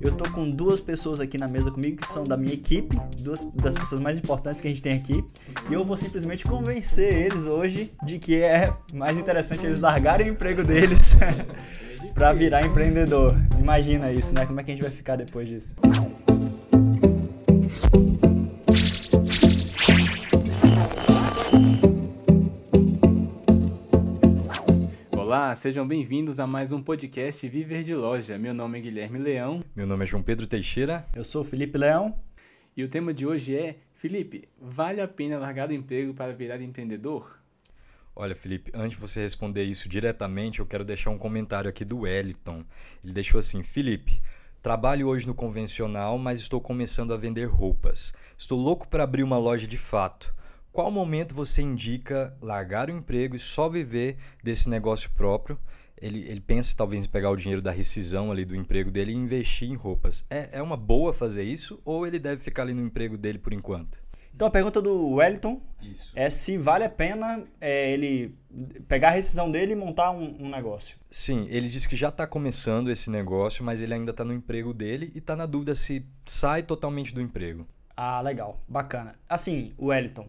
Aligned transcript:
Eu 0.00 0.12
tô 0.12 0.30
com 0.30 0.48
duas 0.48 0.80
pessoas 0.80 1.20
aqui 1.20 1.38
na 1.38 1.48
mesa 1.48 1.70
comigo 1.70 1.96
que 1.96 2.06
são 2.06 2.22
da 2.22 2.36
minha 2.36 2.54
equipe, 2.54 2.96
duas 3.20 3.44
das 3.54 3.74
pessoas 3.74 4.00
mais 4.00 4.18
importantes 4.18 4.60
que 4.60 4.66
a 4.66 4.70
gente 4.70 4.82
tem 4.82 4.94
aqui, 4.94 5.24
e 5.70 5.74
eu 5.74 5.84
vou 5.84 5.96
simplesmente 5.96 6.44
convencer 6.44 7.14
eles 7.14 7.46
hoje 7.46 7.92
de 8.04 8.18
que 8.18 8.36
é 8.36 8.72
mais 8.92 9.16
interessante 9.16 9.66
eles 9.66 9.80
largarem 9.80 10.28
o 10.28 10.32
emprego 10.32 10.62
deles 10.62 11.16
para 12.14 12.32
virar 12.32 12.64
empreendedor. 12.64 13.34
Imagina 13.58 14.12
isso, 14.12 14.34
né? 14.34 14.46
Como 14.46 14.60
é 14.60 14.64
que 14.64 14.70
a 14.70 14.74
gente 14.74 14.82
vai 14.82 14.92
ficar 14.92 15.16
depois 15.16 15.48
disso? 15.48 15.74
Olá, 25.38 25.54
sejam 25.54 25.86
bem-vindos 25.86 26.40
a 26.40 26.48
mais 26.48 26.72
um 26.72 26.82
podcast 26.82 27.48
Viver 27.48 27.84
de 27.84 27.94
Loja. 27.94 28.36
Meu 28.36 28.52
nome 28.52 28.76
é 28.76 28.80
Guilherme 28.80 29.20
Leão. 29.20 29.62
Meu 29.72 29.86
nome 29.86 30.02
é 30.02 30.06
João 30.06 30.20
Pedro 30.20 30.48
Teixeira. 30.48 31.06
Eu 31.14 31.22
sou 31.22 31.42
o 31.42 31.44
Felipe 31.44 31.78
Leão. 31.78 32.18
E 32.76 32.82
o 32.82 32.88
tema 32.88 33.14
de 33.14 33.24
hoje 33.24 33.56
é: 33.56 33.76
Felipe, 33.94 34.48
vale 34.60 35.00
a 35.00 35.06
pena 35.06 35.38
largar 35.38 35.68
o 35.68 35.72
emprego 35.72 36.12
para 36.12 36.32
virar 36.32 36.60
empreendedor? 36.60 37.38
Olha, 38.16 38.34
Felipe, 38.34 38.72
antes 38.74 38.96
de 38.96 39.00
você 39.00 39.20
responder 39.20 39.62
isso 39.62 39.88
diretamente, 39.88 40.58
eu 40.58 40.66
quero 40.66 40.84
deixar 40.84 41.10
um 41.10 41.18
comentário 41.18 41.70
aqui 41.70 41.84
do 41.84 42.00
Wellington. 42.00 42.64
Ele 43.04 43.12
deixou 43.12 43.38
assim: 43.38 43.62
Felipe, 43.62 44.20
trabalho 44.60 45.06
hoje 45.06 45.24
no 45.24 45.34
convencional, 45.36 46.18
mas 46.18 46.40
estou 46.40 46.60
começando 46.60 47.14
a 47.14 47.16
vender 47.16 47.44
roupas. 47.44 48.12
Estou 48.36 48.58
louco 48.58 48.88
para 48.88 49.04
abrir 49.04 49.22
uma 49.22 49.38
loja 49.38 49.68
de 49.68 49.78
fato 49.78 50.34
qual 50.78 50.92
momento 50.92 51.34
você 51.34 51.60
indica 51.60 52.32
largar 52.40 52.88
o 52.88 52.92
emprego 52.92 53.34
e 53.34 53.38
só 53.40 53.68
viver 53.68 54.16
desse 54.44 54.68
negócio 54.68 55.10
próprio? 55.10 55.58
Ele, 56.00 56.20
ele 56.20 56.40
pensa 56.40 56.72
talvez 56.76 57.04
em 57.04 57.08
pegar 57.08 57.30
o 57.30 57.36
dinheiro 57.36 57.60
da 57.60 57.72
rescisão 57.72 58.30
ali 58.30 58.44
do 58.44 58.54
emprego 58.54 58.88
dele 58.88 59.10
e 59.10 59.16
investir 59.16 59.68
em 59.68 59.74
roupas. 59.74 60.24
É, 60.30 60.50
é 60.52 60.62
uma 60.62 60.76
boa 60.76 61.12
fazer 61.12 61.42
isso 61.42 61.80
ou 61.84 62.06
ele 62.06 62.20
deve 62.20 62.40
ficar 62.40 62.62
ali 62.62 62.74
no 62.74 62.80
emprego 62.80 63.18
dele 63.18 63.38
por 63.38 63.52
enquanto? 63.52 64.00
Então 64.32 64.46
a 64.46 64.52
pergunta 64.52 64.80
do 64.80 65.14
Wellington 65.14 65.60
isso. 65.82 66.12
é 66.14 66.30
se 66.30 66.56
vale 66.56 66.84
a 66.84 66.88
pena 66.88 67.42
é, 67.60 67.90
ele 67.90 68.38
pegar 68.86 69.08
a 69.08 69.14
rescisão 69.14 69.50
dele 69.50 69.72
e 69.72 69.74
montar 69.74 70.12
um, 70.12 70.44
um 70.44 70.48
negócio. 70.48 70.96
Sim, 71.10 71.44
ele 71.48 71.68
disse 71.68 71.88
que 71.88 71.96
já 71.96 72.10
está 72.10 72.24
começando 72.24 72.88
esse 72.88 73.10
negócio, 73.10 73.64
mas 73.64 73.82
ele 73.82 73.94
ainda 73.94 74.12
está 74.12 74.24
no 74.24 74.32
emprego 74.32 74.72
dele 74.72 75.10
e 75.12 75.18
está 75.18 75.34
na 75.34 75.44
dúvida 75.44 75.74
se 75.74 76.06
sai 76.24 76.62
totalmente 76.62 77.12
do 77.12 77.20
emprego. 77.20 77.66
Ah, 77.96 78.20
legal, 78.20 78.60
bacana. 78.68 79.16
Assim, 79.28 79.74
Wellington, 79.76 80.28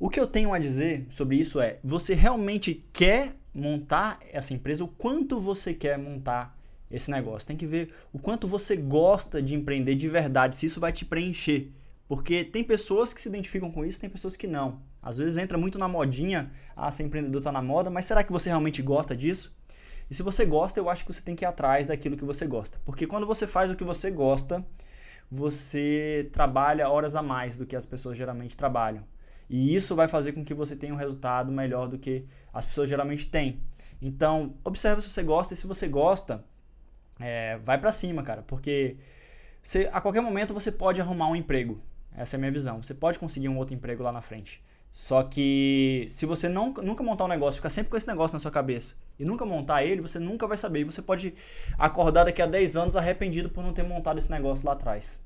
o 0.00 0.08
que 0.08 0.18
eu 0.18 0.26
tenho 0.26 0.54
a 0.54 0.58
dizer 0.58 1.06
sobre 1.10 1.36
isso 1.36 1.60
é: 1.60 1.78
você 1.84 2.14
realmente 2.14 2.82
quer 2.90 3.36
montar 3.54 4.18
essa 4.32 4.54
empresa? 4.54 4.82
O 4.82 4.88
quanto 4.88 5.38
você 5.38 5.74
quer 5.74 5.98
montar 5.98 6.58
esse 6.90 7.10
negócio? 7.10 7.46
Tem 7.46 7.56
que 7.56 7.66
ver 7.66 7.92
o 8.10 8.18
quanto 8.18 8.48
você 8.48 8.74
gosta 8.76 9.42
de 9.42 9.54
empreender 9.54 9.94
de 9.94 10.08
verdade, 10.08 10.56
se 10.56 10.64
isso 10.64 10.80
vai 10.80 10.90
te 10.90 11.04
preencher. 11.04 11.70
Porque 12.08 12.42
tem 12.42 12.64
pessoas 12.64 13.12
que 13.12 13.20
se 13.20 13.28
identificam 13.28 13.70
com 13.70 13.84
isso, 13.84 14.00
tem 14.00 14.08
pessoas 14.08 14.36
que 14.36 14.46
não. 14.46 14.80
Às 15.02 15.18
vezes 15.18 15.36
entra 15.36 15.56
muito 15.56 15.78
na 15.78 15.86
modinha, 15.86 16.50
ah, 16.74 16.90
ser 16.90 17.04
empreendedor 17.04 17.40
está 17.40 17.52
na 17.52 17.62
moda, 17.62 17.90
mas 17.90 18.06
será 18.06 18.24
que 18.24 18.32
você 18.32 18.48
realmente 18.48 18.82
gosta 18.82 19.14
disso? 19.14 19.54
E 20.10 20.14
se 20.14 20.22
você 20.22 20.44
gosta, 20.44 20.80
eu 20.80 20.88
acho 20.88 21.04
que 21.04 21.12
você 21.12 21.20
tem 21.20 21.36
que 21.36 21.44
ir 21.44 21.46
atrás 21.46 21.86
daquilo 21.86 22.16
que 22.16 22.24
você 22.24 22.46
gosta. 22.46 22.80
Porque 22.84 23.06
quando 23.06 23.26
você 23.26 23.46
faz 23.46 23.70
o 23.70 23.76
que 23.76 23.84
você 23.84 24.10
gosta, 24.10 24.64
você 25.30 26.28
trabalha 26.32 26.88
horas 26.88 27.14
a 27.14 27.22
mais 27.22 27.56
do 27.56 27.64
que 27.64 27.76
as 27.76 27.86
pessoas 27.86 28.18
geralmente 28.18 28.56
trabalham. 28.56 29.04
E 29.50 29.74
isso 29.74 29.96
vai 29.96 30.06
fazer 30.06 30.30
com 30.30 30.44
que 30.44 30.54
você 30.54 30.76
tenha 30.76 30.94
um 30.94 30.96
resultado 30.96 31.50
melhor 31.50 31.88
do 31.88 31.98
que 31.98 32.24
as 32.52 32.64
pessoas 32.64 32.88
geralmente 32.88 33.26
têm. 33.26 33.60
Então, 34.00 34.54
observe 34.62 35.02
se 35.02 35.10
você 35.10 35.24
gosta 35.24 35.54
e 35.54 35.56
se 35.56 35.66
você 35.66 35.88
gosta, 35.88 36.44
é, 37.18 37.58
vai 37.58 37.76
para 37.76 37.90
cima, 37.90 38.22
cara, 38.22 38.42
porque 38.42 38.96
você, 39.60 39.90
a 39.92 40.00
qualquer 40.00 40.20
momento 40.20 40.54
você 40.54 40.70
pode 40.70 41.00
arrumar 41.00 41.28
um 41.28 41.34
emprego. 41.34 41.82
Essa 42.16 42.36
é 42.36 42.38
a 42.38 42.40
minha 42.40 42.52
visão. 42.52 42.80
Você 42.80 42.94
pode 42.94 43.18
conseguir 43.18 43.48
um 43.48 43.58
outro 43.58 43.74
emprego 43.74 44.04
lá 44.04 44.12
na 44.12 44.20
frente. 44.20 44.62
Só 44.92 45.24
que 45.24 46.06
se 46.08 46.26
você 46.26 46.48
não, 46.48 46.72
nunca 46.72 47.02
montar 47.02 47.24
um 47.24 47.28
negócio, 47.28 47.56
ficar 47.56 47.70
sempre 47.70 47.90
com 47.90 47.96
esse 47.96 48.06
negócio 48.06 48.34
na 48.34 48.40
sua 48.40 48.50
cabeça 48.52 48.96
e 49.18 49.24
nunca 49.24 49.44
montar 49.44 49.84
ele, 49.84 50.00
você 50.00 50.20
nunca 50.20 50.46
vai 50.46 50.56
saber. 50.56 50.80
E 50.80 50.84
você 50.84 51.02
pode 51.02 51.34
acordar 51.76 52.24
daqui 52.24 52.40
a 52.40 52.46
10 52.46 52.76
anos 52.76 52.96
arrependido 52.96 53.50
por 53.50 53.64
não 53.64 53.72
ter 53.72 53.82
montado 53.82 54.18
esse 54.18 54.30
negócio 54.30 54.64
lá 54.64 54.72
atrás. 54.72 55.18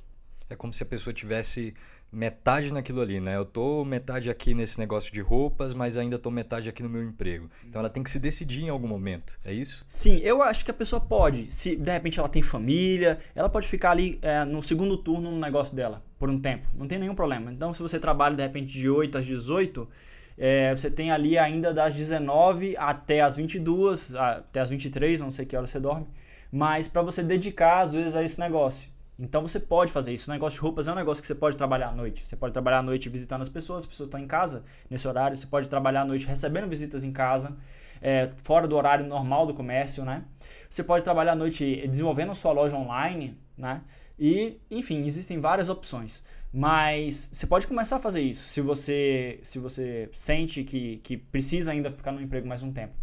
É 0.49 0.57
como 0.57 0.73
se 0.73 0.83
a 0.83 0.87
pessoa 0.87 1.15
tivesse 1.15 1.75
metade 2.13 2.73
naquilo 2.73 3.01
ali, 3.01 3.21
né? 3.21 3.37
Eu 3.37 3.45
tô 3.45 3.85
metade 3.85 4.31
aqui 4.31 4.55
nesse 4.55 4.79
negócio 4.79 5.13
de 5.13 5.21
roupas, 5.21 5.75
mas 5.75 5.97
ainda 5.97 6.19
tô 6.19 6.31
metade 6.31 6.69
aqui 6.69 6.83
no 6.83 6.89
meu 6.89 7.03
emprego. 7.03 7.51
Então 7.67 7.81
ela 7.81 7.91
tem 7.91 8.03
que 8.03 8.11
se 8.11 8.19
decidir 8.19 8.63
em 8.63 8.69
algum 8.69 8.87
momento, 8.87 9.39
é 9.45 9.53
isso? 9.53 9.85
Sim, 9.89 10.19
eu 10.19 10.43
acho 10.43 10.65
que 10.65 10.71
a 10.71 10.75
pessoa 10.75 11.01
pode. 11.01 11.53
Se 11.53 11.75
de 11.77 11.91
repente 11.91 12.19
ela 12.19 12.29
tem 12.29 12.43
família, 12.43 13.19
ela 13.35 13.49
pode 13.49 13.67
ficar 13.67 13.91
ali 13.91 14.19
é, 14.23 14.45
no 14.45 14.63
segundo 14.63 14.97
turno 14.97 15.31
no 15.31 15.39
negócio 15.39 15.75
dela 15.75 16.03
por 16.19 16.31
um 16.31 16.41
tempo. 16.41 16.69
Não 16.75 16.87
tem 16.87 16.99
nenhum 16.99 17.15
problema. 17.15 17.53
Então 17.53 17.73
se 17.73 17.83
você 17.83 17.99
trabalha 17.99 18.37
de 18.37 18.43
repente 18.43 18.73
de 18.73 18.89
8 18.89 19.19
às 19.19 19.27
18, 19.27 19.89
é, 20.37 20.75
você 20.75 20.91
tem 20.91 21.11
ali 21.11 21.39
ainda 21.39 21.73
das 21.73 21.95
19 21.95 22.77
até 22.77 23.21
as 23.21 23.37
22, 23.37 24.15
até 24.15 24.61
as 24.61 24.71
23, 24.71 25.21
não 25.21 25.31
sei 25.31 25.45
que 25.45 25.57
hora 25.57 25.67
você 25.67 25.81
dorme. 25.81 26.07
Mas 26.51 26.87
para 26.87 27.03
você 27.03 27.23
dedicar 27.23 27.81
às 27.81 27.93
vezes 27.93 28.15
a 28.15 28.23
esse 28.23 28.39
negócio. 28.39 28.94
Então 29.19 29.43
você 29.43 29.61
pode 29.61 29.93
fazer 29.93 30.13
isso. 30.13 30.31
O 30.31 30.35
negócio 30.35 30.57
de 30.57 30.63
roupas 30.63 30.89
é 30.89 30.93
um 30.93 30.95
negócio 30.95 31.21
que 31.21 31.27
você 31.27 31.35
pode 31.35 31.57
trabalhar 31.57 31.89
à 31.89 31.93
noite. 31.93 32.27
Você 32.27 32.35
pode 32.35 32.53
trabalhar 32.53 32.79
à 32.79 32.83
noite 32.83 33.09
visitando 33.09 33.43
as 33.43 33.49
pessoas, 33.49 33.85
as 33.85 33.87
pessoas 33.87 34.09
estão 34.09 34.19
em 34.19 34.27
casa 34.27 34.65
nesse 34.91 35.07
horário. 35.07 35.37
Você 35.37 35.47
pode 35.47 35.69
trabalhar 35.69 36.03
à 36.03 36.05
noite 36.05 36.27
recebendo 36.27 36.69
visitas 36.69 37.05
em 37.05 37.13
casa, 37.13 37.57
é, 38.03 38.29
fora 38.43 38.67
do 38.67 38.77
horário 38.77 39.07
normal 39.07 39.47
do 39.47 39.55
comércio, 39.55 40.05
né? 40.05 40.25
Você 40.69 40.83
pode 40.83 41.05
trabalhar 41.05 41.33
à 41.33 41.37
noite 41.37 41.87
desenvolvendo 41.87 42.33
a 42.33 42.35
sua 42.35 42.53
loja 42.53 42.77
online, 42.77 43.39
né? 43.57 43.83
E, 44.19 44.61
enfim, 44.71 45.07
existem 45.07 45.39
várias 45.39 45.69
opções. 45.69 46.23
Mas 46.53 47.29
você 47.33 47.47
pode 47.47 47.67
começar 47.67 47.97
a 47.97 48.01
fazer 48.01 48.21
isso 48.21 48.49
se 48.49 48.61
você, 48.61 49.41
se 49.43 49.59
você 49.59 50.09
sente 50.13 50.63
que, 50.65 50.99
que 50.99 51.17
precisa 51.17 51.73
ainda 51.73 51.91
ficar 51.91 52.13
no 52.13 52.21
emprego 52.21 52.47
mais 52.47 52.63
um 52.63 52.73
tempo. 52.73 52.95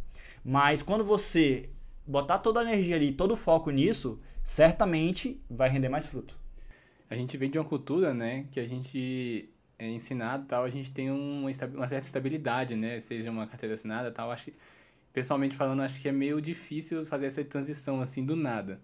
Mas 0.44 0.82
quando 0.82 1.04
você 1.04 1.70
botar 2.06 2.40
toda 2.40 2.62
a 2.62 2.64
energia 2.64 2.96
ali, 2.96 3.12
todo 3.12 3.34
o 3.34 3.38
foco 3.38 3.70
nisso, 3.70 4.20
certamente 4.44 5.40
vai 5.50 5.70
render 5.70 5.90
mais 5.90 6.06
fruto. 6.06 6.38
A 7.10 7.16
gente 7.16 7.36
vem 7.38 7.50
de 7.50 7.60
uma 7.60 7.66
cultura, 7.66 8.14
né, 8.14 8.46
que 8.52 8.60
a 8.60 8.68
gente 8.68 9.50
é 9.78 9.90
ensinado 9.90 10.46
tal, 10.46 10.64
a 10.64 10.70
gente 10.70 10.92
tem 10.92 11.10
uma, 11.12 11.50
uma 11.50 11.88
certa 11.88 12.08
estabilidade, 12.08 12.76
né, 12.76 13.00
seja 13.00 13.30
uma 13.30 13.48
carteira 13.48 13.76
assinada 13.76 14.12
tal, 14.12 14.32
acho 14.32 14.46
que, 14.46 14.54
pessoalmente 15.12 15.56
falando, 15.56 15.82
acho 15.82 16.02
que 16.02 16.08
é 16.08 16.12
meio 16.12 16.42
difícil 16.42 17.06
fazer 17.06 17.26
essa 17.26 17.44
transição 17.44 18.02
assim 18.02 18.26
do 18.26 18.36
nada. 18.36 18.80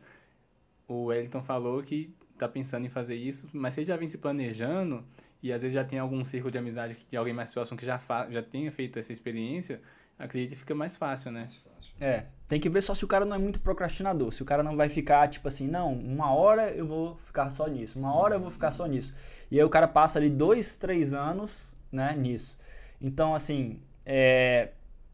O 0.87 1.05
Wellington 1.05 1.43
falou 1.43 1.81
que 1.83 2.13
tá 2.37 2.47
pensando 2.47 2.85
em 2.85 2.89
fazer 2.89 3.15
isso, 3.15 3.49
mas 3.53 3.73
você 3.73 3.83
já 3.83 3.97
vem 3.97 4.07
se 4.07 4.17
planejando 4.17 5.03
e 5.41 5.51
às 5.51 5.61
vezes 5.61 5.73
já 5.73 5.83
tem 5.83 5.99
algum 5.99 6.23
círculo 6.23 6.51
de 6.51 6.57
amizade 6.57 6.97
de 7.09 7.17
alguém 7.17 7.33
mais 7.33 7.51
próximo 7.51 7.77
que 7.77 7.85
já, 7.85 7.99
já 8.29 8.43
tenha 8.43 8.71
feito 8.71 8.99
essa 8.99 9.11
experiência, 9.11 9.81
acredito 10.17 10.51
que 10.51 10.57
fica 10.57 10.75
mais 10.75 10.95
fácil, 10.95 11.31
né? 11.31 11.41
Mais 11.41 11.55
fácil. 11.55 11.76
É, 11.99 12.25
tem 12.47 12.59
que 12.59 12.69
ver 12.69 12.81
só 12.81 12.95
se 12.95 13.03
o 13.03 13.07
cara 13.07 13.25
não 13.25 13.35
é 13.35 13.39
muito 13.39 13.59
procrastinador. 13.59 14.31
Se 14.31 14.41
o 14.41 14.45
cara 14.45 14.63
não 14.63 14.75
vai 14.77 14.87
ficar, 14.87 15.27
tipo 15.27 15.47
assim, 15.47 15.67
não, 15.67 15.93
uma 15.93 16.33
hora 16.33 16.71
eu 16.71 16.85
vou 16.85 17.17
ficar 17.23 17.49
só 17.49 17.67
nisso, 17.67 17.99
uma 17.99 18.15
hora 18.15 18.35
eu 18.35 18.39
vou 18.39 18.49
ficar 18.49 18.71
só 18.71 18.85
nisso. 18.85 19.13
E 19.51 19.59
aí 19.59 19.63
o 19.63 19.69
cara 19.69 19.87
passa 19.87 20.17
ali 20.17 20.29
dois, 20.29 20.77
três 20.77 21.13
anos, 21.13 21.75
né, 21.91 22.15
nisso. 22.17 22.57
Então, 23.01 23.35
assim, 23.35 23.79
é, 24.05 24.69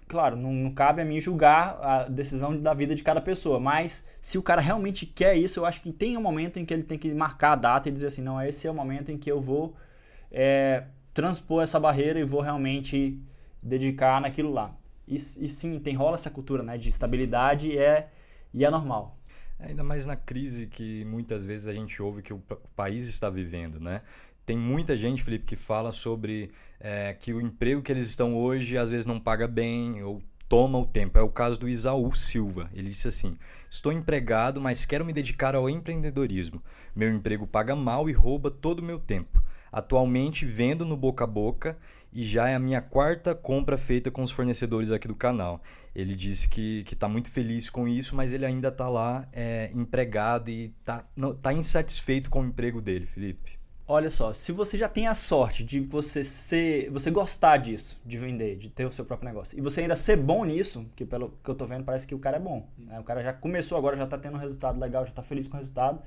claro, 0.08 0.36
não, 0.36 0.54
não, 0.54 0.72
cabe 0.72 1.02
a 1.02 1.06
mim 1.06 1.20
julgar 1.20 1.80
a 1.82 2.04
decisão 2.04 2.56
da 2.56 2.74
vida 2.74 2.94
de 2.94 3.04
cada 3.04 3.20
pessoa, 3.20 3.60
mas 3.60 4.04
se 4.22 4.38
o 4.38 4.44
cara 4.44 4.62
realmente 4.62 5.06
quer 5.06 5.36
isso, 5.36 5.60
eu 5.60 5.66
acho 5.66 5.82
que 5.82 5.92
tem 5.92 6.16
um 6.16 6.22
momento 6.22 6.60
em 6.60 6.66
que 6.66 6.74
ele 6.74 6.84
tem 6.84 7.00
que 7.00 7.14
marcar 7.14 7.54
a 7.54 7.56
data 7.56 7.90
e 7.90 7.92
dizer 7.92 8.08
assim, 8.08 8.22
não, 8.22 8.42
esse 8.42 8.68
é 8.68 8.72
o 8.72 8.74
momento 8.76 9.12
em 9.12 9.18
que 9.18 9.32
eu 9.32 9.42
vou 9.42 9.76
é, 10.32 10.84
transpor 11.14 11.64
essa 11.64 11.80
barreira 11.80 12.20
e 12.20 12.24
vou 12.24 12.42
realmente 12.42 13.20
dedicar 13.62 14.22
naquilo 14.22 14.52
lá. 14.52 14.76
E, 15.08 15.16
e 15.16 15.50
sim, 15.50 15.80
tem 15.80 15.96
rola 15.96 16.16
essa 16.16 16.30
cultura 16.30 16.64
né, 16.64 16.78
de 16.78 16.90
estabilidade 16.90 17.70
e 17.70 17.78
é, 17.78 18.10
e 18.54 18.64
é 18.64 18.70
normal. 18.70 19.18
Ainda 19.60 19.84
mais 19.84 20.06
na 20.06 20.16
crise 20.16 20.68
que 20.68 21.06
muitas 21.06 21.46
vezes 21.46 21.68
a 21.68 21.74
gente 21.74 22.02
ouve 22.02 22.22
que 22.22 22.34
o 22.34 22.42
país 22.76 23.08
está 23.08 23.30
vivendo, 23.30 23.80
né? 23.80 24.02
Tem 24.46 24.58
muita 24.58 24.98
gente, 24.98 25.24
Felipe, 25.24 25.46
que 25.46 25.56
fala 25.56 25.92
sobre 25.92 26.52
é, 26.80 27.14
que 27.14 27.34
o 27.34 27.40
emprego 27.40 27.82
que 27.82 27.92
eles 27.92 28.08
estão 28.08 28.36
hoje 28.36 28.78
às 28.78 28.92
vezes 28.92 29.06
não 29.06 29.20
paga 29.20 29.48
bem 29.48 30.04
ou 30.04 30.22
toma 30.50 30.78
o 30.78 30.86
tempo. 30.86 31.18
É 31.18 31.22
o 31.22 31.30
caso 31.30 31.60
do 31.60 31.70
Isaú 31.70 32.14
Silva. 32.14 32.70
Ele 32.74 32.90
disse 32.90 33.08
assim: 33.08 33.38
Estou 33.70 33.92
empregado, 33.92 34.60
mas 34.60 34.86
quero 34.86 35.06
me 35.06 35.14
dedicar 35.14 35.56
ao 35.56 35.70
empreendedorismo. 35.70 36.62
Meu 36.94 37.10
emprego 37.14 37.48
paga 37.48 37.76
mal 37.76 38.10
e 38.10 38.14
rouba 38.14 38.52
todo 38.52 38.80
o 38.80 38.84
meu 38.84 39.00
tempo. 39.00 39.42
Atualmente 39.74 40.46
vendo 40.46 40.86
no 40.86 40.96
boca 40.96 41.24
a 41.24 41.28
boca 41.28 41.76
e 42.14 42.22
já 42.22 42.48
é 42.48 42.54
a 42.54 42.60
minha 42.60 42.80
quarta 42.80 43.34
compra 43.34 43.76
feita 43.76 44.12
com 44.12 44.22
os 44.22 44.30
fornecedores 44.30 44.92
aqui 44.92 45.08
do 45.08 45.16
canal. 45.16 45.64
Ele 45.96 46.16
disse 46.16 46.48
que 46.48 46.86
está 46.92 47.08
muito 47.08 47.32
feliz 47.32 47.72
com 47.72 47.88
isso, 47.88 48.16
mas 48.16 48.34
ele 48.34 48.46
ainda 48.46 48.68
está 48.68 48.88
lá 48.88 49.28
é, 49.34 49.72
empregado 49.74 50.52
e 50.52 50.76
está 50.80 51.04
tá 51.42 51.52
insatisfeito 51.52 52.30
com 52.30 52.42
o 52.42 52.46
emprego 52.46 52.80
dele, 52.80 53.08
Felipe. 53.08 53.58
Olha 53.86 54.10
só, 54.10 54.32
se 54.32 54.52
você 54.52 54.78
já 54.78 54.88
tem 54.88 55.08
a 55.08 55.16
sorte 55.16 55.62
de 55.64 55.82
você 55.82 56.24
ser, 56.24 56.90
você 56.90 57.12
gostar 57.12 57.58
disso, 57.58 58.00
de 58.06 58.18
vender, 58.18 58.56
de 58.56 58.70
ter 58.70 58.86
o 58.86 58.92
seu 58.92 59.04
próprio 59.04 59.28
negócio, 59.28 59.58
e 59.58 59.62
você 59.62 59.82
ainda 59.82 59.96
ser 59.96 60.16
bom 60.16 60.46
nisso, 60.46 60.86
que 60.96 61.04
pelo 61.04 61.34
que 61.44 61.50
eu 61.50 61.52
estou 61.52 61.68
vendo 61.68 61.84
parece 61.84 62.08
que 62.08 62.16
o 62.16 62.20
cara 62.20 62.38
é 62.38 62.40
bom, 62.40 62.66
né? 62.78 62.98
o 62.98 63.04
cara 63.04 63.22
já 63.22 63.34
começou 63.34 63.78
agora, 63.78 63.98
já 63.98 64.06
está 64.06 64.18
tendo 64.18 64.36
um 64.36 64.40
resultado 64.40 64.80
legal, 64.80 65.04
já 65.04 65.10
está 65.10 65.22
feliz 65.22 65.50
com 65.50 65.58
o 65.58 65.60
resultado, 65.60 66.02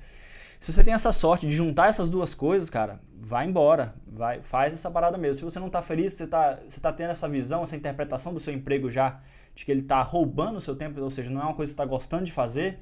Se 0.58 0.72
você 0.72 0.82
tem 0.82 0.94
essa 0.94 1.12
sorte 1.12 1.46
de 1.46 1.54
juntar 1.54 1.88
essas 1.88 2.08
duas 2.08 2.34
coisas, 2.34 2.70
cara, 2.70 3.00
vai 3.20 3.46
embora. 3.46 3.94
Vai, 4.06 4.40
faz 4.42 4.72
essa 4.72 4.90
parada 4.90 5.18
mesmo. 5.18 5.34
Se 5.34 5.44
você 5.44 5.58
não 5.58 5.68
tá 5.68 5.82
feliz, 5.82 6.14
você 6.14 6.26
tá, 6.26 6.58
você 6.66 6.80
tá 6.80 6.92
tendo 6.92 7.10
essa 7.10 7.28
visão, 7.28 7.62
essa 7.62 7.76
interpretação 7.76 8.32
do 8.32 8.40
seu 8.40 8.54
emprego 8.54 8.90
já, 8.90 9.20
de 9.54 9.64
que 9.64 9.70
ele 9.70 9.82
tá 9.82 10.00
roubando 10.02 10.56
o 10.56 10.60
seu 10.60 10.74
tempo, 10.74 11.00
ou 11.00 11.10
seja, 11.10 11.30
não 11.30 11.40
é 11.40 11.44
uma 11.44 11.54
coisa 11.54 11.70
que 11.70 11.74
você 11.74 11.76
tá 11.76 11.84
gostando 11.84 12.24
de 12.24 12.32
fazer, 12.32 12.78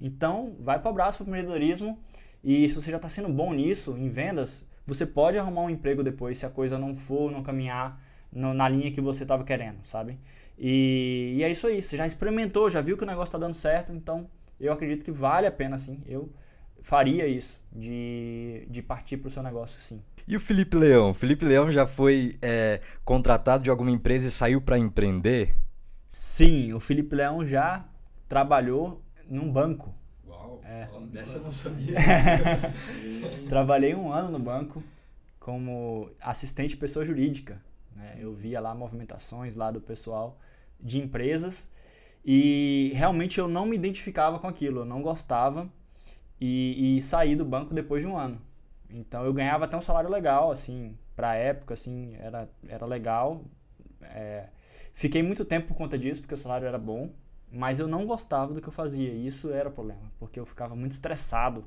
então 0.00 0.56
vai 0.60 0.78
para 0.78 0.90
o 0.90 0.94
braço 0.94 1.18
pro 1.18 1.26
empreendedorismo. 1.26 1.98
E 2.42 2.68
se 2.68 2.74
você 2.74 2.90
já 2.90 2.96
está 2.96 3.08
sendo 3.08 3.28
bom 3.28 3.52
nisso, 3.52 3.96
em 3.98 4.08
vendas, 4.08 4.64
você 4.86 5.04
pode 5.04 5.38
arrumar 5.38 5.62
um 5.62 5.70
emprego 5.70 6.02
depois 6.02 6.38
se 6.38 6.46
a 6.46 6.50
coisa 6.50 6.78
não 6.78 6.94
for, 6.94 7.30
não 7.30 7.42
caminhar 7.42 8.00
no, 8.32 8.54
na 8.54 8.68
linha 8.68 8.90
que 8.90 9.00
você 9.00 9.24
estava 9.24 9.44
querendo, 9.44 9.78
sabe? 9.84 10.18
E, 10.56 11.34
e, 11.36 11.42
é 11.42 11.50
isso 11.50 11.66
aí. 11.66 11.82
Você 11.82 11.96
já 11.96 12.06
experimentou, 12.06 12.70
já 12.70 12.80
viu 12.80 12.96
que 12.96 13.02
o 13.02 13.06
negócio 13.06 13.28
está 13.28 13.38
dando 13.38 13.54
certo, 13.54 13.92
então 13.92 14.28
eu 14.58 14.72
acredito 14.72 15.04
que 15.04 15.10
vale 15.10 15.46
a 15.46 15.52
pena, 15.52 15.76
sim. 15.76 16.02
Eu 16.06 16.32
faria 16.80 17.26
isso, 17.26 17.60
de, 17.72 18.66
de 18.68 18.82
partir 18.82 19.16
para 19.16 19.28
o 19.28 19.30
seu 19.30 19.42
negócio, 19.42 19.80
sim. 19.80 20.00
E 20.26 20.36
o 20.36 20.40
Felipe 20.40 20.76
Leão? 20.76 21.10
O 21.10 21.14
Felipe 21.14 21.44
Leão 21.44 21.70
já 21.70 21.86
foi 21.86 22.38
é, 22.40 22.80
contratado 23.04 23.64
de 23.64 23.70
alguma 23.70 23.90
empresa 23.90 24.28
e 24.28 24.30
saiu 24.30 24.60
para 24.60 24.78
empreender? 24.78 25.54
Sim, 26.10 26.72
o 26.72 26.80
Felipe 26.80 27.14
Leão 27.14 27.44
já 27.44 27.84
trabalhou 28.28 29.02
num 29.28 29.50
banco. 29.50 29.94
Uau, 30.26 30.60
é. 30.64 30.88
dessa 31.12 31.38
eu 31.38 31.42
não 31.42 31.50
sabia. 31.50 31.96
Trabalhei 33.48 33.94
um 33.94 34.12
ano 34.12 34.30
no 34.32 34.38
banco 34.38 34.82
como 35.38 36.10
assistente 36.20 36.76
pessoa 36.76 37.04
jurídica. 37.04 37.60
Né? 37.96 38.16
Eu 38.18 38.34
via 38.34 38.60
lá 38.60 38.74
movimentações 38.74 39.56
lá 39.56 39.70
do 39.70 39.80
pessoal 39.80 40.38
de 40.80 40.98
empresas 40.98 41.70
e 42.24 42.92
realmente 42.94 43.38
eu 43.38 43.48
não 43.48 43.66
me 43.66 43.74
identificava 43.74 44.38
com 44.38 44.46
aquilo, 44.46 44.80
eu 44.80 44.84
não 44.84 45.02
gostava 45.02 45.68
e, 46.40 46.98
e 46.98 47.02
saí 47.02 47.34
do 47.34 47.44
banco 47.44 47.74
depois 47.74 48.02
de 48.02 48.08
um 48.08 48.16
ano. 48.16 48.40
Então 48.90 49.24
eu 49.24 49.32
ganhava 49.32 49.64
até 49.64 49.76
um 49.76 49.80
salário 49.80 50.10
legal, 50.10 50.50
assim, 50.50 50.96
para 51.14 51.30
a 51.30 51.34
época, 51.34 51.74
assim, 51.74 52.14
era, 52.18 52.48
era 52.68 52.86
legal. 52.86 53.44
É, 54.02 54.48
fiquei 54.94 55.22
muito 55.22 55.44
tempo 55.44 55.68
por 55.68 55.76
conta 55.76 55.98
disso, 55.98 56.20
porque 56.20 56.34
o 56.34 56.38
salário 56.38 56.66
era 56.66 56.78
bom, 56.78 57.10
mas 57.52 57.80
eu 57.80 57.88
não 57.88 58.06
gostava 58.06 58.54
do 58.54 58.60
que 58.60 58.68
eu 58.68 58.72
fazia 58.72 59.10
e 59.10 59.26
isso 59.26 59.50
era 59.50 59.68
o 59.68 59.72
problema, 59.72 60.12
porque 60.18 60.38
eu 60.40 60.46
ficava 60.46 60.74
muito 60.74 60.92
estressado. 60.92 61.64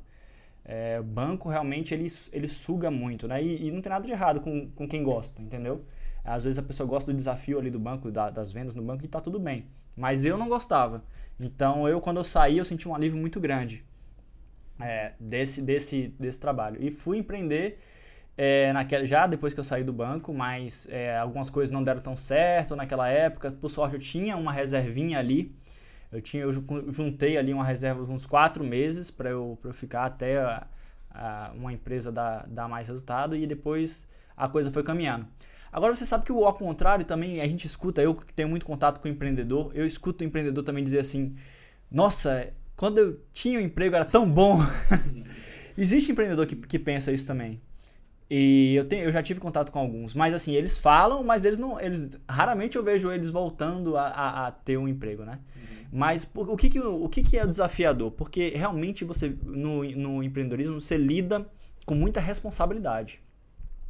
É, 0.64 1.00
o 1.00 1.04
banco 1.04 1.50
realmente 1.50 1.94
ele, 1.94 2.08
ele 2.32 2.48
suga 2.48 2.92
muito, 2.92 3.28
né? 3.28 3.44
E, 3.44 3.68
e, 3.68 3.72
não 3.72 3.82
tem 3.82 3.90
nada 3.90 4.06
de 4.06 4.12
errado 4.12 4.42
com, 4.42 4.70
com 4.72 4.88
quem 4.88 5.04
gosta, 5.04 5.42
entendeu? 5.42 5.84
Às 6.24 6.44
vezes 6.44 6.60
a 6.60 6.64
pessoa 6.64 6.88
gosta 6.88 7.12
do 7.12 7.16
desafio 7.16 7.58
ali 7.58 7.72
do 7.72 7.80
banco, 7.80 8.12
da, 8.12 8.30
das 8.30 8.52
vendas 8.52 8.76
no 8.76 8.84
banco 8.84 9.04
e 9.04 9.08
tá 9.08 9.20
tudo 9.20 9.40
bem. 9.40 9.66
Mas 9.98 10.24
eu 10.24 10.38
não 10.38 10.48
gostava. 10.48 11.04
Então 11.40 11.90
eu, 11.90 12.00
quando 12.00 12.18
eu 12.18 12.24
saí, 12.24 12.60
eu 12.60 12.66
senti 12.66 12.88
um 12.88 12.94
alívio 12.94 13.20
muito 13.20 13.40
grande 13.40 13.84
é, 14.84 15.14
desse, 15.20 15.62
desse, 15.62 16.08
desse 16.20 16.40
trabalho. 16.40 16.78
E 16.82 16.92
fui 16.92 17.18
empreender 17.18 17.78
é, 18.38 18.72
naquela, 18.74 19.06
já 19.06 19.28
depois 19.28 19.54
que 19.54 19.60
eu 19.60 19.64
saí 19.64 19.84
do 19.84 19.94
banco, 19.94 20.34
mas 20.34 20.88
é, 20.90 21.18
algumas 21.18 21.50
coisas 21.50 21.72
não 21.72 21.84
deram 21.84 22.02
tão 22.02 22.16
certo 22.18 22.76
naquela 22.76 23.08
época. 23.08 23.52
Por 23.52 23.70
sorte, 23.70 23.96
eu 23.96 24.02
tinha 24.02 24.36
uma 24.38 24.52
reservinha 24.52 25.20
ali. 25.20 25.56
Eu, 26.12 26.22
tinha, 26.22 26.44
eu 26.44 26.52
juntei 26.52 27.38
ali 27.38 27.54
uma 27.54 27.64
reserva 27.64 28.04
de 28.04 28.12
uns 28.12 28.26
quatro 28.26 28.64
meses 28.64 29.10
para 29.10 29.30
eu, 29.30 29.58
eu 29.64 29.74
ficar 29.74 30.06
até 30.06 30.40
a, 30.40 30.68
a, 31.10 31.52
uma 31.56 31.72
empresa 31.72 32.12
dar, 32.12 32.46
dar 32.48 32.68
mais 32.68 32.88
resultado 32.88 33.36
e 33.36 33.48
depois 33.48 34.08
a 34.36 34.50
coisa 34.50 34.70
foi 34.72 34.84
caminhando. 34.84 35.26
Agora 35.72 35.96
você 35.96 36.06
sabe 36.06 36.26
que 36.26 36.32
o 36.34 36.44
ao 36.44 36.54
contrário 36.54 37.06
também 37.06 37.40
a 37.40 37.48
gente 37.48 37.66
escuta, 37.66 38.02
eu 38.02 38.14
que 38.14 38.34
tenho 38.34 38.50
muito 38.50 38.66
contato 38.66 39.00
com 39.00 39.08
o 39.08 39.12
empreendedor, 39.12 39.72
eu 39.74 39.86
escuto 39.86 40.24
o 40.24 40.28
empreendedor 40.28 40.64
também 40.66 40.84
dizer 40.84 41.00
assim: 41.00 41.36
Nossa, 41.90 42.52
quando 42.82 42.98
eu 42.98 43.20
tinha 43.32 43.60
um 43.60 43.62
emprego 43.62 43.96
era 43.96 44.04
tão 44.04 44.28
bom. 44.28 44.58
Existe 45.78 46.12
empreendedor 46.12 46.48
que, 46.48 46.56
que 46.56 46.80
pensa 46.80 47.12
isso 47.12 47.28
também. 47.28 47.62
E 48.28 48.74
eu, 48.74 48.84
tenho, 48.84 49.04
eu 49.04 49.12
já 49.12 49.22
tive 49.22 49.40
contato 49.40 49.72
com 49.72 49.78
alguns, 49.78 50.16
mas 50.16 50.34
assim, 50.34 50.56
eles 50.56 50.80
falam, 50.80 51.24
mas 51.24 51.46
eles 51.46 51.60
não. 51.60 51.80
Eles, 51.80 52.18
raramente 52.28 52.78
eu 52.78 52.84
vejo 52.84 53.12
eles 53.12 53.30
voltando 53.30 53.96
a, 53.96 54.08
a, 54.08 54.48
a 54.48 54.52
ter 54.52 54.78
um 54.78 54.88
emprego, 54.88 55.24
né? 55.24 55.34
Uhum. 55.56 55.88
Mas 55.92 56.28
o, 56.34 56.58
que, 56.58 56.70
que, 56.70 56.80
o 56.80 57.08
que, 57.08 57.22
que 57.22 57.38
é 57.38 57.46
desafiador? 57.46 58.10
Porque 58.10 58.48
realmente 58.50 59.06
você, 59.06 59.30
no, 59.44 59.84
no 59.84 60.24
empreendedorismo, 60.24 60.82
você 60.82 60.98
lida 60.98 61.48
com 61.86 61.94
muita 61.94 62.20
responsabilidade. 62.20 63.22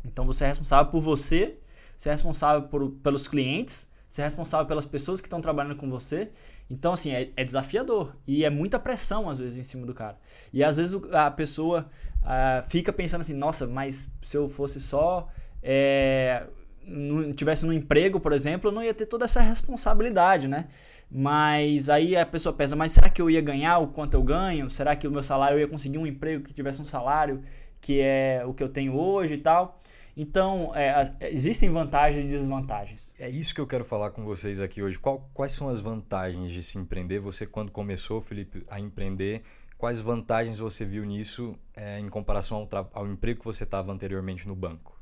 Então 0.04 0.26
você 0.26 0.44
é 0.44 0.48
responsável 0.48 0.92
por 0.92 1.00
você 1.00 1.58
você 2.02 2.10
é 2.10 2.14
responsável 2.14 2.68
por, 2.68 2.90
pelos 3.04 3.28
clientes, 3.28 3.88
você 4.12 4.22
é 4.22 4.26
responsável 4.26 4.66
pelas 4.66 4.86
pessoas 4.86 5.22
que 5.22 5.28
estão 5.28 5.40
trabalhando 5.40 5.78
com 5.78 5.90
você. 5.90 6.32
Então, 6.70 6.92
assim, 6.92 7.14
é, 7.14 7.32
é, 7.34 7.46
desafiador. 7.46 8.14
E 8.28 8.44
é 8.44 8.50
muita 8.50 8.78
pressão, 8.78 9.30
às 9.30 9.40
vezes, 9.40 9.58
em 9.58 9.64
cima 9.64 9.86
do 9.86 9.94
cara. 9.94 10.18
E 10.52 10.62
às 10.62 10.76
vezes 10.76 11.00
a 11.14 11.32
pessoa 11.32 11.90
uh, 12.18 12.62
fica 12.68 12.92
pensando 12.92 13.22
assim, 13.22 13.34
nossa, 13.34 13.66
mas 13.66 14.10
se 14.22 14.36
eu 14.36 14.50
fosse 14.50 14.82
só. 14.82 15.30
É, 15.64 16.44
não 16.86 17.32
tivesse 17.32 17.66
no 17.66 17.72
emprego, 17.72 18.20
por 18.20 18.34
exemplo, 18.34 18.70
eu 18.70 18.74
não 18.74 18.84
ia 18.84 18.94
ter 18.94 19.06
toda 19.06 19.24
essa 19.24 19.40
responsabilidade, 19.40 20.46
né? 20.46 20.68
Mas 21.10 21.90
aí 21.90 22.18
a 22.18 22.26
pessoa 22.26 22.52
pensa, 22.52 22.76
mas 22.76 22.92
será 22.92 23.10
que 23.10 23.22
eu 23.22 23.30
ia 23.30 23.40
ganhar 23.40 23.78
o 23.78 23.88
quanto 23.88 24.16
eu 24.16 24.24
ganho? 24.24 24.70
Será 24.70 24.94
que 24.94 25.08
o 25.08 25.12
meu 25.12 25.24
salário 25.24 25.56
eu 25.56 25.60
ia 25.62 25.68
conseguir 25.70 26.00
um 26.00 26.06
emprego 26.06 26.44
que 26.44 26.52
tivesse 26.52 26.82
um 26.82 26.86
salário 26.86 27.42
que 27.80 28.02
é 28.02 28.44
o 28.46 28.54
que 28.54 28.62
eu 28.62 28.70
tenho 28.70 28.94
hoje 28.94 29.36
e 29.36 29.38
tal? 29.38 29.80
Então, 30.16 30.72
é, 30.76 31.14
existem 31.32 31.70
vantagens 31.70 32.24
e 32.24 32.28
desvantagens. 32.28 33.12
É 33.20 33.30
isso 33.30 33.56
que 33.56 33.62
eu 33.62 33.68
quero 33.68 33.86
falar 33.86 34.12
com 34.12 34.24
vocês 34.24 34.60
aqui 34.60 34.82
hoje. 34.82 35.00
Qual, 35.00 35.30
quais 35.34 35.54
são 35.54 35.70
as 35.70 35.80
vantagens 35.80 36.52
de 36.52 36.62
se 36.62 36.78
empreender? 36.78 37.20
Você, 37.20 37.46
quando 37.46 37.72
começou, 37.72 38.20
Felipe, 38.20 38.66
a 38.70 38.80
empreender, 38.80 39.42
quais 39.78 40.00
vantagens 40.00 40.60
você 40.60 40.84
viu 40.84 41.06
nisso 41.06 41.56
é, 41.76 42.00
em 42.00 42.10
comparação 42.10 42.68
ao, 42.72 42.90
ao, 42.94 43.08
emprego 43.08 43.40
que 43.40 43.46
você 43.46 43.64
estava 43.64 43.92
anteriormente 43.92 44.48
no 44.48 44.56
banco? 44.56 45.00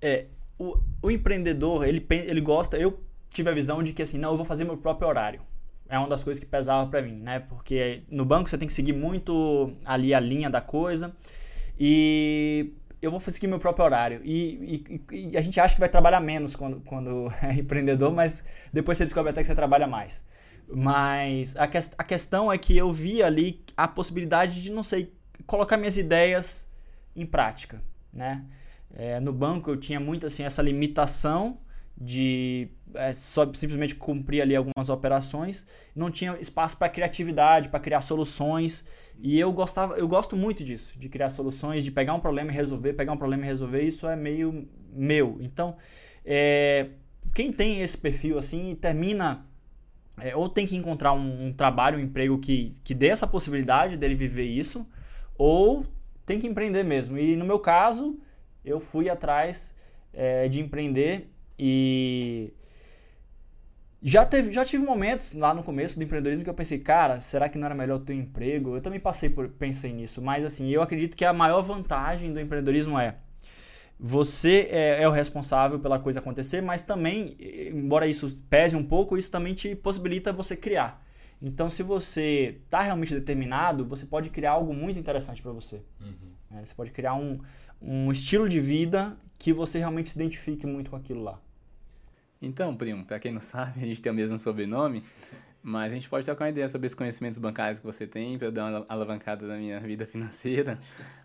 É, 0.00 0.26
o, 0.58 0.78
o 1.02 1.10
empreendedor, 1.10 1.86
ele, 1.86 2.06
ele 2.10 2.40
gosta... 2.40 2.76
Eu 2.76 3.00
tive 3.30 3.48
a 3.48 3.54
visão 3.54 3.82
de 3.82 3.92
que, 3.92 4.02
assim, 4.02 4.18
não, 4.18 4.32
eu 4.32 4.36
vou 4.36 4.44
fazer 4.44 4.64
meu 4.64 4.76
próprio 4.76 5.08
horário 5.08 5.40
é 5.92 5.98
uma 5.98 6.08
das 6.08 6.24
coisas 6.24 6.42
que 6.42 6.46
pesava 6.46 6.88
para 6.88 7.02
mim, 7.02 7.20
né? 7.20 7.40
Porque 7.40 8.02
no 8.10 8.24
banco 8.24 8.48
você 8.48 8.56
tem 8.56 8.66
que 8.66 8.72
seguir 8.72 8.94
muito 8.94 9.74
ali 9.84 10.14
a 10.14 10.20
linha 10.20 10.48
da 10.48 10.58
coisa. 10.58 11.14
E 11.78 12.72
eu 13.02 13.10
vou 13.10 13.18
seguir 13.18 13.48
meu 13.48 13.58
próprio 13.58 13.84
horário. 13.84 14.20
E, 14.24 14.84
e, 15.10 15.30
e, 15.32 15.36
a 15.36 15.42
gente 15.42 15.58
acha 15.58 15.74
que 15.74 15.80
vai 15.80 15.88
trabalhar 15.88 16.20
menos 16.20 16.54
quando, 16.54 16.80
quando 16.82 17.28
é 17.42 17.54
empreendedor, 17.54 18.12
mas 18.12 18.44
depois 18.72 18.96
você 18.96 19.04
descobre 19.04 19.30
até 19.30 19.42
que 19.42 19.48
você 19.48 19.54
trabalha 19.54 19.88
mais. 19.88 20.24
Mas 20.72 21.56
a, 21.56 21.66
que, 21.66 21.76
a 21.76 22.04
questão 22.04 22.50
é 22.50 22.56
que 22.56 22.76
eu 22.76 22.92
vi 22.92 23.22
ali 23.22 23.62
a 23.76 23.88
possibilidade 23.88 24.62
de, 24.62 24.70
não 24.70 24.84
sei, 24.84 25.12
colocar 25.44 25.76
minhas 25.76 25.96
ideias 25.96 26.68
em 27.14 27.26
prática, 27.26 27.82
né? 28.12 28.44
É, 28.94 29.18
no 29.20 29.32
banco 29.32 29.70
eu 29.70 29.76
tinha 29.76 29.98
muito 29.98 30.26
assim 30.26 30.44
essa 30.44 30.62
limitação 30.62 31.58
de 32.02 32.68
é, 32.94 33.12
só 33.12 33.50
simplesmente 33.54 33.94
cumprir 33.94 34.42
ali 34.42 34.56
algumas 34.56 34.88
operações, 34.88 35.64
não 35.94 36.10
tinha 36.10 36.36
espaço 36.40 36.76
para 36.76 36.88
criatividade, 36.88 37.68
para 37.68 37.78
criar 37.78 38.00
soluções. 38.00 38.84
E 39.20 39.38
eu 39.38 39.52
gostava, 39.52 39.94
eu 39.94 40.08
gosto 40.08 40.36
muito 40.36 40.64
disso, 40.64 40.98
de 40.98 41.08
criar 41.08 41.30
soluções, 41.30 41.84
de 41.84 41.90
pegar 41.90 42.14
um 42.14 42.20
problema 42.20 42.50
e 42.50 42.54
resolver, 42.54 42.92
pegar 42.94 43.12
um 43.12 43.16
problema 43.16 43.44
e 43.44 43.46
resolver, 43.46 43.82
isso 43.82 44.06
é 44.08 44.16
meio 44.16 44.68
meu. 44.92 45.38
Então, 45.40 45.76
é, 46.24 46.88
quem 47.32 47.52
tem 47.52 47.80
esse 47.80 47.96
perfil 47.96 48.36
assim 48.36 48.74
termina 48.74 49.46
é, 50.20 50.36
ou 50.36 50.48
tem 50.48 50.66
que 50.66 50.76
encontrar 50.76 51.12
um, 51.12 51.46
um, 51.46 51.52
trabalho, 51.52 51.98
um 51.98 52.02
emprego 52.02 52.38
que, 52.38 52.76
que 52.84 52.94
dê 52.94 53.08
essa 53.08 53.26
possibilidade 53.26 53.96
dele 53.96 54.14
viver 54.14 54.44
isso, 54.44 54.86
ou 55.38 55.86
tem 56.26 56.38
que 56.38 56.46
empreender 56.46 56.82
mesmo. 56.82 57.16
E 57.16 57.36
no 57.36 57.44
meu 57.44 57.58
caso, 57.58 58.18
eu 58.64 58.78
fui 58.78 59.08
atrás 59.08 59.74
é, 60.12 60.48
de 60.48 60.60
empreender 60.60 61.31
e 61.64 62.52
já, 64.02 64.26
teve, 64.26 64.50
já 64.50 64.64
tive 64.64 64.84
momentos 64.84 65.32
lá 65.32 65.54
no 65.54 65.62
começo 65.62 65.96
do 65.96 66.02
empreendedorismo 66.02 66.42
que 66.42 66.50
eu 66.50 66.54
pensei, 66.54 66.80
cara, 66.80 67.20
será 67.20 67.48
que 67.48 67.56
não 67.56 67.66
era 67.66 67.74
melhor 67.74 68.00
ter 68.00 68.14
um 68.14 68.16
emprego? 68.16 68.74
Eu 68.74 68.80
também 68.80 68.98
passei 68.98 69.28
por 69.30 69.48
pensei 69.48 69.92
nisso, 69.92 70.20
mas 70.20 70.44
assim, 70.44 70.68
eu 70.70 70.82
acredito 70.82 71.16
que 71.16 71.24
a 71.24 71.32
maior 71.32 71.62
vantagem 71.62 72.32
do 72.32 72.40
empreendedorismo 72.40 72.98
é 72.98 73.14
você 73.96 74.66
é, 74.72 75.04
é, 75.04 75.08
o 75.08 75.12
responsável 75.12 75.78
pela 75.78 76.00
coisa 76.00 76.18
acontecer, 76.18 76.60
mas 76.60 76.82
também, 76.82 77.36
embora 77.72 78.08
isso 78.08 78.42
pese 78.50 78.74
um 78.74 78.82
pouco, 78.82 79.16
isso 79.16 79.30
também 79.30 79.54
te 79.54 79.76
possibilita 79.76 80.32
você 80.32 80.56
criar. 80.56 81.00
Então, 81.40 81.70
se 81.70 81.84
você 81.84 82.58
está 82.64 82.80
realmente 82.80 83.14
determinado, 83.14 83.86
você 83.86 84.04
pode 84.04 84.30
criar 84.30 84.52
algo 84.52 84.74
muito 84.74 84.98
interessante 84.98 85.40
para 85.40 85.52
você. 85.52 85.80
Uhum. 86.00 86.58
É, 86.58 86.64
você 86.64 86.74
pode 86.74 86.90
criar 86.90 87.14
um, 87.14 87.38
um 87.80 88.10
estilo 88.10 88.48
de 88.48 88.58
vida 88.58 89.16
que 89.38 89.52
você 89.52 89.78
realmente 89.78 90.10
se 90.10 90.16
identifique 90.16 90.66
muito 90.66 90.90
com 90.90 90.96
aquilo 90.96 91.22
lá. 91.22 91.38
Então, 92.42 92.76
primo, 92.76 93.04
para 93.04 93.18
quem 93.18 93.32
não 93.32 93.40
sabe, 93.40 93.80
a 93.82 93.86
gente 93.86 94.02
tem 94.02 94.10
o 94.10 94.14
mesmo 94.14 94.36
sobrenome, 94.36 95.04
mas 95.62 95.92
a 95.92 95.94
gente 95.94 96.08
pode 96.08 96.24
trocar 96.24 96.44
uma 96.44 96.50
ideia 96.50 96.68
sobre 96.68 96.86
os 96.86 96.94
conhecimentos 96.94 97.38
bancários 97.38 97.78
que 97.78 97.86
você 97.86 98.06
tem, 98.06 98.36
para 98.36 98.48
eu 98.48 98.52
dar 98.52 98.68
uma 98.68 98.86
alavancada 98.88 99.46
na 99.46 99.56
minha 99.56 99.78
vida 99.80 100.04
financeira. 100.06 100.78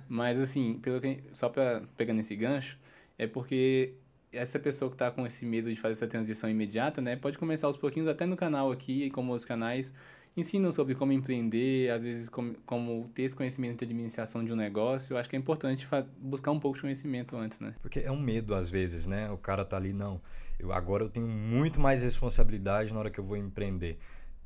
Mas, 0.07 0.39
assim, 0.39 0.79
pelo 0.81 1.01
que, 1.01 1.23
só 1.33 1.49
para 1.49 1.81
pegando 1.97 2.19
esse 2.19 2.35
gancho, 2.35 2.77
é 3.17 3.25
porque 3.25 3.95
essa 4.31 4.59
pessoa 4.59 4.89
que 4.89 4.95
está 4.95 5.09
com 5.09 5.25
esse 5.25 5.45
medo 5.45 5.73
de 5.73 5.79
fazer 5.79 5.93
essa 5.93 6.07
transição 6.07 6.49
imediata, 6.49 7.01
né, 7.01 7.15
pode 7.15 7.37
começar 7.37 7.67
aos 7.67 7.77
pouquinhos, 7.77 8.07
até 8.07 8.25
no 8.25 8.37
canal 8.37 8.71
aqui, 8.71 9.09
como 9.09 9.33
os 9.33 9.43
canais, 9.43 9.91
ensinam 10.35 10.71
sobre 10.71 10.93
como 10.93 11.11
empreender, 11.11 11.89
às 11.89 12.03
vezes 12.03 12.29
como, 12.29 12.53
como 12.65 13.05
ter 13.09 13.23
esse 13.23 13.35
conhecimento 13.35 13.79
de 13.79 13.85
administração 13.85 14.45
de 14.45 14.53
um 14.53 14.55
negócio. 14.55 15.13
Eu 15.13 15.17
acho 15.17 15.27
que 15.27 15.35
é 15.35 15.39
importante 15.39 15.87
buscar 16.19 16.51
um 16.51 16.59
pouco 16.59 16.77
de 16.77 16.83
conhecimento 16.83 17.35
antes, 17.35 17.59
né? 17.59 17.73
Porque 17.81 17.99
é 17.99 18.11
um 18.11 18.19
medo 18.19 18.53
às 18.53 18.69
vezes, 18.69 19.07
né? 19.07 19.31
O 19.31 19.37
cara 19.37 19.65
tá 19.65 19.77
ali, 19.77 19.93
não, 19.93 20.21
eu 20.59 20.71
agora 20.71 21.03
eu 21.03 21.09
tenho 21.09 21.27
muito 21.27 21.79
mais 21.79 22.01
responsabilidade 22.01 22.93
na 22.93 22.99
hora 22.99 23.09
que 23.09 23.19
eu 23.19 23.23
vou 23.23 23.37
empreender. 23.37 23.99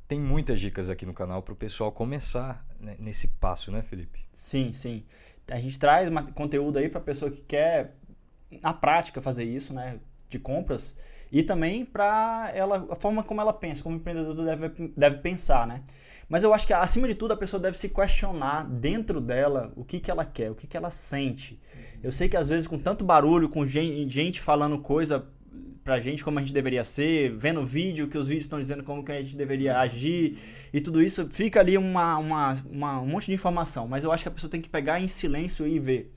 Tem 0.06 0.20
muitas 0.20 0.60
dicas 0.60 0.90
aqui 0.90 1.06
no 1.06 1.14
canal 1.14 1.42
para 1.42 1.54
o 1.54 1.56
pessoal 1.56 1.90
começar 1.90 2.66
né, 2.78 2.96
nesse 2.98 3.28
passo, 3.28 3.70
né, 3.70 3.82
Felipe? 3.82 4.20
Sim, 4.34 4.72
sim. 4.72 5.04
A 5.50 5.58
gente 5.58 5.78
traz 5.78 6.08
conteúdo 6.34 6.78
aí 6.78 6.88
para 6.88 7.00
pessoa 7.00 7.30
que 7.30 7.42
quer 7.42 7.96
na 8.60 8.74
prática 8.74 9.20
fazer 9.20 9.44
isso, 9.44 9.72
né, 9.72 9.98
de 10.28 10.38
compras 10.38 10.94
e 11.32 11.42
também 11.42 11.84
para 11.84 12.52
ela 12.54 12.86
a 12.90 12.94
forma 12.94 13.24
como 13.24 13.40
ela 13.40 13.54
pensa, 13.54 13.82
como 13.82 13.96
o 13.96 13.98
empreendedor 13.98 14.34
deve, 14.44 14.92
deve 14.94 15.16
pensar, 15.18 15.66
né? 15.66 15.82
Mas 16.28 16.44
eu 16.44 16.52
acho 16.52 16.66
que 16.66 16.74
acima 16.74 17.08
de 17.08 17.14
tudo 17.14 17.32
a 17.32 17.36
pessoa 17.36 17.60
deve 17.60 17.76
se 17.76 17.88
questionar 17.88 18.64
dentro 18.64 19.20
dela 19.20 19.72
o 19.74 19.84
que, 19.84 19.98
que 19.98 20.10
ela 20.10 20.24
quer, 20.24 20.50
o 20.50 20.54
que, 20.54 20.66
que 20.66 20.76
ela 20.76 20.90
sente. 20.90 21.58
Eu 22.02 22.12
sei 22.12 22.28
que 22.28 22.36
às 22.36 22.50
vezes 22.50 22.66
com 22.66 22.78
tanto 22.78 23.04
barulho, 23.04 23.48
com 23.48 23.64
gente 23.64 24.40
falando 24.40 24.78
coisa 24.78 25.26
pra 25.84 25.98
gente 26.00 26.22
como 26.22 26.38
a 26.38 26.42
gente 26.42 26.54
deveria 26.54 26.84
ser, 26.84 27.30
vendo 27.30 27.64
vídeo 27.64 28.08
que 28.08 28.16
os 28.16 28.28
vídeos 28.28 28.44
estão 28.44 28.60
dizendo 28.60 28.84
como 28.84 29.04
que 29.04 29.12
a 29.12 29.22
gente 29.22 29.36
deveria 29.36 29.78
agir 29.78 30.38
e 30.72 30.80
tudo 30.80 31.02
isso, 31.02 31.28
fica 31.30 31.60
ali 31.60 31.76
uma, 31.76 32.18
uma, 32.18 32.54
uma, 32.70 33.00
um 33.00 33.06
monte 33.06 33.26
de 33.26 33.32
informação. 33.32 33.88
Mas 33.88 34.04
eu 34.04 34.12
acho 34.12 34.22
que 34.22 34.28
a 34.28 34.32
pessoa 34.32 34.50
tem 34.50 34.60
que 34.60 34.68
pegar 34.68 35.00
em 35.00 35.08
silêncio 35.08 35.66
e 35.66 35.78
ver 35.78 36.12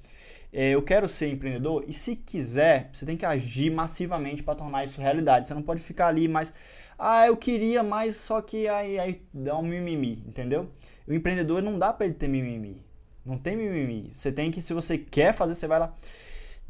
é, 0.58 0.70
eu 0.70 0.82
quero 0.82 1.10
ser 1.10 1.28
empreendedor 1.28 1.84
e 1.86 1.92
se 1.92 2.16
quiser, 2.16 2.90
você 2.94 3.06
tem 3.06 3.18
que 3.18 3.26
agir 3.26 3.70
massivamente 3.70 4.42
para 4.42 4.56
tornar 4.56 4.86
isso 4.86 5.02
realidade. 5.02 5.48
Você 5.48 5.54
não 5.54 5.62
pode 5.62 5.82
ficar 5.82 6.08
ali 6.08 6.30
mais, 6.30 6.54
ah, 6.98 7.28
eu 7.28 7.36
queria, 7.36 7.84
mas 7.84 8.16
só 8.16 8.42
que 8.42 8.66
aí, 8.68 8.98
aí 8.98 9.22
dá 9.34 9.58
um 9.58 9.64
mimimi, 9.64 10.24
entendeu? 10.26 10.72
O 11.06 11.14
empreendedor 11.14 11.62
não 11.62 11.78
dá 11.78 11.92
para 11.92 12.06
ele 12.06 12.16
ter 12.16 12.30
mimimi. 12.30 12.82
Não 13.26 13.38
tem 13.38 13.58
mimimi. 13.58 14.12
Você 14.14 14.32
tem 14.32 14.50
que, 14.50 14.62
se 14.62 14.74
você 14.74 14.98
quer 14.98 15.34
fazer, 15.34 15.56
você 15.56 15.68
vai 15.68 15.80
lá. 15.80 15.94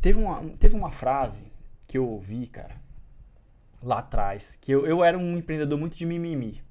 Teve 0.01 0.17
uma, 0.17 0.41
teve 0.57 0.75
uma 0.75 0.89
frase 0.89 1.43
que 1.87 1.97
eu 1.97 2.07
ouvi, 2.07 2.47
cara, 2.47 2.75
lá 3.81 3.99
atrás, 3.99 4.57
que 4.59 4.71
eu, 4.71 4.85
eu 4.85 5.03
era 5.03 5.17
um 5.17 5.37
empreendedor 5.37 5.77
muito 5.77 5.95
de 5.97 6.05
mimimi. 6.05 6.63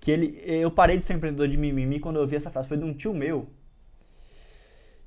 Que 0.00 0.10
ele, 0.10 0.42
eu 0.44 0.70
parei 0.70 0.96
de 0.96 1.04
ser 1.04 1.14
empreendedor 1.14 1.48
de 1.48 1.56
mimimi 1.56 1.98
quando 1.98 2.16
eu 2.16 2.22
ouvi 2.22 2.36
essa 2.36 2.50
frase. 2.50 2.68
Foi 2.68 2.76
de 2.76 2.84
um 2.84 2.92
tio 2.92 3.14
meu, 3.14 3.48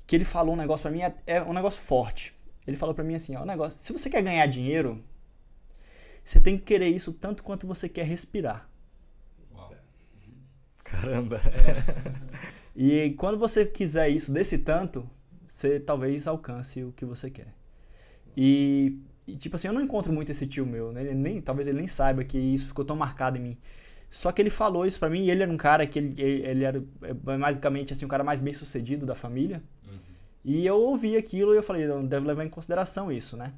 que 0.06 0.16
ele 0.16 0.24
falou 0.24 0.54
um 0.54 0.56
negócio 0.56 0.82
para 0.82 0.90
mim, 0.90 1.02
é, 1.02 1.14
é, 1.26 1.42
um 1.42 1.52
negócio 1.52 1.80
forte. 1.80 2.34
Ele 2.66 2.76
falou 2.76 2.94
para 2.94 3.04
mim 3.04 3.14
assim, 3.14 3.36
ó, 3.36 3.42
um 3.42 3.46
negócio, 3.46 3.78
se 3.78 3.92
você 3.92 4.10
quer 4.10 4.22
ganhar 4.22 4.46
dinheiro, 4.46 5.02
você 6.24 6.40
tem 6.40 6.58
que 6.58 6.64
querer 6.64 6.88
isso 6.88 7.12
tanto 7.12 7.42
quanto 7.42 7.66
você 7.66 7.88
quer 7.88 8.04
respirar. 8.04 8.68
Uau. 9.54 9.72
Caramba. 10.82 11.40
e 12.74 13.14
quando 13.16 13.38
você 13.38 13.64
quiser 13.64 14.08
isso 14.08 14.32
desse 14.32 14.58
tanto, 14.58 15.08
você 15.46 15.78
talvez 15.78 16.26
alcance 16.26 16.82
o 16.82 16.92
que 16.92 17.04
você 17.04 17.30
quer. 17.30 17.54
E, 18.36 18.98
e 19.28 19.36
tipo 19.36 19.56
assim, 19.56 19.68
eu 19.68 19.74
não 19.74 19.82
encontro 19.82 20.12
muito 20.12 20.30
esse 20.32 20.46
tio 20.46 20.64
meu, 20.64 20.90
né? 20.90 21.02
Ele 21.02 21.14
nem, 21.14 21.40
talvez 21.40 21.68
ele 21.68 21.78
nem 21.78 21.86
saiba 21.86 22.24
que 22.24 22.38
isso 22.38 22.68
ficou 22.68 22.84
tão 22.84 22.96
marcado 22.96 23.36
em 23.36 23.42
mim. 23.42 23.58
Só 24.08 24.32
que 24.32 24.40
ele 24.40 24.48
falou 24.48 24.86
isso 24.86 24.98
para 24.98 25.10
mim 25.10 25.20
e 25.20 25.30
ele 25.30 25.42
era 25.42 25.52
um 25.52 25.56
cara 25.56 25.86
que 25.86 25.98
ele, 25.98 26.22
ele 26.22 26.64
era 26.64 26.82
é, 27.02 27.12
basicamente 27.12 27.92
assim, 27.92 28.06
o 28.06 28.08
cara 28.08 28.24
mais 28.24 28.40
bem 28.40 28.54
sucedido 28.54 29.04
da 29.04 29.14
família. 29.14 29.62
E 30.44 30.66
eu 30.66 30.80
ouvi 30.80 31.14
aquilo 31.14 31.52
e 31.52 31.58
eu 31.58 31.62
falei, 31.62 31.86
não 31.86 32.06
deve 32.06 32.26
levar 32.26 32.42
em 32.42 32.48
consideração 32.48 33.12
isso, 33.12 33.36
né? 33.36 33.52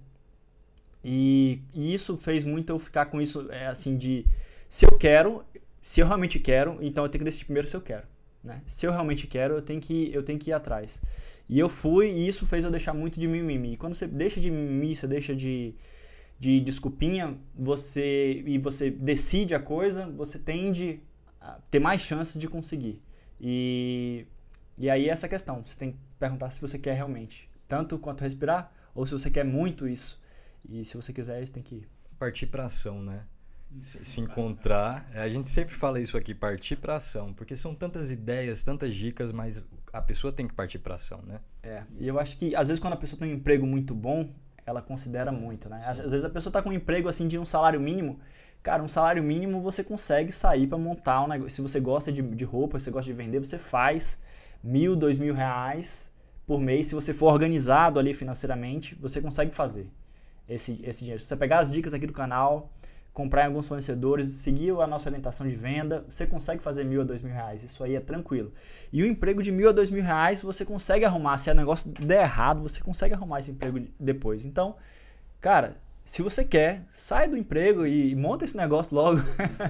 E, 1.05 1.63
e, 1.73 1.95
isso 1.95 2.17
fez 2.17 2.43
muito 2.43 2.71
eu 2.71 2.79
ficar 2.79 3.07
com 3.07 3.21
isso, 3.21 3.47
é, 3.51 3.69
assim, 3.69 3.97
de 3.97 4.27
se 4.69 4.85
eu 4.87 4.99
quero, 4.99 5.45
se 5.81 6.01
eu 6.01 6.07
realmente 6.07 6.41
quero, 6.41 6.79
então 6.81 7.05
eu 7.05 7.09
tenho 7.09 7.21
que 7.21 7.25
decidir 7.25 7.45
primeiro 7.45 7.69
se 7.69 7.77
eu 7.77 7.81
quero, 7.81 8.07
né? 8.43 8.63
Se 8.67 8.87
eu 8.87 8.93
realmente 8.93 9.27
quero, 9.27 9.55
eu 9.55 9.63
tenho 9.63 9.81
que, 9.81 10.13
eu 10.13 10.23
tenho 10.23 10.39
que 10.39 10.51
ir 10.51 10.53
atrás. 10.53 11.01
E 11.49 11.59
eu 11.59 11.69
fui 11.69 12.11
e 12.11 12.29
isso 12.29 12.47
fez 12.47 12.65
eu 12.65 12.71
deixar 12.71 12.95
muito 12.95 13.19
de 13.19 13.27
mimimi. 13.27 13.75
E 13.75 13.77
quando 13.77 13.95
você 13.95 14.07
deixa 14.07 14.41
de 14.41 14.51
mimimi, 14.51 14.95
você 14.95 15.07
deixa 15.07 15.35
de, 15.35 15.75
de 16.39 16.61
desculpinha, 16.61 17.37
você 17.55 18.43
e 18.47 18.59
você 18.59 18.91
decide 18.91 19.55
a 19.55 19.61
coisa, 19.61 20.07
você 20.11 20.39
tende 20.39 21.01
a 21.41 21.59
ter 21.71 21.81
mais 21.81 22.01
chances 22.01 22.39
de 22.41 22.49
conseguir. 22.49 23.03
E, 23.41 24.27
e 24.79 24.89
aí 24.89 25.09
essa 25.09 25.29
questão, 25.29 25.63
você 25.65 25.77
tem 25.77 25.97
perguntar 26.19 26.51
se 26.51 26.61
você 26.61 26.79
quer 26.79 26.95
realmente. 26.95 27.49
Tanto 27.67 27.99
quanto 27.99 28.23
respirar, 28.23 28.73
ou 28.95 29.07
se 29.07 29.13
você 29.13 29.31
quer 29.31 29.45
muito 29.45 29.89
isso. 29.89 30.21
E 30.69 30.85
se 30.85 30.97
você 30.97 31.13
quiser, 31.13 31.45
você 31.45 31.53
tem 31.53 31.63
que 31.63 31.87
Partir 32.21 32.49
para 32.49 32.67
ação, 32.67 33.03
né? 33.03 33.25
Se, 33.81 34.21
encontrar. 34.21 35.07
A 35.15 35.29
gente 35.29 35.49
sempre 35.49 35.75
fala 35.75 36.01
isso 36.01 36.17
aqui, 36.17 36.35
partir 36.35 36.77
para 36.77 36.97
ação. 36.97 37.33
Porque 37.33 37.55
são 37.55 37.75
tantas 37.75 38.11
ideias, 38.11 38.63
tantas 38.63 38.95
dicas, 38.95 39.33
mas 39.33 39.67
a 39.93 40.03
pessoa 40.03 40.33
tem 40.33 40.49
que 40.49 40.55
partir 40.55 40.79
para 40.79 40.97
ação, 40.97 41.23
né? 41.27 41.41
É. 41.63 41.83
E 41.99 42.09
eu 42.09 42.19
acho 42.19 42.37
que, 42.37 42.55
às 42.57 42.69
vezes, 42.69 42.81
quando 42.81 42.95
a 42.95 42.97
pessoa 42.97 43.19
tem 43.19 43.31
um 43.33 43.37
emprego 43.37 43.67
muito 43.67 43.95
bom, 43.95 44.27
ela 44.67 44.83
considera 44.83 45.31
muito, 45.31 45.69
né? 45.69 45.79
Às, 45.85 46.01
às 46.01 46.11
vezes 46.11 46.25
a 46.25 46.31
pessoa 46.31 46.51
está 46.51 46.63
com 46.63 46.71
um 46.71 46.73
emprego 46.73 47.09
assim 47.09 47.29
de 47.29 47.39
um 47.39 47.45
salário 47.45 47.81
mínimo. 47.81 48.19
Cara, 48.63 48.83
um 48.83 48.89
salário 48.89 49.23
mínimo 49.23 49.61
você 49.61 49.83
consegue 49.83 50.33
sair 50.33 50.67
para 50.67 50.77
montar 50.77 51.23
um 51.23 51.29
negócio. 51.29 51.51
Se 51.51 51.63
você 51.63 51.81
gosta 51.81 52.13
de, 52.13 52.23
de 52.23 52.45
roupa, 52.45 52.79
se 52.79 52.85
você 52.85 52.91
gosta 52.91 53.11
de 53.11 53.17
vender, 53.17 53.39
você 53.39 53.59
faz 53.59 54.19
mil, 54.63 54.95
dois 54.95 55.17
mil 55.17 55.35
reais 55.35 56.11
por 56.47 56.61
mês, 56.61 56.89
se 56.89 56.95
você 56.95 57.15
for 57.15 57.33
organizado 57.33 57.99
ali 57.99 58.13
financeiramente, 58.13 58.95
você 58.97 59.21
consegue 59.21 59.55
fazer 59.55 59.89
esse, 60.49 60.81
esse 60.85 61.01
dinheiro. 61.01 61.21
Se 61.21 61.27
você 61.27 61.37
pegar 61.37 61.61
as 61.61 61.73
dicas 61.73 61.95
aqui 61.95 62.07
do 62.07 62.13
canal, 62.13 62.71
comprar 63.13 63.43
em 63.43 63.47
alguns 63.47 63.67
fornecedores, 63.67 64.29
seguir 64.29 64.71
a 64.81 64.87
nossa 64.87 65.09
orientação 65.09 65.47
de 65.47 65.55
venda, 65.55 66.05
você 66.09 66.27
consegue 66.27 66.63
fazer 66.63 66.85
mil 66.85 67.01
a 67.01 67.05
dois 67.05 67.23
mil 67.23 67.33
reais. 67.33 67.63
Isso 67.63 67.83
aí 67.83 67.95
é 67.95 68.01
tranquilo. 68.01 68.53
E 68.93 69.03
o 69.03 69.07
emprego 69.07 69.43
de 69.43 69.51
mil 69.51 69.69
a 69.69 69.73
dois 69.73 69.91
mil 69.91 70.03
reais 70.03 70.43
você 70.43 70.65
consegue 70.65 71.05
arrumar. 71.05 71.39
Se 71.39 71.51
o 71.51 71.55
negócio 71.55 71.91
der 71.91 72.23
errado, 72.23 72.63
você 72.63 72.81
consegue 72.81 73.15
arrumar 73.15 73.41
esse 73.41 73.51
emprego 73.51 73.81
depois. 73.99 74.45
Então, 74.45 74.77
cara, 75.41 75.77
se 76.05 76.23
você 76.23 76.45
quer, 76.45 76.85
sai 76.89 77.29
do 77.29 77.37
emprego 77.37 77.87
e 77.87 78.15
monta 78.15 78.45
esse 78.45 78.57
negócio 78.57 78.95
logo, 78.95 79.21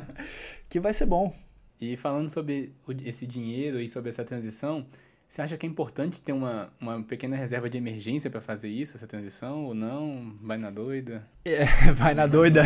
que 0.68 0.80
vai 0.80 0.92
ser 0.92 1.06
bom. 1.06 1.32
E 1.80 1.96
falando 1.96 2.28
sobre 2.28 2.74
esse 3.04 3.26
dinheiro 3.26 3.80
e 3.80 3.88
sobre 3.88 4.10
essa 4.10 4.22
transição, 4.22 4.86
você 5.30 5.42
acha 5.42 5.56
que 5.56 5.64
é 5.64 5.68
importante 5.68 6.20
ter 6.20 6.32
uma, 6.32 6.72
uma 6.80 7.00
pequena 7.04 7.36
reserva 7.36 7.70
de 7.70 7.78
emergência 7.78 8.28
para 8.28 8.40
fazer 8.40 8.68
isso, 8.68 8.96
essa 8.96 9.06
transição, 9.06 9.64
ou 9.66 9.74
não? 9.74 10.34
Vai 10.42 10.58
na 10.58 10.70
doida? 10.70 11.24
É, 11.44 11.64
vai 11.94 12.14
na 12.14 12.26
doida. 12.26 12.62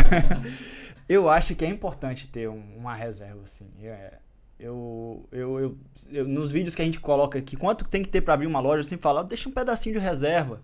eu 1.06 1.28
acho 1.28 1.54
que 1.54 1.62
é 1.62 1.68
importante 1.68 2.26
ter 2.26 2.48
um, 2.48 2.78
uma 2.78 2.94
reserva, 2.94 3.42
assim. 3.42 3.70
É, 3.82 4.14
eu, 4.58 5.28
eu, 5.30 5.60
eu, 5.60 5.78
eu, 6.10 6.26
nos 6.26 6.50
vídeos 6.50 6.74
que 6.74 6.80
a 6.80 6.86
gente 6.86 6.98
coloca 6.98 7.38
aqui, 7.38 7.54
quanto 7.54 7.84
tem 7.84 8.02
que 8.02 8.08
ter 8.08 8.22
para 8.22 8.32
abrir 8.32 8.46
uma 8.46 8.60
loja, 8.60 8.78
eu 8.78 8.84
sempre 8.84 9.02
falo, 9.02 9.22
deixa 9.24 9.46
um 9.46 9.52
pedacinho 9.52 9.96
de 9.96 10.00
reserva. 10.00 10.62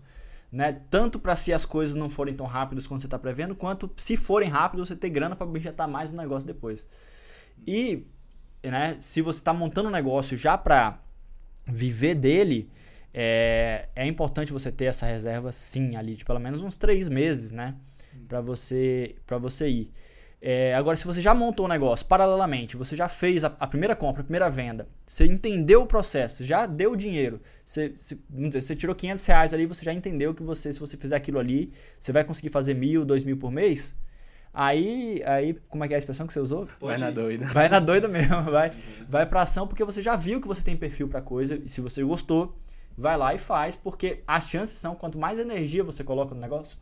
Né? 0.51 0.81
Tanto 0.89 1.19
para 1.19 1.35
se 1.35 1.53
as 1.53 1.65
coisas 1.65 1.93
não 1.93 2.09
forem 2.09 2.33
tão 2.33 2.47
rápidas 2.47 2.87
quanto 2.87 3.01
você 3.01 3.07
está 3.07 3.19
prevendo, 3.19 3.53
quanto 3.53 3.91
se 3.95 4.17
forem 4.17 4.49
rápidas, 4.49 4.87
você 4.87 4.95
ter 4.95 5.11
grana 5.11 5.35
para 5.35 5.45
injetar 5.55 5.87
mais 5.87 6.11
no 6.11 6.19
negócio 6.19 6.47
depois. 6.47 6.87
E 7.67 8.07
né, 8.63 8.95
se 8.99 9.21
você 9.21 9.37
está 9.37 9.53
montando 9.53 9.89
um 9.89 9.91
negócio 9.91 10.35
já 10.35 10.57
para 10.57 10.99
viver 11.71 12.15
dele, 12.15 12.69
é, 13.13 13.89
é 13.95 14.05
importante 14.05 14.51
você 14.51 14.71
ter 14.71 14.85
essa 14.85 15.05
reserva 15.05 15.51
sim 15.51 15.95
ali, 15.95 16.15
de 16.15 16.25
pelo 16.25 16.39
menos 16.39 16.61
uns 16.61 16.77
três 16.77 17.09
meses, 17.09 17.51
né? 17.51 17.75
Para 18.27 18.41
você, 18.41 19.15
pra 19.25 19.37
você 19.37 19.69
ir. 19.69 19.91
É, 20.43 20.73
agora, 20.73 20.97
se 20.97 21.05
você 21.05 21.21
já 21.21 21.35
montou 21.35 21.67
o 21.67 21.69
um 21.69 21.71
negócio 21.71 22.03
paralelamente, 22.07 22.75
você 22.75 22.95
já 22.95 23.07
fez 23.07 23.43
a, 23.43 23.55
a, 23.59 23.67
primeira 23.67 23.95
compra, 23.95 24.21
a 24.21 24.23
primeira 24.23 24.49
venda, 24.49 24.87
você 25.05 25.25
entendeu 25.25 25.83
o 25.83 25.85
processo, 25.85 26.43
já 26.43 26.65
deu 26.65 26.93
o 26.93 26.95
dinheiro, 26.95 27.39
você, 27.63 27.93
você, 27.95 28.17
dizer, 28.27 28.61
você 28.61 28.75
tirou 28.75 28.95
500 28.95 29.23
reais 29.27 29.53
ali, 29.53 29.67
você 29.67 29.85
já 29.85 29.93
entendeu 29.93 30.33
que 30.33 30.41
você, 30.41 30.73
se 30.73 30.79
você 30.79 30.97
fizer 30.97 31.15
aquilo 31.15 31.37
ali, 31.37 31.71
você 31.99 32.11
vai 32.11 32.23
conseguir 32.23 32.49
fazer 32.49 32.73
mil, 32.73 33.05
dois 33.05 33.23
mil 33.23 33.37
por 33.37 33.51
mês, 33.51 33.95
Aí, 34.53 35.21
aí, 35.25 35.53
como 35.69 35.83
é 35.83 35.87
que 35.87 35.93
é 35.93 35.95
a 35.95 35.99
expressão 35.99 36.27
que 36.27 36.33
você 36.33 36.39
usou? 36.39 36.67
Vai 36.79 36.97
na 36.97 37.09
doida. 37.09 37.45
Vai 37.47 37.69
na 37.69 37.79
doida 37.79 38.07
mesmo, 38.07 38.41
vai, 38.51 38.73
vai 39.07 39.25
pra 39.25 39.41
ação 39.43 39.65
porque 39.65 39.83
você 39.83 40.01
já 40.01 40.15
viu 40.15 40.41
que 40.41 40.47
você 40.47 40.61
tem 40.61 40.75
perfil 40.75 41.07
pra 41.07 41.21
coisa 41.21 41.55
e 41.63 41.69
se 41.69 41.79
você 41.79 42.03
gostou, 42.03 42.57
vai 42.97 43.15
lá 43.15 43.33
e 43.33 43.37
faz, 43.37 43.75
porque 43.75 44.21
as 44.27 44.49
chances 44.49 44.77
são 44.77 44.93
quanto 44.93 45.17
mais 45.17 45.39
energia 45.39 45.83
você 45.83 46.03
coloca 46.03 46.35
no 46.35 46.41
negócio, 46.41 46.77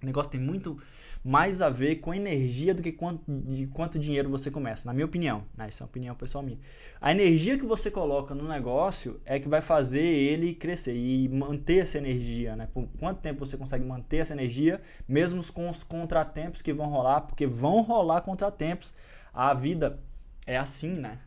o 0.00 0.06
negócio 0.06 0.30
tem 0.30 0.40
muito 0.40 0.78
mais 1.22 1.60
a 1.60 1.68
ver 1.68 1.96
com 1.96 2.14
energia 2.14 2.74
do 2.74 2.82
que 2.82 2.90
quanto, 2.90 3.22
de 3.28 3.66
quanto 3.66 3.98
dinheiro 3.98 4.30
você 4.30 4.50
começa, 4.50 4.86
na 4.86 4.94
minha 4.94 5.04
opinião. 5.04 5.44
Né? 5.56 5.68
Isso 5.68 5.82
é 5.82 5.84
uma 5.84 5.90
opinião 5.90 6.14
pessoal 6.14 6.42
minha. 6.42 6.58
A 7.00 7.10
energia 7.10 7.58
que 7.58 7.66
você 7.66 7.90
coloca 7.90 8.34
no 8.34 8.48
negócio 8.48 9.20
é 9.24 9.38
que 9.38 9.48
vai 9.48 9.60
fazer 9.60 10.00
ele 10.00 10.54
crescer 10.54 10.94
e 10.96 11.28
manter 11.28 11.78
essa 11.78 11.98
energia. 11.98 12.56
Né? 12.56 12.68
Por 12.72 12.88
quanto 12.98 13.20
tempo 13.20 13.44
você 13.44 13.56
consegue 13.56 13.84
manter 13.84 14.18
essa 14.18 14.32
energia, 14.32 14.80
mesmo 15.06 15.40
com 15.52 15.68
os 15.68 15.84
contratempos 15.84 16.62
que 16.62 16.72
vão 16.72 16.86
rolar, 16.88 17.22
porque 17.22 17.46
vão 17.46 17.82
rolar 17.82 18.22
contratempos. 18.22 18.94
A 19.32 19.52
vida 19.52 20.00
é 20.46 20.56
assim, 20.56 20.94
né? 20.94 21.18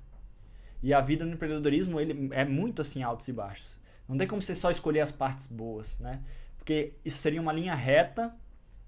E 0.81 0.93
a 0.93 0.99
vida 0.99 1.23
no 1.23 1.33
empreendedorismo 1.33 1.99
ele 1.99 2.29
é 2.33 2.43
muito 2.43 2.81
assim 2.81 3.03
altos 3.03 3.27
e 3.27 3.33
baixos. 3.33 3.77
Não 4.07 4.17
tem 4.17 4.27
como 4.27 4.41
você 4.41 4.53
só 4.53 4.69
escolher 4.69 4.99
as 4.99 5.11
partes 5.11 5.47
boas, 5.47 5.99
né? 5.99 6.21
Porque 6.57 6.93
isso 7.05 7.19
seria 7.19 7.41
uma 7.41 7.53
linha 7.53 7.73
reta 7.73 8.35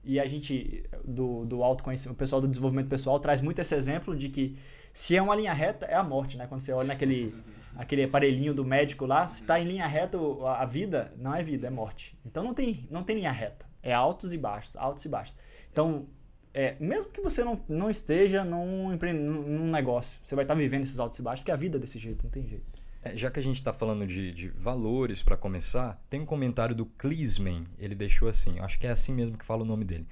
e 0.05 0.19
a 0.19 0.27
gente, 0.27 0.83
do, 1.03 1.45
do 1.45 1.63
autoconhecimento, 1.63 2.15
o 2.15 2.17
pessoal 2.17 2.39
do 2.39 2.47
desenvolvimento 2.47 2.87
pessoal, 2.87 3.19
traz 3.19 3.41
muito 3.41 3.59
esse 3.59 3.73
exemplo 3.73 4.15
de 4.15 4.29
que 4.29 4.55
se 4.93 5.15
é 5.15 5.21
uma 5.21 5.35
linha 5.35 5.51
reta, 5.51 5.85
é 5.85 5.95
a 5.95 6.03
morte, 6.03 6.37
né? 6.37 6.47
Quando 6.47 6.61
você 6.61 6.71
olha 6.71 6.87
naquele 6.87 7.33
aquele 7.75 8.03
aparelhinho 8.03 8.53
do 8.53 8.63
médico 8.63 9.05
lá, 9.05 9.27
se 9.27 9.41
está 9.41 9.59
em 9.59 9.65
linha 9.65 9.85
reta, 9.85 10.17
a 10.57 10.65
vida 10.65 11.13
não 11.17 11.35
é 11.35 11.43
vida, 11.43 11.67
é 11.67 11.69
morte. 11.69 12.17
Então 12.25 12.43
não 12.43 12.53
tem, 12.53 12.87
não 12.89 13.03
tem 13.03 13.17
linha 13.17 13.31
reta. 13.31 13.65
É 13.83 13.93
altos 13.93 14.33
e 14.33 14.37
baixos, 14.37 14.75
altos 14.77 15.03
e 15.05 15.09
baixos. 15.09 15.35
Então, 15.71 16.07
é, 16.53 16.75
mesmo 16.79 17.09
que 17.11 17.21
você 17.21 17.43
não, 17.43 17.61
não 17.67 17.89
esteja 17.89 18.43
num, 18.43 18.97
num 18.97 19.69
negócio, 19.69 20.17
você 20.23 20.35
vai 20.35 20.45
estar 20.45 20.55
tá 20.55 20.59
vivendo 20.59 20.83
esses 20.83 20.99
altos 20.99 21.19
e 21.19 21.21
baixos, 21.21 21.41
porque 21.41 21.51
a 21.51 21.55
vida 21.55 21.77
é 21.77 21.79
desse 21.79 21.99
jeito, 21.99 22.23
não 22.23 22.31
tem 22.31 22.47
jeito. 22.47 22.65
É, 23.05 23.15
já 23.15 23.29
que 23.29 23.39
a 23.39 23.43
gente 23.43 23.57
está 23.57 23.71
falando 23.71 24.07
de, 24.07 24.31
de 24.31 24.47
valores 24.49 25.21
para 25.21 25.37
começar, 25.37 26.03
tem 26.09 26.21
um 26.21 26.25
comentário 26.25 26.75
do 26.75 26.87
Clisman. 26.87 27.63
Ele 27.77 27.93
deixou 27.93 28.27
assim, 28.27 28.59
acho 28.59 28.79
que 28.79 28.87
é 28.87 28.89
assim 28.89 29.13
mesmo 29.13 29.37
que 29.37 29.45
fala 29.45 29.61
o 29.61 29.65
nome 29.65 29.85
dele. 29.85 30.07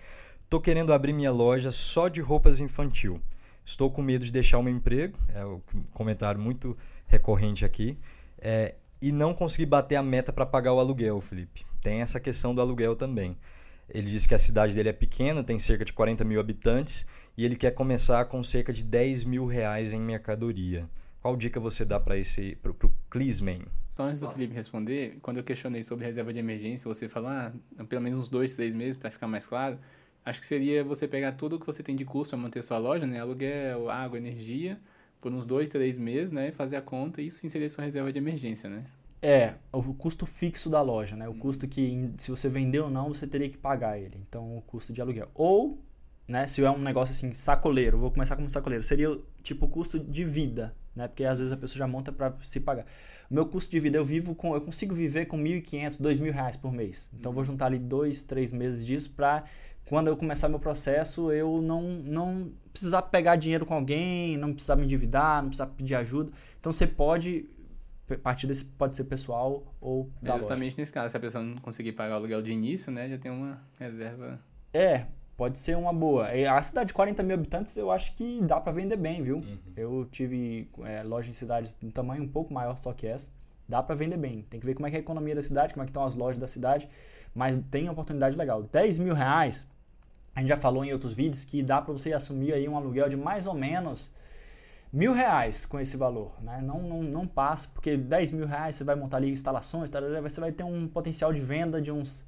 Tô 0.48 0.62
querendo 0.62 0.94
abrir 0.94 1.12
minha 1.12 1.32
loja 1.32 1.72
só 1.72 2.08
de 2.08 2.22
roupas 2.22 2.60
infantil. 2.60 3.20
Estou 3.66 3.90
com 3.90 4.04
medo 4.04 4.24
de 4.24 4.32
deixar 4.32 4.60
o 4.60 4.64
meu 4.64 4.74
emprego, 4.74 5.18
é 5.34 5.44
um 5.44 5.60
comentário 5.94 6.40
muito 6.40 6.78
recorrente 7.08 7.66
aqui, 7.66 7.98
é, 8.40 8.76
e 9.02 9.12
não 9.12 9.34
conseguir 9.34 9.66
bater 9.66 9.96
a 9.96 10.04
meta 10.04 10.32
para 10.32 10.46
pagar 10.46 10.74
o 10.74 10.80
aluguel, 10.80 11.20
Felipe. 11.22 11.66
Tem 11.82 12.02
essa 12.02 12.20
questão 12.20 12.54
do 12.54 12.62
aluguel 12.62 12.96
também. 12.96 13.38
Ele 13.90 14.08
disse 14.08 14.28
que 14.28 14.36
a 14.36 14.38
cidade 14.38 14.76
dele 14.76 14.90
é 14.90 14.94
pequena, 14.94 15.44
tem 15.44 15.58
cerca 15.58 15.84
de 15.84 15.94
40 15.94 16.24
mil 16.26 16.40
habitantes, 16.40 17.08
e 17.38 17.44
ele 17.44 17.56
quer 17.56 17.72
começar 17.72 18.26
com 18.26 18.44
cerca 18.44 18.72
de 18.72 18.84
10 18.84 19.24
mil 19.24 19.46
reais 19.46 19.94
em 19.94 20.00
mercadoria. 20.00 20.88
Qual 21.24 21.38
dica 21.38 21.58
você 21.58 21.86
dá 21.86 22.02
para 22.02 22.18
esse 22.18 22.58
pro, 22.58 22.74
pro 22.74 22.94
Clisman? 23.10 23.62
Então, 23.94 24.08
antes 24.08 24.20
do 24.20 24.30
Felipe 24.30 24.54
responder, 24.54 25.20
quando 25.22 25.38
eu 25.38 25.44
questionei 25.44 25.82
sobre 25.82 26.04
reserva 26.04 26.34
de 26.34 26.40
emergência, 26.40 26.86
você 26.86 27.08
falou, 27.08 27.30
ah, 27.30 27.54
pelo 27.88 28.02
menos 28.02 28.20
uns 28.20 28.28
dois, 28.28 28.54
três 28.56 28.76
meses 28.76 28.98
para 28.98 29.10
ficar 29.10 29.26
mais 29.26 29.48
claro. 29.48 29.80
Acho 30.26 30.42
que 30.42 30.46
seria 30.46 30.84
você 30.84 31.08
pegar 31.08 31.32
tudo 31.32 31.58
que 31.58 31.66
você 31.66 31.82
tem 31.82 31.96
de 31.96 32.04
custo 32.04 32.32
para 32.32 32.40
manter 32.40 32.62
sua 32.62 32.78
loja, 32.78 33.08
né? 33.08 33.22
Aluguel, 33.22 33.90
água, 33.90 34.18
energia, 34.18 34.78
por 35.22 35.32
uns 35.32 35.46
dois, 35.46 35.70
três 35.70 35.98
meses, 35.98 36.34
né? 36.34 36.52
Fazer 36.52 36.76
a 36.76 36.82
conta 36.82 37.22
e 37.22 37.28
isso 37.28 37.38
sim 37.40 37.48
seria 37.48 37.70
sua 37.70 37.86
reserva 37.86 38.12
de 38.12 38.20
emergência, 38.20 38.70
né? 38.70 38.84
É, 39.22 39.54
o 39.72 39.94
custo 39.94 40.26
fixo 40.26 40.70
da 40.70 40.82
loja, 40.82 41.16
né? 41.16 41.30
O 41.30 41.34
custo 41.36 41.70
que, 41.70 42.12
se 42.18 42.32
você 42.32 42.50
vender 42.50 42.82
ou 42.82 42.90
não, 42.90 43.08
você 43.08 43.26
teria 43.26 43.48
que 43.48 43.58
pagar 43.58 43.98
ele. 43.98 44.18
Então, 44.28 44.58
o 44.58 44.62
custo 44.62 44.92
de 44.92 45.02
aluguel. 45.02 45.32
Ou, 45.34 45.80
né, 46.28 46.48
se 46.48 46.64
é 46.64 46.72
um 46.72 46.80
negócio 46.80 47.14
assim, 47.14 47.34
sacoleiro, 47.34 47.98
vou 47.98 48.12
começar 48.12 48.36
como 48.36 48.50
sacoleiro, 48.50 48.84
seria 48.84 49.20
tipo 49.42 49.68
custo 49.68 50.00
de 50.00 50.24
vida, 50.24 50.74
né? 50.96 51.08
Porque 51.08 51.26
às 51.26 51.40
vezes 51.40 51.52
a 51.52 51.58
pessoa 51.58 51.80
já 51.80 51.88
monta 51.88 52.12
para 52.12 52.34
se 52.42 52.60
pagar. 52.60 52.86
O 53.30 53.34
meu 53.34 53.46
custo 53.46 53.72
de 53.72 53.80
vida, 53.80 53.98
eu 53.98 54.06
vivo 54.06 54.34
com, 54.34 54.54
eu 54.54 54.62
consigo 54.62 54.96
viver 54.96 55.26
com 55.26 55.38
1.500, 55.38 56.00
2.000 56.00 56.32
reais 56.32 56.56
por 56.56 56.72
mês. 56.72 57.10
Então 57.14 57.32
eu 57.32 57.36
vou 57.36 57.44
juntar 57.44 57.66
ali 57.66 57.80
dois, 57.80 58.24
três 58.24 58.52
meses 58.52 58.86
disso 58.86 59.12
para 59.12 59.44
quando 59.86 60.08
eu 60.08 60.16
começar 60.16 60.48
meu 60.48 60.60
processo 60.60 61.30
eu 61.32 61.62
não, 61.62 61.82
não 61.82 62.54
precisar 62.72 63.02
pegar 63.02 63.36
dinheiro 63.36 63.66
com 63.66 63.74
alguém, 63.74 64.38
não 64.38 64.54
precisar 64.54 64.78
me 64.78 64.86
endividar, 64.86 65.42
não 65.42 65.50
precisar 65.50 65.68
pedir 65.68 65.96
ajuda. 65.96 66.32
Então 66.58 66.72
você 66.72 66.88
pode 66.88 67.50
partir 68.22 68.48
desse 68.48 68.66
pode 68.66 68.94
ser 68.94 69.06
pessoal 69.06 69.74
ou 69.82 70.10
da 70.22 70.36
é 70.36 70.38
justamente 70.38 70.72
loja. 70.72 70.82
nesse 70.82 70.94
caso, 70.94 71.10
se 71.10 71.18
a 71.18 71.20
pessoa 71.20 71.44
não 71.44 71.58
conseguir 71.58 71.94
pagar 71.94 72.14
o 72.14 72.18
aluguel 72.18 72.42
de 72.42 72.52
início, 72.52 72.92
né, 72.92 73.10
já 73.10 73.18
tem 73.18 73.32
uma 73.32 73.62
reserva. 73.80 74.40
É, 74.74 75.08
pode 75.36 75.58
ser 75.58 75.76
uma 75.78 75.94
boa. 75.94 76.28
A 76.30 76.62
cidade 76.62 76.88
de 76.88 76.94
40 76.94 77.24
mil 77.24 77.36
habitantes 77.36 77.76
eu 77.78 77.92
acho 77.92 78.14
que 78.14 78.42
dá 78.44 78.60
para 78.60 78.74
vender 78.74 78.98
bem, 78.98 79.22
viu? 79.22 79.38
Uhum. 79.38 79.58
Eu 79.76 80.08
tive 80.12 80.70
é, 80.84 81.04
loja 81.04 81.30
em 81.30 81.34
cidades 81.34 81.76
de 81.80 81.86
um 81.86 81.92
tamanho 81.92 82.24
um 82.24 82.28
pouco 82.28 82.54
maior 82.54 82.76
só 82.78 82.94
que 82.94 83.08
essa. 83.08 83.32
Dá 83.68 83.82
para 83.82 83.96
vender 83.96 84.18
bem. 84.18 84.46
Tem 84.50 84.60
que 84.60 84.66
ver 84.66 84.74
como 84.76 84.88
é 84.88 84.90
que 84.90 84.96
é 84.96 85.00
a 85.00 85.02
economia 85.02 85.34
da 85.36 85.42
cidade, 85.42 85.74
como 85.74 85.84
é 85.84 85.86
que 85.86 85.92
estão 85.92 86.04
as 86.04 86.16
lojas 86.16 86.38
da 86.38 86.48
cidade. 86.48 86.88
Mas 87.34 87.58
tem 87.72 87.84
uma 87.84 87.94
oportunidade 87.94 88.36
legal. 88.36 88.64
10 88.64 89.00
mil 89.00 89.14
reais, 89.14 89.68
a 90.36 90.40
gente 90.40 90.50
já 90.50 90.58
falou 90.58 90.84
em 90.84 90.92
outros 90.92 91.14
vídeos 91.14 91.44
que 91.46 91.64
dá 91.64 91.82
para 91.82 91.94
você 91.94 92.14
assumir 92.14 92.54
aí 92.54 92.68
um 92.68 92.76
aluguel 92.76 93.10
de 93.10 93.16
mais 93.16 93.48
ou 93.48 93.54
menos 93.54 94.12
mil 94.92 95.14
reais 95.14 95.66
com 95.66 95.80
esse 95.80 95.98
valor. 95.98 96.34
Né? 96.42 96.62
Não, 96.62 96.82
não, 96.82 97.02
não 97.02 97.26
passa, 97.26 97.68
porque 97.74 97.98
10 97.98 98.32
mil 98.32 98.46
reais 98.46 98.76
você 98.76 98.84
vai 98.84 98.96
montar 98.96 99.18
ali 99.18 99.32
instalações, 99.32 99.90
você 100.22 100.40
vai 100.40 100.52
ter 100.52 100.64
um 100.64 100.88
potencial 100.88 101.34
de 101.34 101.42
venda 101.42 101.82
de 101.82 101.92
uns 101.92 102.24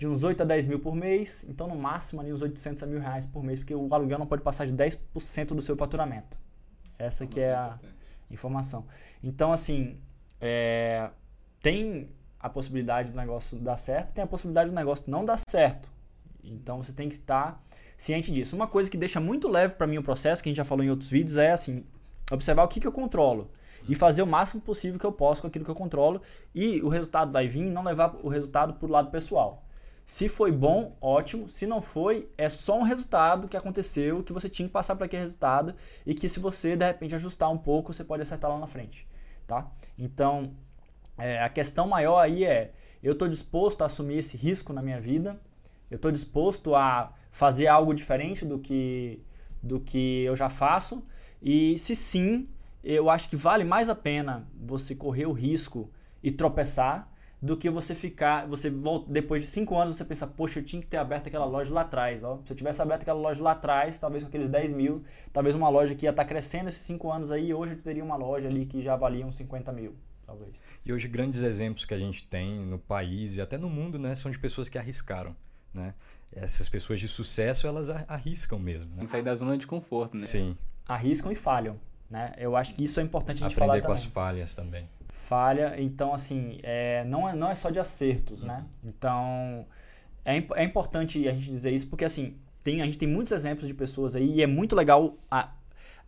de 0.00 0.06
uns 0.06 0.24
8 0.24 0.44
a 0.44 0.46
10 0.46 0.64
mil 0.64 0.80
por 0.80 0.94
mês, 0.94 1.44
então 1.46 1.68
no 1.68 1.76
máximo 1.76 2.22
ali 2.22 2.32
uns 2.32 2.40
800 2.40 2.82
a 2.82 2.86
mil 2.86 2.98
reais 2.98 3.26
por 3.26 3.44
mês, 3.44 3.58
porque 3.58 3.74
o 3.74 3.94
aluguel 3.94 4.18
não 4.18 4.26
pode 4.26 4.40
passar 4.42 4.66
de 4.66 4.72
10% 4.72 5.48
do 5.48 5.60
seu 5.60 5.76
faturamento. 5.76 6.38
Essa 6.98 7.26
que 7.26 7.38
é 7.38 7.52
a 7.52 7.78
informação. 8.30 8.86
Então, 9.22 9.52
assim, 9.52 9.98
é, 10.40 11.10
tem 11.60 12.08
a 12.38 12.48
possibilidade 12.48 13.12
do 13.12 13.16
negócio 13.18 13.58
dar 13.58 13.76
certo, 13.76 14.14
tem 14.14 14.24
a 14.24 14.26
possibilidade 14.26 14.70
do 14.70 14.74
negócio 14.74 15.04
não 15.06 15.22
dar 15.22 15.38
certo. 15.46 15.92
Então, 16.42 16.82
você 16.82 16.94
tem 16.94 17.06
que 17.06 17.16
estar 17.16 17.62
ciente 17.94 18.32
disso. 18.32 18.56
Uma 18.56 18.66
coisa 18.66 18.90
que 18.90 18.96
deixa 18.96 19.20
muito 19.20 19.50
leve 19.50 19.74
para 19.74 19.86
mim 19.86 19.98
o 19.98 20.02
processo, 20.02 20.42
que 20.42 20.48
a 20.48 20.50
gente 20.50 20.56
já 20.56 20.64
falou 20.64 20.82
em 20.82 20.88
outros 20.88 21.10
vídeos, 21.10 21.36
é 21.36 21.52
assim, 21.52 21.84
observar 22.32 22.64
o 22.64 22.68
que, 22.68 22.80
que 22.80 22.86
eu 22.88 22.92
controlo 22.92 23.50
e 23.86 23.94
fazer 23.94 24.22
o 24.22 24.26
máximo 24.26 24.62
possível 24.62 24.98
que 24.98 25.04
eu 25.04 25.12
posso 25.12 25.42
com 25.42 25.48
aquilo 25.48 25.62
que 25.62 25.70
eu 25.70 25.74
controlo 25.74 26.22
e 26.54 26.80
o 26.80 26.88
resultado 26.88 27.30
vai 27.30 27.46
vir 27.46 27.66
e 27.66 27.70
não 27.70 27.84
levar 27.84 28.16
o 28.22 28.30
resultado 28.30 28.72
para 28.72 28.88
o 28.88 28.90
lado 28.90 29.10
pessoal. 29.10 29.62
Se 30.10 30.28
foi 30.28 30.50
bom, 30.50 30.96
ótimo. 31.00 31.48
Se 31.48 31.68
não 31.68 31.80
foi, 31.80 32.28
é 32.36 32.48
só 32.48 32.76
um 32.76 32.82
resultado 32.82 33.46
que 33.46 33.56
aconteceu, 33.56 34.24
que 34.24 34.32
você 34.32 34.48
tinha 34.48 34.66
que 34.66 34.72
passar 34.72 34.96
para 34.96 35.06
aquele 35.06 35.22
resultado 35.22 35.72
e 36.04 36.12
que 36.12 36.28
se 36.28 36.40
você 36.40 36.74
de 36.74 36.84
repente 36.84 37.14
ajustar 37.14 37.48
um 37.48 37.56
pouco, 37.56 37.94
você 37.94 38.02
pode 38.02 38.20
acertar 38.20 38.50
lá 38.50 38.58
na 38.58 38.66
frente, 38.66 39.06
tá? 39.46 39.70
Então, 39.96 40.50
é, 41.16 41.40
a 41.40 41.48
questão 41.48 41.86
maior 41.86 42.18
aí 42.18 42.44
é, 42.44 42.72
eu 43.00 43.12
estou 43.12 43.28
disposto 43.28 43.82
a 43.82 43.86
assumir 43.86 44.16
esse 44.16 44.36
risco 44.36 44.72
na 44.72 44.82
minha 44.82 45.00
vida? 45.00 45.40
Eu 45.88 45.94
estou 45.94 46.10
disposto 46.10 46.74
a 46.74 47.14
fazer 47.30 47.68
algo 47.68 47.94
diferente 47.94 48.44
do 48.44 48.58
que 48.58 49.22
do 49.62 49.78
que 49.78 50.24
eu 50.24 50.34
já 50.34 50.48
faço? 50.48 51.04
E 51.40 51.78
se 51.78 51.94
sim, 51.94 52.48
eu 52.82 53.08
acho 53.08 53.28
que 53.28 53.36
vale 53.36 53.62
mais 53.62 53.88
a 53.88 53.94
pena 53.94 54.44
você 54.60 54.92
correr 54.92 55.26
o 55.26 55.32
risco 55.32 55.88
e 56.20 56.32
tropeçar 56.32 57.09
do 57.42 57.56
que 57.56 57.70
você 57.70 57.94
ficar, 57.94 58.46
você 58.46 58.68
volta, 58.68 59.10
depois 59.10 59.42
de 59.42 59.48
cinco 59.48 59.76
anos 59.76 59.96
você 59.96 60.04
pensa, 60.04 60.26
poxa, 60.26 60.58
eu 60.58 60.64
tinha 60.64 60.80
que 60.80 60.86
ter 60.86 60.98
aberto 60.98 61.28
aquela 61.28 61.46
loja 61.46 61.72
lá 61.72 61.80
atrás, 61.82 62.22
ó. 62.22 62.38
Se 62.44 62.52
eu 62.52 62.56
tivesse 62.56 62.82
aberto 62.82 63.02
aquela 63.02 63.18
loja 63.18 63.42
lá 63.42 63.52
atrás, 63.52 63.96
talvez 63.96 64.22
com 64.22 64.28
aqueles 64.28 64.48
10 64.48 64.74
mil, 64.74 65.02
talvez 65.32 65.54
uma 65.54 65.68
loja 65.68 65.94
que 65.94 66.04
ia 66.04 66.10
estar 66.10 66.22
tá 66.22 66.28
crescendo 66.28 66.68
esses 66.68 66.82
cinco 66.82 67.10
anos 67.10 67.30
aí, 67.30 67.54
hoje 67.54 67.72
eu 67.72 67.78
teria 67.78 68.04
uma 68.04 68.16
loja 68.16 68.46
ali 68.46 68.66
que 68.66 68.82
já 68.82 68.94
valia 68.94 69.24
uns 69.24 69.36
50 69.36 69.72
mil, 69.72 69.94
talvez. 70.26 70.60
E 70.84 70.92
hoje 70.92 71.08
grandes 71.08 71.42
exemplos 71.42 71.86
que 71.86 71.94
a 71.94 71.98
gente 71.98 72.24
tem 72.24 72.60
no 72.60 72.78
país 72.78 73.36
e 73.36 73.40
até 73.40 73.56
no 73.56 73.70
mundo, 73.70 73.98
né, 73.98 74.14
são 74.14 74.30
de 74.30 74.38
pessoas 74.38 74.68
que 74.68 74.76
arriscaram, 74.76 75.34
né? 75.72 75.94
Essas 76.32 76.68
pessoas 76.68 77.00
de 77.00 77.08
sucesso, 77.08 77.66
elas 77.66 77.88
arriscam 77.90 78.58
mesmo, 78.58 78.90
né? 78.90 78.96
Tem 78.98 79.04
que 79.04 79.10
sair 79.10 79.22
da 79.22 79.34
zona 79.34 79.56
de 79.56 79.66
conforto, 79.66 80.16
né? 80.16 80.26
Sim. 80.26 80.56
Arriscam 80.86 81.32
e 81.32 81.34
falham, 81.34 81.80
né? 82.08 82.32
Eu 82.36 82.54
acho 82.54 82.74
que 82.74 82.84
isso 82.84 83.00
é 83.00 83.02
importante 83.02 83.42
a 83.42 83.48
gente 83.48 83.54
Aprender 83.54 83.66
falar 83.66 83.80
com 83.80 83.88
também. 83.88 83.94
as 83.94 84.04
falhas 84.04 84.54
também 84.54 84.88
falha. 85.30 85.76
Então, 85.78 86.12
assim, 86.12 86.58
é, 86.64 87.04
não, 87.04 87.28
é, 87.28 87.36
não 87.36 87.48
é 87.48 87.54
só 87.54 87.70
de 87.70 87.78
acertos, 87.78 88.42
né? 88.42 88.66
Então, 88.82 89.64
é, 90.24 90.42
é 90.56 90.64
importante 90.64 91.28
a 91.28 91.32
gente 91.32 91.48
dizer 91.48 91.70
isso 91.70 91.86
porque, 91.86 92.04
assim, 92.04 92.36
tem, 92.64 92.82
a 92.82 92.84
gente 92.84 92.98
tem 92.98 93.08
muitos 93.08 93.30
exemplos 93.30 93.68
de 93.68 93.72
pessoas 93.72 94.16
aí 94.16 94.34
e 94.34 94.42
é 94.42 94.46
muito 94.46 94.74
legal 94.74 95.16
a, 95.30 95.52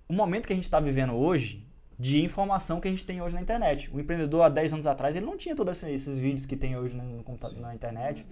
o 0.09 0.13
momento 0.13 0.49
que 0.49 0.53
a 0.53 0.57
gente 0.57 0.65
está 0.65 0.81
vivendo 0.81 1.13
hoje 1.13 1.65
de 1.97 2.21
informação 2.21 2.81
que 2.81 2.89
a 2.89 2.91
gente 2.91 3.05
tem 3.05 3.23
hoje 3.23 3.37
na 3.37 3.41
internet. 3.41 3.89
O 3.95 4.01
empreendedor, 4.01 4.43
há 4.43 4.49
10 4.49 4.73
anos 4.73 4.87
atrás, 4.89 5.15
ele 5.15 5.25
não 5.25 5.37
tinha 5.37 5.55
todos 5.55 5.81
esses 5.85 6.19
vídeos 6.19 6.45
que 6.45 6.57
tem 6.57 6.77
hoje 6.77 6.97
no, 6.97 7.23
computador, 7.23 7.61
na 7.61 7.73
internet. 7.73 8.27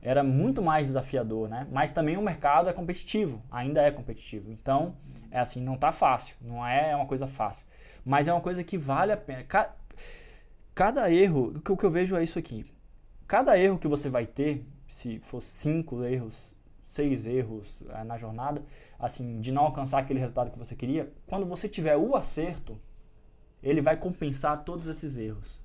Era 0.00 0.24
muito 0.24 0.62
mais 0.62 0.86
desafiador, 0.86 1.50
né? 1.50 1.66
Mas 1.70 1.90
também 1.90 2.16
o 2.16 2.22
mercado 2.22 2.70
é 2.70 2.72
competitivo, 2.72 3.42
ainda 3.50 3.82
é 3.82 3.90
competitivo. 3.90 4.50
Então, 4.50 4.94
é 5.30 5.38
assim, 5.38 5.60
não 5.60 5.76
tá 5.76 5.92
fácil, 5.92 6.34
não 6.40 6.66
é 6.66 6.96
uma 6.96 7.04
coisa 7.04 7.26
fácil. 7.26 7.66
Mas 8.02 8.26
é 8.26 8.32
uma 8.32 8.40
coisa 8.40 8.64
que 8.64 8.78
vale 8.78 9.12
a 9.12 9.18
pena 9.18 9.44
cada 10.74 11.10
erro, 11.10 11.54
o 11.56 11.76
que 11.76 11.84
eu 11.84 11.90
vejo 11.90 12.16
é 12.16 12.22
isso 12.22 12.38
aqui. 12.38 12.64
Cada 13.26 13.58
erro 13.58 13.78
que 13.78 13.88
você 13.88 14.08
vai 14.08 14.26
ter, 14.26 14.66
se 14.86 15.18
for 15.20 15.40
cinco 15.40 16.02
erros, 16.04 16.54
seis 16.82 17.26
erros 17.26 17.84
é, 17.90 18.02
na 18.02 18.16
jornada, 18.16 18.62
assim, 18.98 19.40
de 19.40 19.52
não 19.52 19.62
alcançar 19.62 19.98
aquele 19.98 20.18
resultado 20.18 20.50
que 20.50 20.58
você 20.58 20.74
queria, 20.74 21.12
quando 21.26 21.46
você 21.46 21.68
tiver 21.68 21.96
o 21.96 22.16
acerto, 22.16 22.80
ele 23.62 23.80
vai 23.80 23.96
compensar 23.96 24.64
todos 24.64 24.88
esses 24.88 25.16
erros. 25.16 25.64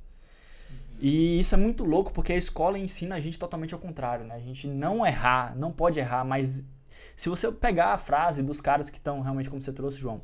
E 0.99 1.39
isso 1.39 1.55
é 1.55 1.57
muito 1.57 1.83
louco 1.83 2.11
porque 2.13 2.33
a 2.33 2.37
escola 2.37 2.77
ensina 2.77 3.15
a 3.15 3.19
gente 3.19 3.37
totalmente 3.37 3.73
ao 3.73 3.79
contrário, 3.79 4.25
né? 4.25 4.35
A 4.35 4.39
gente 4.39 4.67
não 4.67 5.05
errar, 5.05 5.55
não 5.55 5.71
pode 5.71 5.99
errar, 5.99 6.23
mas 6.23 6.63
se 7.15 7.29
você 7.29 7.51
pegar 7.51 7.93
a 7.93 7.97
frase 7.97 8.41
dos 8.41 8.61
caras 8.61 8.89
que 8.89 8.97
estão 8.97 9.21
realmente 9.21 9.49
como 9.49 9.61
você 9.61 9.73
trouxe, 9.73 9.97
João, 9.97 10.21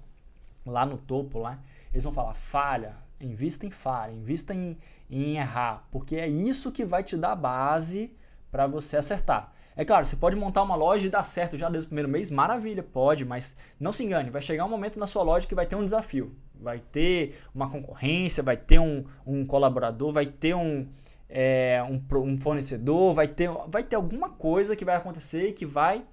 lá 0.66 0.86
no 0.86 0.98
topo, 0.98 1.40
lá, 1.40 1.60
eles 1.92 2.04
vão 2.04 2.14
falar 2.14 2.34
falha, 2.34 2.96
Invista 3.22 3.66
em 3.66 3.72
falha, 3.72 4.12
invista 4.12 4.54
em, 4.54 4.78
em 5.10 5.38
errar, 5.38 5.88
porque 5.92 6.16
é 6.16 6.28
isso 6.28 6.72
que 6.72 6.86
vai 6.86 7.04
te 7.04 7.16
dar 7.16 7.36
base 7.36 8.14
para 8.52 8.68
você 8.68 8.98
acertar. 8.98 9.54
É 9.76 9.86
claro, 9.86 10.06
você 10.06 10.16
pode 10.16 10.36
montar 10.36 10.62
uma 10.64 10.76
loja 10.76 11.08
e 11.08 11.10
dar 11.10 11.24
certo 11.24 11.58
já 11.58 11.70
desde 11.70 11.88
o 11.88 11.90
primeiro 11.90 12.10
mês, 12.10 12.30
maravilha, 12.30 12.84
pode, 12.84 13.24
mas 13.24 13.56
não 13.80 13.94
se 13.94 14.04
engane, 14.04 14.30
vai 14.30 14.42
chegar 14.42 14.66
um 14.66 14.70
momento 14.70 15.00
na 15.00 15.08
sua 15.08 15.24
loja 15.24 15.48
que 15.48 15.56
vai 15.56 15.66
ter 15.66 15.76
um 15.76 15.84
desafio. 15.84 16.36
Vai 16.54 16.80
ter 16.80 17.40
uma 17.56 17.70
concorrência, 17.70 18.44
vai 18.44 18.58
ter 18.58 18.80
um, 18.80 19.06
um 19.26 19.46
colaborador, 19.46 20.12
vai 20.12 20.26
ter 20.26 20.54
um, 20.54 20.88
é, 21.28 21.82
um, 21.90 22.02
um, 22.20 22.38
fornecedor, 22.38 23.14
vai 23.14 23.28
ter, 23.28 23.50
vai 23.68 23.84
ter 23.84 23.96
alguma 23.96 24.30
coisa 24.30 24.76
que 24.76 24.86
vai 24.86 24.96
acontecer 24.96 25.50
e 25.50 25.54
que 25.54 25.66
vai 25.66 26.06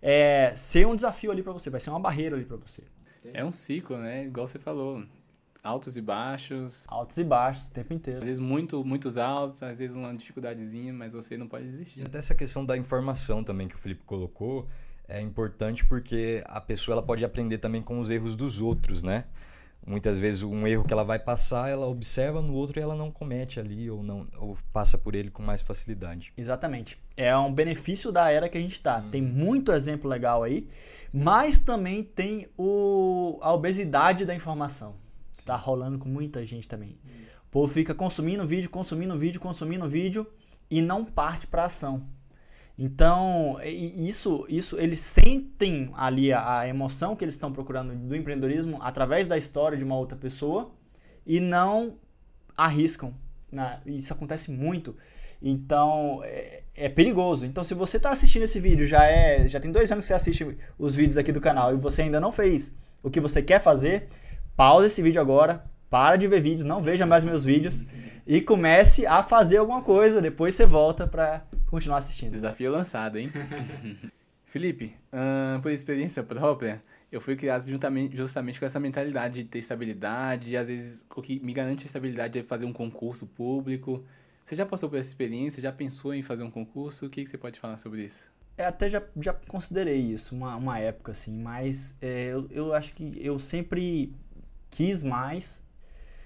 é, 0.00 0.52
ser 0.56 0.86
um 0.86 0.94
desafio 0.94 1.30
ali 1.30 1.42
para 1.42 1.52
você, 1.52 1.68
vai 1.68 1.80
ser 1.80 1.90
uma 1.90 2.00
barreira 2.00 2.36
ali 2.36 2.44
para 2.44 2.56
você. 2.56 2.82
É 3.34 3.44
um 3.44 3.52
ciclo, 3.52 3.98
né? 3.98 4.24
Igual 4.24 4.46
você 4.46 4.58
falou. 4.58 5.04
Altos 5.62 5.96
e 5.96 6.00
baixos. 6.00 6.84
Altos 6.88 7.16
e 7.18 7.24
baixos 7.24 7.68
o 7.68 7.72
tempo 7.72 7.92
inteiro. 7.92 8.20
Às 8.20 8.26
vezes 8.26 8.40
muito, 8.40 8.84
muitos 8.84 9.16
altos, 9.16 9.62
às 9.62 9.78
vezes 9.78 9.96
uma 9.96 10.14
dificuldadezinha, 10.14 10.92
mas 10.92 11.12
você 11.12 11.36
não 11.36 11.46
pode 11.46 11.64
desistir. 11.64 12.00
E 12.00 12.02
até 12.02 12.18
essa 12.18 12.34
questão 12.34 12.64
da 12.64 12.76
informação 12.76 13.44
também 13.44 13.68
que 13.68 13.74
o 13.74 13.78
Felipe 13.78 14.02
colocou 14.04 14.66
é 15.06 15.20
importante 15.20 15.84
porque 15.84 16.42
a 16.46 16.60
pessoa 16.60 16.94
ela 16.94 17.02
pode 17.02 17.24
aprender 17.24 17.58
também 17.58 17.82
com 17.82 18.00
os 18.00 18.10
erros 18.10 18.36
dos 18.36 18.60
outros, 18.60 19.02
né? 19.02 19.24
Muitas 19.86 20.18
vezes 20.18 20.42
um 20.42 20.66
erro 20.66 20.84
que 20.84 20.92
ela 20.92 21.02
vai 21.02 21.18
passar, 21.18 21.70
ela 21.70 21.86
observa 21.86 22.42
no 22.42 22.52
outro 22.52 22.78
e 22.78 22.82
ela 22.82 22.94
não 22.94 23.10
comete 23.10 23.58
ali 23.58 23.90
ou 23.90 24.02
não 24.02 24.28
ou 24.36 24.56
passa 24.72 24.98
por 24.98 25.14
ele 25.14 25.30
com 25.30 25.42
mais 25.42 25.62
facilidade. 25.62 26.32
Exatamente. 26.36 26.98
É 27.16 27.36
um 27.36 27.52
benefício 27.52 28.12
da 28.12 28.30
era 28.30 28.48
que 28.48 28.58
a 28.58 28.60
gente 28.60 28.74
está. 28.74 28.98
Hum. 28.98 29.10
Tem 29.10 29.22
muito 29.22 29.72
exemplo 29.72 30.08
legal 30.08 30.42
aí, 30.42 30.68
mas 31.12 31.58
também 31.58 32.02
tem 32.02 32.46
o, 32.58 33.38
a 33.40 33.52
obesidade 33.52 34.24
da 34.24 34.34
informação. 34.34 34.94
Está 35.40 35.56
rolando 35.56 35.98
com 35.98 36.08
muita 36.08 36.44
gente 36.44 36.68
também. 36.68 36.98
Hum. 37.04 37.24
O 37.46 37.50
povo 37.50 37.72
fica 37.72 37.94
consumindo 37.94 38.46
vídeo, 38.46 38.70
consumindo 38.70 39.16
vídeo, 39.18 39.40
consumindo 39.40 39.88
vídeo 39.88 40.26
e 40.70 40.80
não 40.80 41.04
parte 41.04 41.46
para 41.46 41.64
ação. 41.64 42.06
Então, 42.78 43.58
isso, 43.62 44.46
isso 44.48 44.78
eles 44.78 45.00
sentem 45.00 45.90
ali 45.94 46.32
a, 46.32 46.60
a 46.60 46.68
emoção 46.68 47.14
que 47.14 47.24
eles 47.24 47.34
estão 47.34 47.52
procurando 47.52 47.94
do 47.94 48.16
empreendedorismo 48.16 48.78
através 48.80 49.26
da 49.26 49.36
história 49.36 49.76
de 49.76 49.84
uma 49.84 49.96
outra 49.96 50.16
pessoa 50.16 50.70
e 51.26 51.40
não 51.40 51.98
arriscam. 52.56 53.12
Né? 53.50 53.80
Isso 53.84 54.12
acontece 54.12 54.50
muito. 54.50 54.96
Então, 55.42 56.20
é, 56.24 56.62
é 56.74 56.88
perigoso. 56.88 57.44
Então, 57.44 57.64
se 57.64 57.74
você 57.74 57.96
está 57.96 58.12
assistindo 58.12 58.42
esse 58.42 58.60
vídeo, 58.60 58.86
já 58.86 59.04
é 59.04 59.48
já 59.48 59.58
tem 59.58 59.72
dois 59.72 59.90
anos 59.90 60.04
que 60.04 60.08
você 60.08 60.14
assiste 60.14 60.56
os 60.78 60.94
vídeos 60.94 61.18
aqui 61.18 61.32
do 61.32 61.40
canal 61.40 61.74
e 61.74 61.76
você 61.76 62.02
ainda 62.02 62.20
não 62.20 62.30
fez 62.30 62.72
o 63.02 63.10
que 63.10 63.20
você 63.20 63.42
quer 63.42 63.60
fazer, 63.60 64.08
pausa 64.60 64.88
esse 64.88 65.00
vídeo 65.00 65.18
agora, 65.18 65.64
para 65.88 66.16
de 66.16 66.28
ver 66.28 66.42
vídeos, 66.42 66.64
não 66.64 66.82
veja 66.82 67.06
mais 67.06 67.24
meus 67.24 67.42
vídeos 67.42 67.82
e 68.26 68.42
comece 68.42 69.06
a 69.06 69.22
fazer 69.22 69.56
alguma 69.56 69.80
coisa. 69.80 70.20
Depois 70.20 70.52
você 70.52 70.66
volta 70.66 71.06
para 71.06 71.46
continuar 71.70 71.96
assistindo. 71.96 72.32
Desafio 72.32 72.70
lançado, 72.70 73.16
hein? 73.16 73.32
Felipe, 74.44 74.94
uh, 75.14 75.58
por 75.62 75.72
experiência 75.72 76.22
própria, 76.22 76.82
eu 77.10 77.22
fui 77.22 77.36
criado 77.36 77.64
justamente 78.12 78.60
com 78.60 78.66
essa 78.66 78.78
mentalidade 78.78 79.42
de 79.42 79.44
ter 79.44 79.60
estabilidade. 79.60 80.52
E 80.52 80.58
às 80.58 80.68
vezes, 80.68 81.06
o 81.16 81.22
que 81.22 81.40
me 81.40 81.54
garante 81.54 81.84
a 81.84 81.86
estabilidade 81.86 82.38
é 82.38 82.42
fazer 82.42 82.66
um 82.66 82.72
concurso 82.72 83.26
público. 83.28 84.04
Você 84.44 84.54
já 84.54 84.66
passou 84.66 84.90
por 84.90 84.98
essa 84.98 85.08
experiência? 85.08 85.62
Já 85.62 85.72
pensou 85.72 86.12
em 86.12 86.20
fazer 86.20 86.42
um 86.42 86.50
concurso? 86.50 87.06
O 87.06 87.08
que, 87.08 87.24
que 87.24 87.30
você 87.30 87.38
pode 87.38 87.58
falar 87.58 87.78
sobre 87.78 88.02
isso? 88.04 88.30
É, 88.58 88.66
até 88.66 88.90
já, 88.90 89.02
já 89.18 89.32
considerei 89.32 90.00
isso, 90.02 90.34
uma, 90.34 90.54
uma 90.54 90.78
época, 90.78 91.12
assim. 91.12 91.32
Mas 91.40 91.96
é, 91.98 92.26
eu, 92.26 92.46
eu 92.50 92.74
acho 92.74 92.92
que 92.92 93.18
eu 93.24 93.38
sempre 93.38 94.12
quis 94.70 95.02
mais 95.02 95.62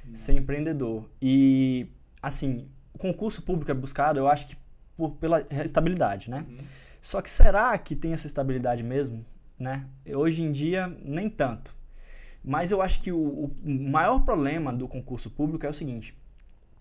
hum. 0.07 0.15
ser 0.15 0.35
empreendedor. 0.35 1.09
E, 1.21 1.87
assim, 2.23 2.69
o 2.93 2.99
concurso 2.99 3.43
público 3.43 3.71
é 3.71 3.75
buscado, 3.75 4.21
eu 4.21 4.29
acho 4.29 4.47
que 4.47 4.57
por, 4.97 5.13
pela 5.13 5.41
estabilidade, 5.65 6.31
né? 6.31 6.47
Uhum. 6.49 6.59
Só 7.01 7.21
que 7.21 7.29
será 7.29 7.77
que 7.77 7.95
tem 7.95 8.13
essa 8.13 8.27
estabilidade 8.27 8.83
mesmo, 8.83 9.25
né? 9.59 9.87
Hoje 10.07 10.43
em 10.43 10.53
dia, 10.53 10.89
nem 11.03 11.29
tanto. 11.29 11.77
Mas 12.43 12.71
eu 12.71 12.81
acho 12.83 13.01
que 13.01 13.11
o, 13.11 13.19
o 13.19 13.53
maior 13.65 14.21
problema 14.21 14.73
do 14.73 14.87
concurso 14.87 15.31
público 15.31 15.67
é 15.67 15.69
o 15.69 15.75
seguinte: 15.75 16.17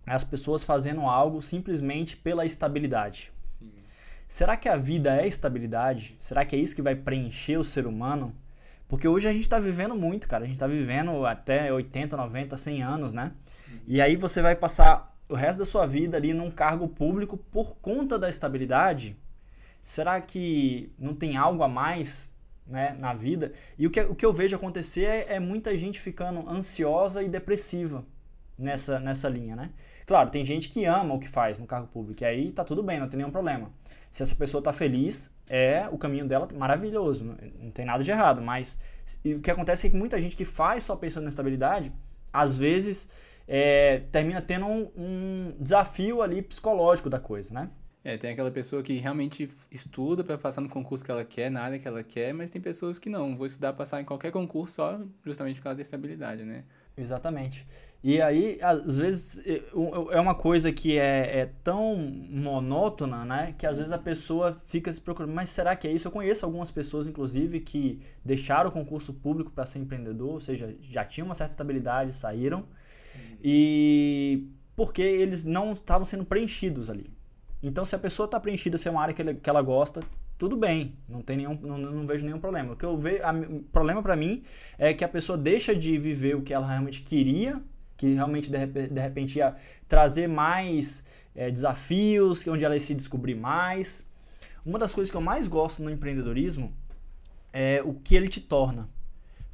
as 0.06 0.24
pessoas 0.24 0.64
fazendo 0.64 1.02
algo 1.02 1.42
simplesmente 1.42 2.18
pela 2.18 2.46
estabilidade. 2.46 3.32
Sim. 3.58 3.72
Será 4.28 4.58
que 4.58 4.68
a 4.68 4.78
vida 4.78 5.16
é 5.16 5.28
estabilidade? 5.28 6.16
Será 6.20 6.46
que 6.46 6.56
é 6.56 6.60
isso 6.60 6.76
que 6.76 6.82
vai 6.82 6.96
preencher 6.96 7.58
o 7.58 7.64
ser 7.64 7.88
humano? 7.88 8.36
Porque 8.88 9.08
hoje 9.08 9.28
a 9.28 9.34
gente 9.34 9.44
está 9.44 9.60
vivendo 9.60 9.96
muito, 9.96 10.28
cara. 10.28 10.44
A 10.44 10.48
gente 10.48 10.56
está 10.56 10.68
vivendo 10.68 11.26
até 11.26 11.72
80, 11.74 12.16
90, 12.16 12.58
100 12.58 12.84
anos, 12.84 13.14
né? 13.14 13.32
Uhum. 13.72 13.80
E 13.88 14.02
aí 14.02 14.16
você 14.16 14.42
vai 14.42 14.56
passar 14.56 15.14
o 15.30 15.36
resto 15.36 15.60
da 15.60 15.66
sua 15.66 15.86
vida 15.86 16.18
ali 16.18 16.34
num 16.34 16.52
cargo 16.52 16.88
público 16.88 17.38
por 17.38 17.76
conta 17.78 18.20
da 18.20 18.30
estabilidade, 18.30 19.18
será 19.84 20.20
que 20.22 20.92
não 20.98 21.14
tem 21.16 21.38
algo 21.38 21.64
a 21.64 21.68
mais 21.68 22.30
né, 22.68 22.96
na 23.00 23.14
vida? 23.14 23.52
E 23.78 23.88
o 23.88 23.90
que, 23.90 24.02
o 24.02 24.16
que 24.16 24.26
eu 24.26 24.34
vejo 24.34 24.56
acontecer 24.56 25.06
é, 25.06 25.36
é 25.36 25.40
muita 25.40 25.76
gente 25.78 26.00
ficando 26.00 26.48
ansiosa 26.50 27.24
e 27.24 27.30
depressiva 27.30 28.06
nessa, 28.58 29.00
nessa 29.00 29.30
linha, 29.30 29.56
né? 29.56 29.72
Claro, 30.06 30.30
tem 30.30 30.44
gente 30.44 30.70
que 30.70 30.86
ama 30.86 31.14
o 31.14 31.20
que 31.20 31.28
faz 31.28 31.58
no 31.58 31.66
cargo 31.66 31.88
público, 31.88 32.24
e 32.24 32.26
aí 32.26 32.52
tá 32.52 32.64
tudo 32.64 32.84
bem, 32.84 33.00
não 33.00 33.08
tem 33.08 33.18
nenhum 33.18 33.32
problema. 33.32 33.72
Se 34.14 34.22
essa 34.22 34.36
pessoa 34.36 34.62
tá 34.62 34.72
feliz, 34.72 35.32
é 35.50 35.90
o 35.92 35.98
caminho 35.98 36.28
dela 36.28 36.48
maravilhoso, 36.56 37.26
não, 37.26 37.36
não 37.60 37.72
tem 37.72 37.84
nada 37.84 38.04
de 38.04 38.12
errado, 38.12 38.44
mas 38.44 38.78
o 39.26 39.40
que 39.40 39.50
acontece 39.50 39.88
é 39.88 39.90
que 39.90 39.96
muita 39.96 40.22
gente 40.22 40.36
que 40.36 40.46
faz 40.46 40.84
só 40.84 40.96
pensando 40.96 41.24
na 41.24 41.30
estabilidade, 41.30 41.92
às 42.32 42.56
vezes 42.56 43.10
é, 43.48 44.04
termina 44.12 44.40
tendo 44.40 44.68
um, 44.68 44.92
um, 44.96 45.56
desafio 45.60 46.22
ali 46.22 46.44
psicológico 46.44 47.10
da 47.10 47.20
coisa, 47.20 47.56
né? 47.56 47.72
É, 48.04 48.16
tem 48.16 48.30
aquela 48.30 48.52
pessoa 48.52 48.84
que 48.84 48.94
realmente 49.00 49.50
estuda 49.72 50.24
para 50.24 50.38
passar 50.38 50.62
no 50.62 50.70
concurso 50.70 51.04
que 51.04 51.10
ela 51.10 51.26
quer, 51.26 51.50
na 51.50 51.64
área 51.64 51.80
que 51.80 51.88
ela 51.88 52.04
quer, 52.04 52.36
mas 52.36 52.52
tem 52.52 52.62
pessoas 52.62 53.00
que 53.00 53.10
não, 53.10 53.36
vou 53.36 53.48
estudar 53.48 53.74
passar 53.74 54.00
em 54.00 54.06
qualquer 54.06 54.32
concurso 54.32 54.76
só 54.76 55.02
justamente 55.26 55.56
por 55.56 55.64
causa 55.64 55.78
da 55.78 55.82
estabilidade, 55.82 56.44
né? 56.44 56.66
Exatamente. 56.96 57.66
E 58.04 58.22
aí, 58.22 58.58
às 58.62 58.98
vezes, 58.98 59.42
é 60.12 60.20
uma 60.20 60.36
coisa 60.36 60.74
que 60.74 61.00
é, 61.00 61.40
é, 61.40 61.50
tão 61.64 61.96
monótona, 61.96 63.24
né? 63.24 63.56
Que 63.58 63.66
às 63.66 63.78
vezes 63.78 63.94
a 63.94 63.98
pessoa 63.98 64.62
fica 64.66 64.92
se 64.92 65.00
procurando, 65.00 65.34
mas 65.34 65.50
será 65.50 65.74
que 65.74 65.88
é 65.88 65.92
isso? 65.92 66.10
Eu 66.10 66.12
conheço 66.12 66.46
algumas 66.46 66.70
pessoas, 66.70 67.08
inclusive, 67.08 67.62
que 67.62 68.02
deixaram 68.24 68.70
o 68.70 68.74
concurso 68.74 69.14
público 69.14 69.52
para 69.52 69.66
ser 69.66 69.80
empreendedor, 69.80 70.32
ou 70.34 70.40
seja, 70.42 70.76
já 70.82 71.06
tinham 71.06 71.28
uma 71.28 71.34
certa 71.34 71.54
estabilidade, 71.54 72.14
saíram, 72.14 72.66
e 73.42 74.50
porque 74.76 75.02
eles 75.02 75.46
não 75.46 75.72
estavam 75.72 76.04
sendo 76.04 76.26
preenchidos 76.26 76.90
ali. 76.90 77.06
Então, 77.62 77.86
se 77.86 77.96
a 77.96 78.00
pessoa 78.00 78.26
está 78.26 78.38
preenchida, 78.38 78.78
se 78.78 78.90
é 78.90 78.92
uma 78.92 79.02
área 79.02 79.14
que 79.14 79.22
ela, 79.22 79.34
que 79.34 79.50
ela 79.50 79.62
gosta, 79.62 80.02
tudo 80.38 80.58
bem, 80.58 80.98
não 81.08 81.22
tem 81.22 81.38
nenhum, 81.38 81.58
não, 81.62 81.78
não 81.78 82.06
vejo 82.06 82.26
nenhum 82.26 82.40
problema. 82.40 82.74
O 82.74 82.76
que 82.76 82.84
eu 82.84 82.98
vejo, 82.98 83.24
o 83.50 83.62
problema 83.62 84.04
para 84.04 84.18
mim 84.18 84.44
é 84.78 84.94
que 84.94 85.06
a 85.06 85.08
pessoa 85.08 85.38
deixa 85.38 85.74
de 85.74 85.98
viver 85.98 86.36
o 86.36 86.42
que 86.42 86.54
ela 86.54 86.68
realmente 86.68 87.02
queria, 87.02 87.64
que 87.96 88.14
realmente 88.14 88.50
de, 88.50 89.00
repente 89.00 89.38
ia 89.38 89.56
trazer 89.88 90.28
mais 90.28 91.04
é, 91.36 91.50
desafios, 91.50 92.46
onde 92.48 92.66
ela 92.66 92.74
ia 92.74 92.80
se 92.80 92.94
descobrir 92.94 93.36
mais. 93.36 94.06
Uma 94.66 94.80
das 94.80 94.94
coisas 94.94 95.12
que 95.12 95.18
eu 95.18 95.22
mais 95.22 95.48
gosto 95.48 95.84
no 95.84 95.90
empreendedorismo 95.90 96.74
é 97.52 97.82
o 97.84 97.94
que 97.94 98.16
ele 98.16 98.28
te 98.28 98.42
torna. 98.42 98.90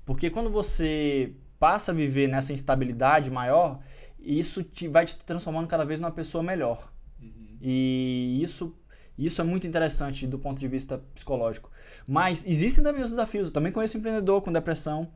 Porque 0.05 0.29
quando 0.29 0.49
você 0.49 1.33
passa 1.59 1.91
a 1.91 1.95
viver 1.95 2.27
nessa 2.27 2.53
instabilidade 2.53 3.29
maior, 3.29 3.79
isso 4.19 4.63
te, 4.63 4.87
vai 4.87 5.05
te 5.05 5.15
transformando 5.15 5.67
cada 5.67 5.83
vez 5.83 5.99
numa 5.99 6.11
pessoa 6.11 6.43
melhor. 6.43 6.91
Uhum. 7.21 7.57
E 7.61 8.39
isso, 8.41 8.75
isso 9.17 9.41
é 9.41 9.43
muito 9.43 9.67
interessante 9.67 10.25
do 10.25 10.39
ponto 10.39 10.59
de 10.59 10.67
vista 10.67 10.97
psicológico. 11.13 11.69
Mas 12.07 12.45
existem 12.45 12.83
também 12.83 13.03
os 13.03 13.09
desafios. 13.09 13.49
Eu 13.49 13.53
também 13.53 13.71
conheço 13.71 13.97
empreendedor 13.97 14.41
com 14.41 14.51
depressão. 14.51 15.11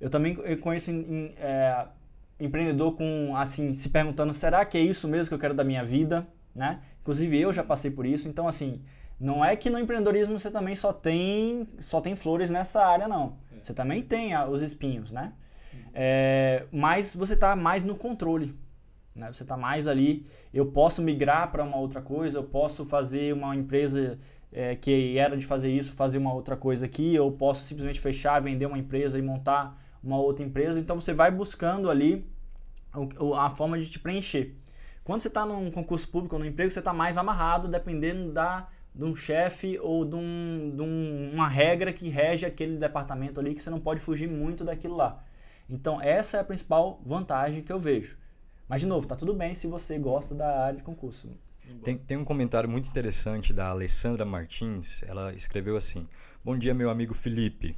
Eu 0.00 0.10
também 0.10 0.34
conheço 0.58 0.90
em, 0.90 1.32
é, 1.36 1.86
empreendedor 2.38 2.96
com 2.96 3.34
assim 3.36 3.72
se 3.74 3.88
perguntando 3.88 4.34
será 4.34 4.64
que 4.64 4.76
é 4.76 4.80
isso 4.80 5.06
mesmo 5.08 5.28
que 5.28 5.34
eu 5.34 5.38
quero 5.38 5.54
da 5.54 5.64
minha 5.64 5.84
vida, 5.84 6.26
né? 6.54 6.80
Inclusive 7.00 7.40
eu 7.40 7.52
já 7.52 7.62
passei 7.62 7.90
por 7.90 8.06
isso. 8.06 8.28
Então 8.28 8.48
assim 8.48 8.82
não 9.18 9.44
é 9.44 9.54
que 9.54 9.70
no 9.70 9.78
empreendedorismo 9.78 10.38
você 10.38 10.50
também 10.50 10.74
só 10.74 10.92
tem 10.92 11.66
só 11.80 12.00
tem 12.00 12.16
flores 12.16 12.50
nessa 12.50 12.84
área 12.84 13.08
não. 13.08 13.36
É. 13.56 13.62
Você 13.62 13.72
também 13.72 14.02
tem 14.02 14.36
os 14.48 14.62
espinhos, 14.62 15.10
né? 15.10 15.32
É, 15.92 16.66
mas 16.72 17.14
você 17.14 17.34
está 17.34 17.54
mais 17.54 17.84
no 17.84 17.94
controle. 17.94 18.54
Né? 19.14 19.32
Você 19.32 19.44
está 19.44 19.56
mais 19.56 19.86
ali. 19.86 20.26
Eu 20.52 20.66
posso 20.66 21.00
migrar 21.00 21.50
para 21.52 21.62
uma 21.62 21.76
outra 21.76 22.02
coisa, 22.02 22.38
eu 22.38 22.44
posso 22.44 22.84
fazer 22.84 23.32
uma 23.32 23.54
empresa 23.54 24.18
é, 24.52 24.74
que 24.74 25.16
era 25.16 25.36
de 25.36 25.46
fazer 25.46 25.70
isso, 25.70 25.92
fazer 25.92 26.18
uma 26.18 26.32
outra 26.32 26.56
coisa 26.56 26.86
aqui, 26.86 27.14
eu 27.14 27.30
posso 27.32 27.64
simplesmente 27.64 28.00
fechar, 28.00 28.40
vender 28.40 28.66
uma 28.66 28.78
empresa 28.78 29.18
e 29.18 29.22
montar 29.22 29.80
uma 30.04 30.18
outra 30.18 30.44
empresa. 30.44 30.78
Então 30.78 31.00
você 31.00 31.12
vai 31.12 31.30
buscando 31.30 31.90
ali 31.90 32.26
a 33.36 33.50
forma 33.50 33.78
de 33.78 33.88
te 33.88 33.98
preencher. 33.98 34.54
Quando 35.02 35.20
você 35.20 35.28
está 35.28 35.44
num 35.44 35.70
concurso 35.70 36.08
público 36.08 36.36
ou 36.36 36.40
num 36.40 36.46
emprego, 36.46 36.70
você 36.70 36.78
está 36.78 36.92
mais 36.92 37.18
amarrado, 37.18 37.68
dependendo 37.68 38.32
da, 38.32 38.68
de 38.94 39.04
um 39.04 39.14
chefe 39.14 39.78
ou 39.78 40.04
de, 40.04 40.16
um, 40.16 40.72
de 40.74 40.82
um, 40.82 41.32
uma 41.34 41.48
regra 41.48 41.92
que 41.92 42.08
rege 42.08 42.46
aquele 42.46 42.78
departamento 42.78 43.38
ali, 43.38 43.54
que 43.54 43.62
você 43.62 43.68
não 43.68 43.80
pode 43.80 44.00
fugir 44.00 44.28
muito 44.28 44.64
daquilo 44.64 44.96
lá. 44.96 45.22
Então, 45.68 46.00
essa 46.00 46.38
é 46.38 46.40
a 46.40 46.44
principal 46.44 47.00
vantagem 47.04 47.62
que 47.62 47.72
eu 47.72 47.78
vejo. 47.78 48.16
Mas, 48.68 48.80
de 48.80 48.86
novo, 48.86 49.06
tá 49.06 49.14
tudo 49.14 49.34
bem 49.34 49.52
se 49.52 49.66
você 49.66 49.98
gosta 49.98 50.34
da 50.34 50.64
área 50.64 50.78
de 50.78 50.82
concurso. 50.82 51.28
Tem, 51.82 51.96
tem 51.96 52.16
um 52.16 52.24
comentário 52.24 52.68
muito 52.68 52.88
interessante 52.88 53.52
da 53.52 53.68
Alessandra 53.68 54.24
Martins. 54.24 55.02
Ela 55.02 55.34
escreveu 55.34 55.76
assim: 55.76 56.06
Bom 56.42 56.58
dia, 56.58 56.74
meu 56.74 56.90
amigo 56.90 57.14
Felipe. 57.14 57.74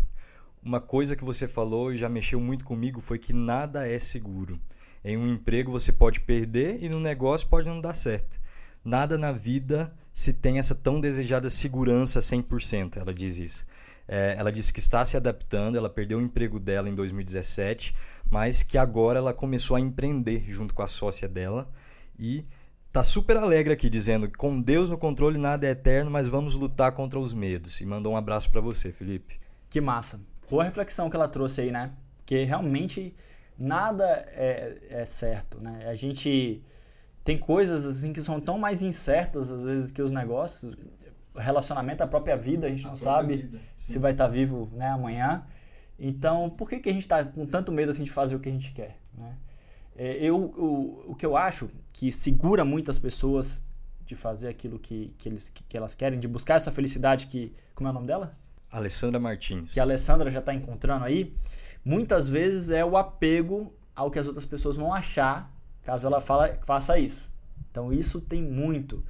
Uma 0.67 0.81
coisa 0.81 1.15
que 1.15 1.25
você 1.25 1.47
falou 1.47 1.93
e 1.93 1.97
já 1.97 2.09
mexeu 2.09 2.41
muito 2.41 2.65
comigo 2.65 3.01
foi 3.01 3.21
que 3.21 3.33
nada 3.33 3.87
é 3.87 3.97
seguro. 4.01 4.59
Em 5.05 5.17
um 5.17 5.33
emprego 5.33 5.71
você 5.71 5.93
pode 5.93 6.19
perder 6.19 6.83
e 6.83 6.89
no 6.89 6.99
negócio 6.99 7.47
pode 7.47 7.69
não 7.69 7.81
dar 7.81 7.95
certo. 7.95 8.41
nada 8.85 9.17
na 9.17 9.31
vida 9.31 9.95
se 10.13 10.33
tem 10.33 10.59
essa 10.59 10.75
tão 10.75 11.01
desejada 11.01 11.49
segurança 11.49 12.19
100%, 12.19 12.97
ela 12.97 13.15
diz 13.15 13.39
isso. 13.39 13.65
É, 14.09 14.35
ela 14.37 14.51
disse 14.51 14.73
que 14.73 14.81
está 14.81 15.05
se 15.05 15.17
adaptando, 15.17 15.79
ela 15.79 15.89
perdeu 15.89 16.19
o 16.19 16.21
emprego 16.23 16.59
dela 16.59 16.89
em 16.89 16.97
2017, 16.97 17.95
mas 18.29 18.65
que 18.65 18.77
agora 18.77 19.21
ela 19.21 19.33
começou 19.33 19.77
a 19.77 19.81
empreender 19.81 20.47
junto 20.49 20.75
com 20.75 20.83
a 20.83 20.89
sócia 20.89 21.29
dela 21.29 21.71
e 22.19 22.45
tá 22.91 23.05
super 23.05 23.37
alegre 23.37 23.73
aqui 23.73 23.89
dizendo 23.89 24.29
com 24.37 24.61
Deus 24.61 24.89
no 24.89 24.99
controle 24.99 25.39
nada 25.39 25.65
é 25.65 25.71
eterno, 25.71 26.11
mas 26.11 26.27
vamos 26.27 26.57
lutar 26.57 26.91
contra 26.91 27.21
os 27.21 27.33
medos. 27.33 27.81
E 27.81 27.87
mandou 27.87 28.15
um 28.15 28.17
abraço 28.17 28.51
para 28.51 28.61
você, 28.61 28.91
Felipe. 28.91 29.39
Que 29.71 29.81
massa. 29.81 30.21
Boa 30.49 30.65
reflexão 30.65 31.11
que 31.11 31.17
ela 31.17 31.29
trouxe 31.29 31.63
aí, 31.63 31.71
né? 31.71 31.93
Porque 32.19 32.45
realmente 32.45 33.15
nada 33.59 34.05
é, 34.33 34.79
é 34.91 35.05
certo, 35.05 35.61
né? 35.61 35.87
A 35.89 35.95
gente 35.95 36.63
tem 37.25 37.37
coisas 37.37 37.85
assim 37.85 38.13
que 38.13 38.23
são 38.23 38.41
tão 38.41 38.59
mais 38.59 38.83
incertas 38.83 39.51
às 39.51 39.65
vezes 39.65 39.91
que 39.91 40.01
os 40.01 40.13
negócios 40.13 40.77
relacionamento, 41.39 42.03
a 42.03 42.07
própria 42.07 42.37
vida, 42.37 42.67
a 42.67 42.71
gente 42.71 42.87
a 42.87 42.89
não 42.89 42.97
sabe 42.97 43.37
vida, 43.37 43.59
se 43.75 43.99
vai 43.99 44.13
estar 44.13 44.25
tá 44.25 44.31
vivo 44.31 44.71
né, 44.73 44.89
amanhã. 44.89 45.45
Então, 45.99 46.51
por 46.51 46.69
que, 46.69 46.79
que 46.79 46.89
a 46.89 46.93
gente 46.93 47.03
está 47.03 47.25
com 47.25 47.47
tanto 47.47 47.73
medo 47.73 47.91
assim, 47.91 48.05
de 48.05 48.11
fazer 48.11 48.37
o 48.37 48.41
que 48.41 48.49
a 48.49 48.53
gente 48.53 48.73
quer? 48.73 48.99
Né? 49.15 49.37
É, 49.97 50.17
eu, 50.17 50.37
o, 50.37 51.13
o 51.13 51.15
que 51.15 51.25
eu 51.25 51.37
acho 51.37 51.71
que 51.93 52.13
segura 52.13 52.65
muitas 52.65 52.99
pessoas 52.99 53.63
de 54.05 54.15
fazer 54.15 54.49
aquilo 54.49 54.79
que, 54.79 55.15
que, 55.19 55.29
eles, 55.29 55.49
que, 55.49 55.63
que 55.63 55.77
elas 55.77 55.95
querem, 55.95 56.19
de 56.19 56.29
buscar 56.29 56.55
essa 56.55 56.71
felicidade 56.71 57.27
que. 57.27 57.53
Como 57.75 57.89
é 57.89 57.91
o 57.91 57.95
nome 57.95 58.07
dela? 58.07 58.37
Alessandra 58.79 59.19
Martins. 59.21 59.75
Que 59.75 59.81
a 59.81 59.83
Alessandra 59.83 60.31
já 60.31 60.41
está 60.41 60.53
encontrando 60.53 61.05
aí. 61.05 61.35
Muitas 61.85 62.29
vezes 62.29 62.71
é 62.71 62.85
o 62.85 62.97
apego 62.97 63.73
ao 63.95 64.11
que 64.11 64.19
as 64.19 64.27
outras 64.27 64.45
pessoas 64.45 64.77
vão 64.77 64.93
achar 64.93 65.55
caso 65.87 66.05
ela 66.05 66.21
fala, 66.21 66.59
faça 66.65 66.99
isso. 66.99 67.33
Então 67.71 67.93
isso 67.93 68.21
tem 68.21 68.43
muito. 68.43 69.05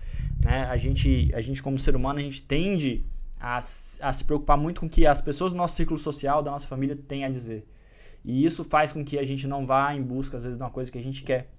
Né? 0.44 0.64
A, 0.64 0.76
gente, 0.76 1.30
a 1.34 1.40
gente, 1.40 1.62
como 1.62 1.78
ser 1.78 1.96
humano, 1.96 2.18
a 2.18 2.22
gente 2.22 2.42
tende 2.42 3.06
a, 3.40 3.56
a 3.56 3.60
se 4.12 4.24
preocupar 4.24 4.58
muito 4.58 4.80
com 4.80 4.86
o 4.86 4.90
que 4.90 5.06
as 5.06 5.22
pessoas 5.22 5.52
do 5.52 5.58
nosso 5.58 5.74
círculo 5.74 5.98
social, 5.98 6.42
da 6.42 6.50
nossa 6.50 6.68
família, 6.68 6.94
têm 6.94 7.24
a 7.24 7.30
dizer. 7.30 7.66
E 8.22 8.44
isso 8.44 8.62
faz 8.62 8.92
com 8.92 9.02
que 9.02 9.18
a 9.18 9.24
gente 9.24 9.46
não 9.46 9.66
vá 9.66 9.94
em 9.94 10.02
busca, 10.02 10.36
às 10.36 10.42
vezes, 10.42 10.58
de 10.58 10.62
uma 10.62 10.70
coisa 10.70 10.92
que 10.92 10.98
a 10.98 11.02
gente 11.02 11.22
quer. 11.22 11.50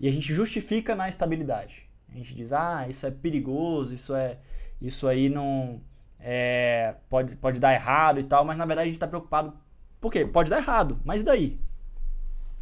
E 0.00 0.08
a 0.08 0.10
gente 0.10 0.32
justifica 0.32 0.94
na 0.94 1.08
estabilidade. 1.08 1.86
A 2.08 2.16
gente 2.16 2.34
diz, 2.34 2.52
ah, 2.52 2.86
isso 2.88 3.04
é 3.04 3.10
perigoso, 3.10 3.92
isso 3.94 4.14
é 4.14 4.38
isso 4.80 5.06
aí 5.06 5.28
não 5.28 5.80
é, 6.26 6.94
pode, 7.10 7.36
pode 7.36 7.60
dar 7.60 7.74
errado 7.74 8.18
e 8.18 8.22
tal, 8.24 8.46
mas 8.46 8.56
na 8.56 8.64
verdade 8.64 8.84
a 8.84 8.86
gente 8.86 8.96
está 8.96 9.06
preocupado. 9.06 9.52
Por 10.00 10.10
quê? 10.10 10.24
Pode 10.24 10.48
dar 10.48 10.56
errado, 10.56 10.98
mas 11.04 11.20
e 11.20 11.24
daí? 11.24 11.60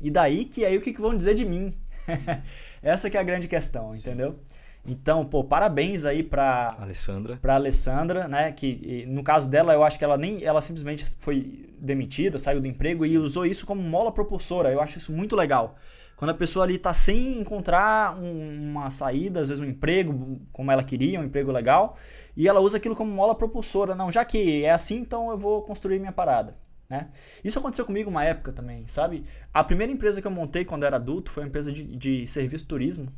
E 0.01 0.11
daí 0.11 0.45
que 0.45 0.65
aí 0.65 0.77
o 0.77 0.81
que, 0.81 0.93
que 0.93 1.01
vão 1.01 1.17
dizer 1.17 1.35
de 1.35 1.45
mim? 1.45 1.73
Essa 2.83 3.09
que 3.09 3.17
é 3.17 3.21
a 3.21 3.23
grande 3.23 3.47
questão, 3.47 3.93
Sim. 3.93 4.01
entendeu? 4.01 4.41
Então, 4.85 5.25
pô, 5.25 5.45
parabéns 5.45 6.05
aí 6.05 6.25
pra 6.25 6.75
Alessandra. 6.77 7.37
Pra 7.37 7.55
Alessandra, 7.55 8.27
né? 8.27 8.51
Que 8.51 9.07
no 9.07 9.23
caso 9.23 9.49
dela, 9.49 9.73
eu 9.73 9.85
acho 9.85 9.97
que 9.97 10.05
ela 10.05 10.19
nem. 10.19 10.43
Ela 10.43 10.61
simplesmente 10.61 11.15
foi 11.21 11.71
demitida, 11.79 12.37
saiu 12.39 12.61
do 12.61 12.67
emprego 12.67 13.07
Sim. 13.07 13.13
e 13.13 13.19
usou 13.19 13.47
isso 13.47 13.65
como 13.65 13.81
mola 13.81 14.11
propulsora. 14.11 14.73
Eu 14.73 14.81
acho 14.81 14.99
isso 14.99 15.13
muito 15.13 15.37
legal. 15.37 15.77
Quando 16.17 16.31
a 16.31 16.35
pessoa 16.35 16.65
ali 16.65 16.79
tá 16.79 16.95
sem 16.95 17.41
encontrar 17.41 18.17
um, 18.19 18.71
uma 18.71 18.91
saída, 18.91 19.41
às 19.41 19.49
vezes 19.49 19.63
um 19.63 19.67
emprego, 19.67 20.41
como 20.53 20.71
ela 20.71 20.85
queria, 20.85 21.19
um 21.19 21.25
emprego 21.25 21.51
legal, 21.51 21.97
e 22.37 22.47
ela 22.47 22.61
usa 22.61 22.77
aquilo 22.77 22.95
como 22.95 23.13
mola 23.13 23.35
propulsora. 23.35 23.95
Não, 23.95 24.11
já 24.11 24.25
que 24.25 24.65
é 24.65 24.71
assim, 24.71 24.99
então 24.99 25.31
eu 25.31 25.39
vou 25.39 25.63
construir 25.63 25.99
minha 25.99 26.13
parada. 26.13 26.57
Né? 26.89 27.09
Isso 27.43 27.59
aconteceu 27.59 27.87
comigo 27.87 28.11
uma 28.11 28.23
época 28.23 28.53
também, 28.53 28.87
sabe? 28.87 29.25
A 29.53 29.65
primeira 29.65 29.91
empresa 29.93 30.21
que 30.21 30.27
eu 30.27 30.31
montei 30.31 30.65
quando 30.65 30.85
era 30.85 30.97
adulto 30.97 31.31
foi 31.31 31.43
uma 31.43 31.49
empresa 31.49 31.73
de, 31.73 31.85
de 31.97 32.27
serviço 32.27 32.67
turismo. 32.67 33.09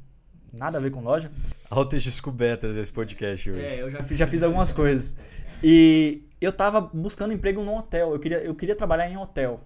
Nada 0.52 0.78
a 0.78 0.80
ver 0.80 0.92
com 0.92 1.02
loja. 1.02 1.30
Altas 1.68 2.04
descobertas 2.04 2.76
esse 2.76 2.92
podcast 2.92 3.50
hoje. 3.50 3.60
É, 3.60 3.82
eu 3.82 3.90
já, 3.90 3.98
já 4.12 4.26
fiz 4.26 4.42
algumas 4.44 4.70
coisas. 4.70 5.16
E 5.62 6.22
eu 6.40 6.52
tava 6.52 6.80
buscando 6.80 7.32
emprego 7.32 7.64
no 7.64 7.76
hotel. 7.76 8.12
Eu 8.12 8.20
queria, 8.20 8.38
eu 8.38 8.54
queria 8.54 8.76
trabalhar 8.76 9.10
em 9.10 9.16
hotel. 9.16 9.60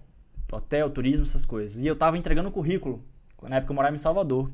Hotel, 0.51 0.89
turismo, 0.89 1.23
essas 1.23 1.45
coisas. 1.45 1.79
E 1.79 1.85
eu 1.85 1.95
tava 1.95 2.17
entregando 2.17 2.49
currículo. 2.49 3.03
Na 3.47 3.57
época 3.57 3.71
eu 3.71 3.75
morava 3.75 3.95
em 3.95 3.97
Salvador. 3.97 4.51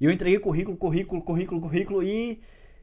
E 0.00 0.04
eu 0.04 0.10
entreguei 0.10 0.38
currículo, 0.38 0.76
currículo, 0.76 1.22
currículo, 1.22 1.60
currículo 1.60 2.02
e 2.02 2.40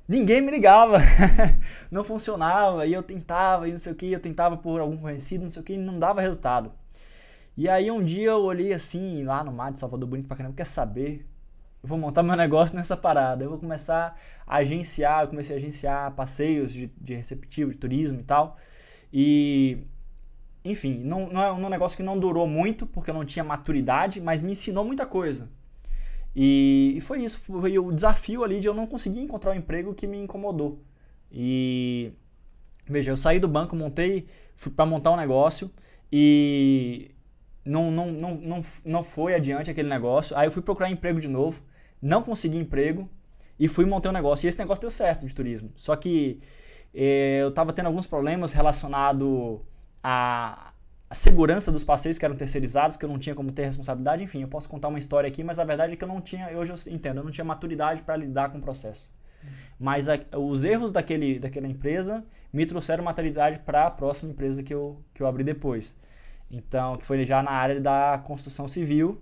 ninguém 0.08 0.42
me 0.42 0.52
ligava. 0.52 1.00
não 1.92 2.04
funcionava. 2.04 2.86
E 2.86 2.94
eu 2.94 3.04
tentava, 3.04 3.68
e 3.68 3.72
não 3.72 3.78
sei 3.78 3.92
o 3.94 3.96
que, 3.96 4.12
eu 4.12 4.20
tentava 4.20 4.58
por 4.58 4.80
algum 4.80 4.98
conhecido, 4.98 5.44
não 5.44 5.50
sei 5.50 5.62
o 5.62 5.66
que, 5.66 5.74
e 5.74 5.78
não 5.78 6.00
dava 6.00 6.22
resultado. 6.22 6.72
E 7.56 7.70
aí 7.70 7.92
um 7.92 8.04
dia 8.04 8.30
eu 8.30 8.42
olhei 8.42 8.74
assim, 8.74 9.24
lá 9.24 9.44
no 9.44 9.52
mar 9.52 9.72
de 9.72 9.80
Salvador, 9.80 10.10
bonito 10.10 10.28
pra 10.28 10.36
caramba, 10.38 10.56
quer 10.56 10.66
saber? 10.66 11.26
Eu 11.84 11.90
vou 11.90 11.98
montar 11.98 12.24
meu 12.24 12.36
negócio 12.38 12.76
nessa 12.76 12.98
parada. 12.98 13.44
Eu 13.44 13.50
vou 13.50 13.60
começar 13.60 14.20
a 14.48 14.58
agenciar, 14.58 15.24
eu 15.24 15.28
comecei 15.28 15.56
a 15.56 15.60
agenciar 15.60 16.12
passeios 16.16 16.74
de, 16.74 16.88
de 17.00 17.14
receptivo, 17.16 17.72
de 17.72 17.78
turismo 17.78 18.20
e 18.22 18.24
tal. 18.24 18.58
E, 19.12 19.80
enfim, 20.64 21.02
não, 21.04 21.28
não 21.28 21.44
é 21.44 21.52
um 21.52 21.70
negócio 21.70 21.98
que 21.98 22.04
não 22.04 22.18
durou 22.18 22.48
muito, 22.48 22.86
porque 22.88 23.10
eu 23.10 23.14
não 23.14 23.26
tinha 23.26 23.44
maturidade, 23.44 24.22
mas 24.22 24.42
me 24.42 24.54
ensinou 24.54 24.86
muita 24.86 25.06
coisa. 25.06 25.50
E, 26.36 26.94
e, 26.96 27.02
foi 27.02 27.24
isso, 27.24 27.40
foi 27.40 27.78
o 27.78 27.92
desafio 27.92 28.44
ali 28.44 28.60
de 28.60 28.68
eu 28.68 28.74
não 28.74 28.88
conseguir 28.88 29.20
encontrar 29.20 29.52
um 29.52 29.56
emprego 29.56 29.94
que 29.94 30.08
me 30.08 30.18
incomodou. 30.18 30.82
E 31.32 32.12
veja, 32.88 33.12
eu 33.12 33.18
saí 33.18 33.40
do 33.40 33.48
banco, 33.48 33.76
montei, 33.76 34.26
fui 34.56 34.72
para 34.72 34.86
montar 34.86 35.12
um 35.12 35.18
negócio 35.18 35.70
e 36.12 37.12
não, 37.66 37.92
não, 37.92 38.12
não, 38.12 38.36
não, 38.36 38.62
não 38.86 39.04
foi 39.04 39.36
adiante 39.36 39.70
aquele 39.70 39.90
negócio. 39.90 40.36
Aí 40.38 40.48
eu 40.48 40.52
fui 40.52 40.62
procurar 40.62 40.90
emprego 40.90 41.20
de 41.20 41.28
novo, 41.28 41.62
não 42.02 42.24
consegui 42.24 42.58
emprego 42.58 43.10
e 43.60 43.68
fui 43.68 43.86
montar 43.86 44.10
um 44.10 44.14
negócio. 44.14 44.46
E 44.46 44.50
esse 44.50 44.58
negócio 44.58 44.82
deu 44.82 44.92
certo 44.92 45.26
de 45.28 45.36
turismo. 45.36 45.72
Só 45.76 45.96
que 45.96 46.40
eh, 46.94 47.40
eu 47.42 47.50
estava 47.50 47.74
tendo 47.74 47.88
alguns 47.88 48.08
problemas 48.08 48.54
relacionados 48.54 49.60
a 50.04 50.74
a 51.14 51.16
segurança 51.16 51.72
dos 51.72 51.84
passeios 51.84 52.18
que 52.18 52.26
eram 52.26 52.36
terceirizados, 52.36 52.98
que 52.98 53.06
eu 53.06 53.10
não 53.10 53.20
tinha 53.20 53.36
como 53.36 53.52
ter 53.52 53.66
responsabilidade, 53.66 54.24
enfim, 54.24 54.42
eu 54.42 54.48
posso 54.48 54.68
contar 54.68 54.88
uma 54.88 54.98
história 54.98 55.28
aqui, 55.28 55.44
mas 55.44 55.60
a 55.60 55.64
verdade 55.64 55.94
é 55.94 55.96
que 55.96 56.04
eu 56.04 56.08
não 56.08 56.20
tinha, 56.20 56.50
hoje 56.58 56.72
eu 56.72 56.92
entendo, 56.92 57.18
eu 57.20 57.24
não 57.24 57.30
tinha 57.30 57.46
maturidade 57.46 58.02
para 58.02 58.18
lidar 58.18 58.50
com 58.50 58.58
o 58.58 58.62
processo. 58.62 59.14
Mas 59.80 60.10
a, 60.10 60.18
os 60.36 60.64
erros 60.64 60.92
daquele, 60.92 61.38
daquela 61.38 61.68
empresa 61.68 62.26
me 62.52 62.66
trouxeram 62.66 63.04
maturidade 63.04 63.60
para 63.60 63.86
a 63.86 63.92
próxima 63.92 64.32
empresa 64.32 64.64
que 64.64 64.74
eu, 64.74 65.00
que 65.14 65.22
eu 65.22 65.28
abri 65.28 65.44
depois. 65.44 65.96
Então, 66.50 66.98
que 66.98 67.06
foi 67.06 67.24
já 67.28 67.44
na 67.44 67.52
área 67.52 67.80
da 67.80 68.20
construção 68.26 68.68
civil. 68.68 69.22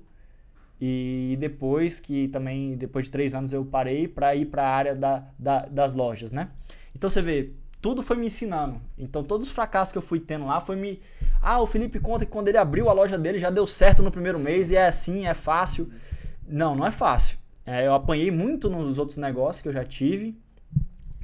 E 0.80 1.36
depois 1.41 2.00
que 2.00 2.30
também, 2.30 2.78
depois 2.78 3.06
de 3.06 3.12
três 3.12 3.36
anos, 3.36 3.52
eu 3.52 3.65
parei 3.65 4.08
para 4.08 4.34
ir 4.34 4.46
para 4.46 4.63
a 4.63 4.70
área 4.70 4.96
da, 4.96 5.28
da, 5.38 5.65
das 5.65 5.94
lojas, 5.94 6.32
né? 6.32 6.52
Então 6.96 7.10
você 7.10 7.22
vê, 7.22 7.52
tudo 7.82 8.04
foi 8.04 8.15
me 8.15 8.28
ensinando. 8.28 8.80
Então 8.98 9.24
todos 9.24 9.48
os 9.48 9.54
fracassos 9.54 9.91
que 9.91 9.98
eu 9.98 10.02
fui 10.02 10.20
tendo 10.20 10.46
lá 10.46 10.60
foi 10.60 10.76
me. 10.76 11.00
Ah, 11.41 11.60
o 11.60 11.65
Felipe 11.65 12.00
conta 12.00 12.26
que 12.26 12.32
quando 12.32 12.48
ele 12.48 12.58
abriu 12.58 12.89
a 12.89 12.94
loja 12.94 13.17
dele 13.17 13.39
já 13.39 13.50
deu 13.50 13.65
certo 13.65 14.04
no 14.04 14.12
primeiro 14.12 14.39
mês 14.39 14.70
e 14.70 14.76
é 14.76 14.88
assim, 14.88 15.26
é 15.26 15.34
fácil. 15.34 15.91
Não, 16.48 16.76
não 16.76 16.86
é 16.86 16.91
fácil. 16.91 17.38
É, 17.65 17.86
eu 17.88 17.94
apanhei 17.94 18.30
muito 18.30 18.70
nos 18.70 18.98
outros 18.98 19.17
negócios 19.17 19.62
que 19.62 19.67
eu 19.67 19.74
já 19.74 19.84
tive 19.84 20.38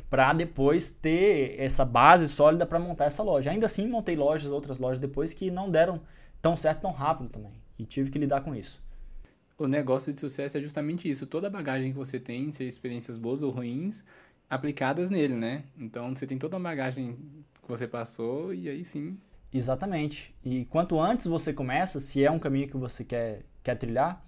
para 0.10 0.34
depois 0.34 0.89
ter 0.89 1.56
essa 1.60 1.84
base 1.84 2.28
sólida 2.28 2.65
para 2.65 2.80
montar 2.80 3.06
essa 3.06 3.22
loja. 3.22 3.52
Ainda 3.52 3.65
assim, 3.65 3.88
montei 3.88 4.15
lojas, 4.15 4.52
outras 4.52 4.80
lojas 4.80 5.00
depois 5.00 5.34
que 5.34 5.52
não 5.52 5.70
deram 5.70 6.02
tão 6.41 6.56
certo 6.56 6.82
tão 6.82 6.91
rápido 6.91 7.30
também. 7.30 7.52
E 7.78 7.86
tive 7.86 8.10
que 8.10 8.17
lidar 8.17 8.41
com 8.41 8.56
isso. 8.56 8.82
O 9.58 9.67
negócio 9.67 10.13
de 10.13 10.20
sucesso 10.20 10.58
é 10.58 10.62
justamente 10.62 11.10
isso. 11.10 11.26
Toda 11.26 11.48
a 11.48 11.50
bagagem 11.50 11.91
que 11.91 11.98
você 11.98 12.20
tem, 12.20 12.52
seja 12.52 12.70
experiências 12.70 13.17
boas 13.17 13.41
ou 13.41 13.52
ruins, 13.52 14.04
aplicadas 14.49 15.10
nele, 15.10 15.36
né? 15.36 15.63
Então 15.77 16.15
você 16.15 16.25
tem 16.25 16.38
toda 16.38 16.57
uma 16.57 16.69
bagagem 16.69 17.17
que 17.62 17.67
você 17.67 17.88
passou 17.88 18.53
e 18.53 18.69
aí 18.69 18.83
sim. 18.86 19.17
Exatamente. 19.53 20.33
E 20.43 20.65
quanto 20.65 20.99
antes 20.99 21.25
você 21.25 21.53
começa, 21.53 21.99
se 21.99 22.23
é 22.23 22.31
um 22.31 22.39
caminho 22.39 22.67
que 22.67 22.77
você 22.77 23.03
quer, 23.03 23.43
quer 23.63 23.75
trilhar, 23.75 24.21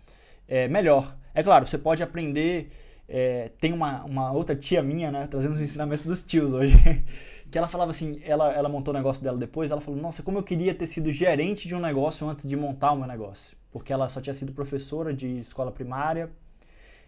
é 0.48 0.68
melhor. 0.68 1.16
É 1.34 1.44
claro, 1.44 1.66
você 1.66 1.78
pode 1.78 2.02
aprender. 2.02 2.70
É, 3.08 3.52
tem 3.60 3.74
uma, 3.74 4.04
uma 4.04 4.32
outra 4.32 4.56
tia 4.56 4.84
minha, 4.84 5.12
né, 5.12 5.26
trazendo 5.26 5.54
os 5.54 5.62
ensinamentos 5.62 6.06
dos 6.06 6.22
tios 6.22 6.54
hoje, 6.54 6.78
que 7.50 7.58
ela 7.58 7.68
falava 7.68 7.90
assim, 7.90 8.22
ela, 8.24 8.54
ela 8.54 8.70
montou 8.70 8.94
o 8.94 8.98
negócio 8.98 9.24
dela 9.24 9.36
depois, 9.36 9.72
ela 9.72 9.82
falou, 9.82 10.00
nossa, 10.00 10.22
como 10.22 10.38
eu 10.38 10.44
queria 10.44 10.76
ter 10.76 10.86
sido 10.86 11.12
gerente 11.12 11.68
de 11.68 11.74
um 11.74 11.80
negócio 11.80 12.30
antes 12.30 12.48
de 12.48 12.56
montar 12.56 12.92
o 12.92 12.98
meu 12.98 13.08
negócio. 13.08 13.58
Porque 13.72 13.92
ela 13.92 14.08
só 14.10 14.22
tinha 14.22 14.34
sido 14.34 14.54
professora 14.54 15.12
de 15.12 15.40
escola 15.40 15.72
primária, 15.72 16.30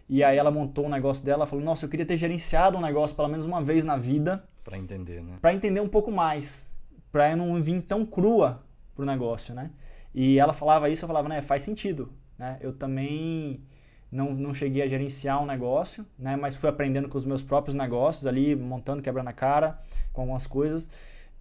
e 0.08 0.22
aí 0.22 0.36
ela 0.36 0.50
montou 0.50 0.86
um 0.86 0.88
negócio 0.88 1.24
dela, 1.24 1.46
falou: 1.46 1.64
"Nossa, 1.64 1.84
eu 1.84 1.88
queria 1.88 2.06
ter 2.06 2.16
gerenciado 2.16 2.76
um 2.76 2.80
negócio 2.80 3.14
pelo 3.16 3.28
menos 3.28 3.44
uma 3.44 3.62
vez 3.62 3.84
na 3.84 3.96
vida 3.96 4.44
para 4.64 4.78
entender, 4.78 5.22
né? 5.22 5.38
Para 5.40 5.52
entender 5.52 5.80
um 5.80 5.88
pouco 5.88 6.10
mais, 6.10 6.72
para 7.10 7.30
eu 7.30 7.36
não 7.36 7.60
vir 7.60 7.82
tão 7.82 8.04
crua 8.04 8.62
pro 8.94 9.04
negócio, 9.04 9.54
né? 9.54 9.70
E 10.14 10.38
ela 10.38 10.52
falava 10.52 10.88
isso, 10.88 11.04
eu 11.04 11.08
falava, 11.08 11.28
né, 11.28 11.40
faz 11.40 11.62
sentido, 11.62 12.12
né? 12.38 12.58
Eu 12.60 12.72
também 12.72 13.62
não, 14.10 14.34
não 14.34 14.52
cheguei 14.52 14.82
a 14.82 14.86
gerenciar 14.86 15.42
um 15.42 15.46
negócio, 15.46 16.06
né, 16.18 16.36
mas 16.36 16.56
fui 16.56 16.68
aprendendo 16.68 17.08
com 17.08 17.16
os 17.16 17.24
meus 17.24 17.42
próprios 17.42 17.74
negócios 17.74 18.26
ali, 18.26 18.54
montando, 18.54 19.02
quebrando 19.02 19.28
a 19.28 19.32
cara 19.32 19.76
com 20.12 20.20
algumas 20.20 20.46
coisas. 20.46 20.90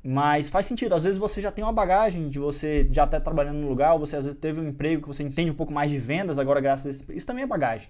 Mas 0.03 0.49
faz 0.49 0.65
sentido, 0.65 0.95
às 0.95 1.03
vezes 1.03 1.19
você 1.19 1.39
já 1.39 1.51
tem 1.51 1.63
uma 1.63 1.73
bagagem 1.73 2.27
de 2.27 2.39
você 2.39 2.87
já 2.91 3.03
estar 3.03 3.19
tá 3.19 3.19
trabalhando 3.19 3.57
no 3.57 3.67
lugar, 3.67 3.93
ou 3.93 3.99
você 3.99 4.15
às 4.15 4.25
vezes 4.25 4.39
teve 4.39 4.59
um 4.59 4.67
emprego 4.67 5.01
que 5.01 5.07
você 5.07 5.21
entende 5.21 5.51
um 5.51 5.55
pouco 5.55 5.71
mais 5.71 5.91
de 5.91 5.99
vendas 5.99 6.39
agora 6.39 6.59
graças 6.59 6.87
a 6.87 6.89
esse... 6.89 7.13
Isso 7.15 7.27
também 7.27 7.43
é 7.43 7.47
bagagem, 7.47 7.89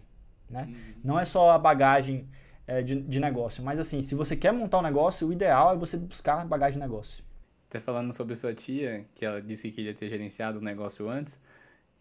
né? 0.51 0.65
Uhum. 0.67 0.75
Não 1.03 1.19
é 1.19 1.25
só 1.25 1.51
a 1.51 1.57
bagagem 1.57 2.27
é, 2.67 2.81
de, 2.81 3.01
de 3.01 3.19
negócio. 3.19 3.63
Mas 3.63 3.79
assim, 3.79 4.01
se 4.01 4.15
você 4.15 4.35
quer 4.35 4.51
montar 4.51 4.79
um 4.79 4.83
negócio, 4.83 5.27
o 5.27 5.33
ideal 5.33 5.73
é 5.73 5.77
você 5.77 5.97
buscar 5.97 6.45
bagagem 6.45 6.73
de 6.73 6.79
negócio. 6.79 7.23
Até 7.69 7.79
falando 7.79 8.13
sobre 8.13 8.35
sua 8.35 8.53
tia, 8.53 9.05
que 9.15 9.25
ela 9.25 9.41
disse 9.41 9.69
que 9.69 9.75
queria 9.75 9.93
ter 9.93 10.09
gerenciado 10.09 10.59
o 10.59 10.61
negócio 10.61 11.09
antes, 11.09 11.39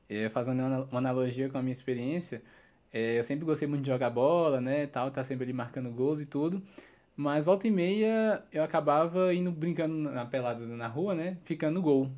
é, 0.09 0.29
fazendo 0.29 0.63
uma 0.63 0.99
analogia 0.99 1.49
com 1.49 1.59
a 1.59 1.63
minha 1.63 1.73
experiência, 1.73 2.43
é, 2.93 3.19
eu 3.19 3.25
sempre 3.25 3.45
gostei 3.45 3.69
muito 3.69 3.83
de 3.83 3.91
jogar 3.91 4.11
bola, 4.11 4.61
né, 4.61 4.87
tal, 4.89 5.11
tá 5.11 5.23
sempre 5.23 5.45
ali 5.45 5.53
marcando 5.53 5.91
gols 5.91 6.21
e 6.21 6.27
tudo. 6.27 6.61
Mas 7.17 7.45
volta 7.45 7.69
e 7.69 7.71
meia 7.71 8.43
eu 8.53 8.63
acabava 8.63 9.33
indo 9.35 9.53
brincando 9.53 9.95
na 10.11 10.25
pelada 10.25 10.65
na 10.67 10.89
rua, 10.89 11.15
né, 11.15 11.37
ficando 11.45 11.81
gol. 11.81 12.11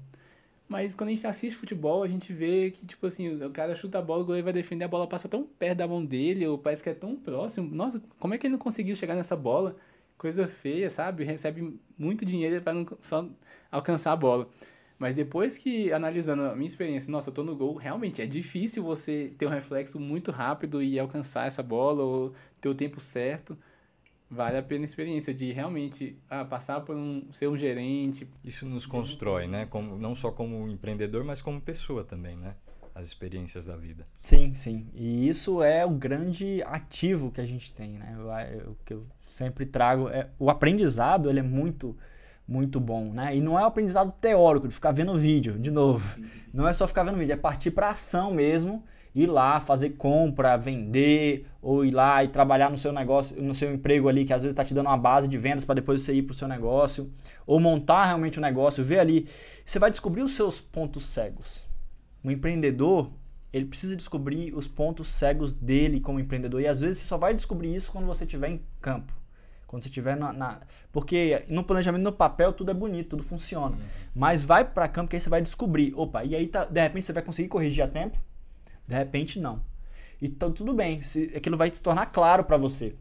Mas 0.73 0.95
quando 0.95 1.09
a 1.09 1.13
gente 1.13 1.27
assiste 1.27 1.55
futebol, 1.55 2.03
a 2.03 2.09
gente 2.09 2.33
vê 2.33 2.71
que, 2.71 2.87
tipo 2.87 3.07
assim, 3.07 3.29
o 3.45 3.51
cara 3.51 3.75
chuta 3.75 3.99
a 3.99 4.03
bola, 4.03 4.23
o 4.23 4.25
goleiro 4.25 4.47
vai 4.47 4.55
defender, 4.55 4.87
a 4.87 4.89
bola 4.89 5.07
passa 5.07 5.29
tão 5.29 5.45
perto 5.45 5.77
da 5.77 5.87
mão 5.87 6.03
dele, 6.03 6.47
ou 6.47 6.57
parece 6.57 6.83
que 6.83 6.89
é 6.89 6.95
tão 6.95 7.15
próximo. 7.15 7.69
Nossa, 7.75 8.03
como 8.19 8.33
é 8.33 8.39
que 8.39 8.47
ele 8.47 8.53
não 8.53 8.59
conseguiu 8.59 8.97
chegar 8.97 9.15
nessa 9.15 9.37
bola? 9.37 9.77
Coisa 10.17 10.49
feia, 10.49 10.89
sabe? 10.89 11.25
Recebe 11.25 11.79
muito 11.99 12.25
dinheiro 12.25 12.63
para 12.63 12.75
só 13.01 13.29
alcançar 13.71 14.13
a 14.13 14.17
bola. 14.17 14.49
Mas 14.99 15.15
depois 15.15 15.59
que, 15.59 15.93
analisando 15.93 16.45
a 16.45 16.57
minha 16.57 16.69
experiência, 16.69 17.13
nossa, 17.13 17.29
eu 17.29 17.35
tô 17.35 17.43
no 17.45 17.55
gol, 17.55 17.77
realmente 17.77 18.23
é 18.23 18.27
difícil 18.27 18.83
você 18.83 19.31
ter 19.37 19.45
um 19.47 19.51
reflexo 19.51 20.01
muito 20.01 20.31
rápido 20.31 20.83
e 20.83 20.99
alcançar 20.99 21.47
essa 21.47 21.63
bola, 21.63 22.03
ou 22.03 22.33
ter 22.63 22.71
o 22.71 22.75
tempo 22.75 22.99
certo 22.99 23.59
vale 24.33 24.57
a 24.57 24.63
pena 24.63 24.85
a 24.85 24.87
experiência 24.87 25.35
de 25.35 25.53
realmente 25.53 26.17
ah, 26.29 26.45
passar 26.45 26.81
por 26.81 26.97
um 26.97 27.31
ser 27.31 27.49
um 27.49 27.57
gerente. 27.57 28.27
Isso 28.43 28.67
nos 28.67 28.87
constrói, 28.87 29.47
né? 29.47 29.67
Como, 29.67 29.99
não 29.99 30.17
só 30.17 30.33
como 30.33 30.67
empreendedor, 30.69 31.23
mas 31.23 31.43
como 31.43 31.61
pessoa 31.61 32.03
também, 32.03 32.37
né? 32.37 32.57
As 32.95 33.07
experiências 33.07 33.67
da 33.67 33.77
vida. 33.77 34.07
Sim, 34.19 34.55
sim. 34.55 34.87
E 34.95 35.29
isso 35.29 35.63
é 35.63 35.85
o 35.85 35.91
grande 35.91 36.63
ativo 36.65 37.31
que 37.31 37.41
a 37.41 37.47
gente 37.47 37.73
tem, 37.73 37.99
né? 37.99 38.17
O 38.67 38.75
que 38.85 38.95
eu 38.95 39.07
sempre 39.25 39.67
trago 39.67 40.09
é 40.09 40.29
o 40.39 40.51
aprendizado, 40.51 41.29
ele 41.29 41.41
é 41.41 41.43
muito 41.43 41.97
muito 42.49 42.81
bom, 42.81 43.13
né? 43.13 43.37
E 43.37 43.41
não 43.41 43.59
é 43.59 43.63
o 43.63 43.67
aprendizado 43.67 44.13
teórico 44.13 44.67
de 44.67 44.75
ficar 44.75 44.93
vendo 44.93 45.15
vídeo, 45.17 45.59
de 45.59 45.71
novo. 45.71 46.21
Não 46.53 46.67
é 46.67 46.73
só 46.73 46.87
ficar 46.87 47.03
vendo 47.05 47.17
vídeo, 47.17 47.33
é 47.33 47.37
partir 47.37 47.71
para 47.71 47.91
ação 47.91 48.35
mesmo 48.35 48.85
ir 49.15 49.27
lá 49.27 49.61
fazer 49.61 49.91
compra, 49.91 50.57
vender, 50.57 51.47
ou 51.61 51.85
ir 51.85 51.91
lá 51.91 52.25
e 52.25 52.29
trabalhar 52.29 52.71
no 52.71 52.79
seu 52.79 52.93
negócio, 52.93 53.41
no 53.41 53.55
seu 53.55 53.73
emprego 53.73 54.09
ali, 54.09 54.25
que 54.25 54.33
às 54.33 54.43
vezes 54.43 54.53
está 54.53 54.65
te 54.65 54.75
dando 54.75 54.87
uma 54.87 54.97
base 54.97 55.29
de 55.29 55.37
vendas 55.37 55.65
para 55.65 55.77
depois 55.77 56.03
você 56.03 56.15
ir 56.15 56.23
para 56.23 56.33
o 56.33 56.37
seu 56.37 56.49
negócio, 56.49 57.11
ou 57.47 57.61
montar 57.61 58.07
realmente 58.07 58.39
o 58.39 58.41
um 58.41 58.43
negócio, 58.43 58.83
ver 58.83 59.01
ali. 59.01 59.29
Você 59.65 59.79
vai 59.79 59.91
descobrir 59.91 60.23
os 60.23 60.33
seus 60.33 60.61
pontos 60.61 61.05
cegos. 61.05 61.69
O 62.25 62.31
empreendedor, 62.31 63.11
ele 63.53 63.67
precisa 63.67 63.95
descobrir 63.95 64.55
os 64.55 64.67
pontos 64.67 65.09
cegos 65.09 65.53
dele 65.53 66.01
como 66.01 66.19
empreendedor, 66.19 66.61
e 66.61 66.67
às 66.67 66.81
vezes 66.81 66.99
você 66.99 67.07
só 67.07 67.19
vai 67.19 67.35
descobrir 67.35 67.75
isso 67.75 67.93
quando 67.93 68.07
você 68.07 68.25
estiver 68.25 68.49
em 68.49 68.63
campo. 68.81 69.13
Quando 69.67 69.83
você 69.83 69.89
estiver 69.89 70.17
na, 70.17 70.35
na, 70.35 70.61
Porque 70.91 71.45
no 71.49 71.65
planejamento, 71.65 72.03
no 72.03 72.13
papel, 72.13 72.53
tudo 72.53 72.71
é 72.71 72.75
bonito, 72.75 73.11
tudo 73.11 73.23
funciona. 73.23 73.75
Uhum. 73.75 73.83
Mas 74.15 74.45
vai 74.45 74.67
para 74.67 74.87
campo 74.87 75.09
que 75.09 75.17
aí 75.17 75.23
você 75.23 75.31
vai 75.31 75.41
descobrir. 75.41 75.95
Opa, 75.97 76.23
e 76.25 76.37
aí 76.37 76.47
tá, 76.47 76.67
de 76.67 76.79
repente 76.79 77.07
você 77.07 77.13
vai 77.15 77.23
conseguir 77.23 77.49
corrigir 77.49 77.83
a 77.83 77.89
tempo 77.89 78.19
de 78.87 78.95
repente, 78.95 79.39
não. 79.41 79.63
Então, 80.21 80.53
tudo 80.53 80.73
bem, 80.73 81.01
se, 81.01 81.33
aquilo 81.37 81.57
vai 81.57 81.73
se 81.73 81.83
tornar 81.83 82.07
claro 82.07 82.45
para 82.45 82.57
você. 82.57 82.95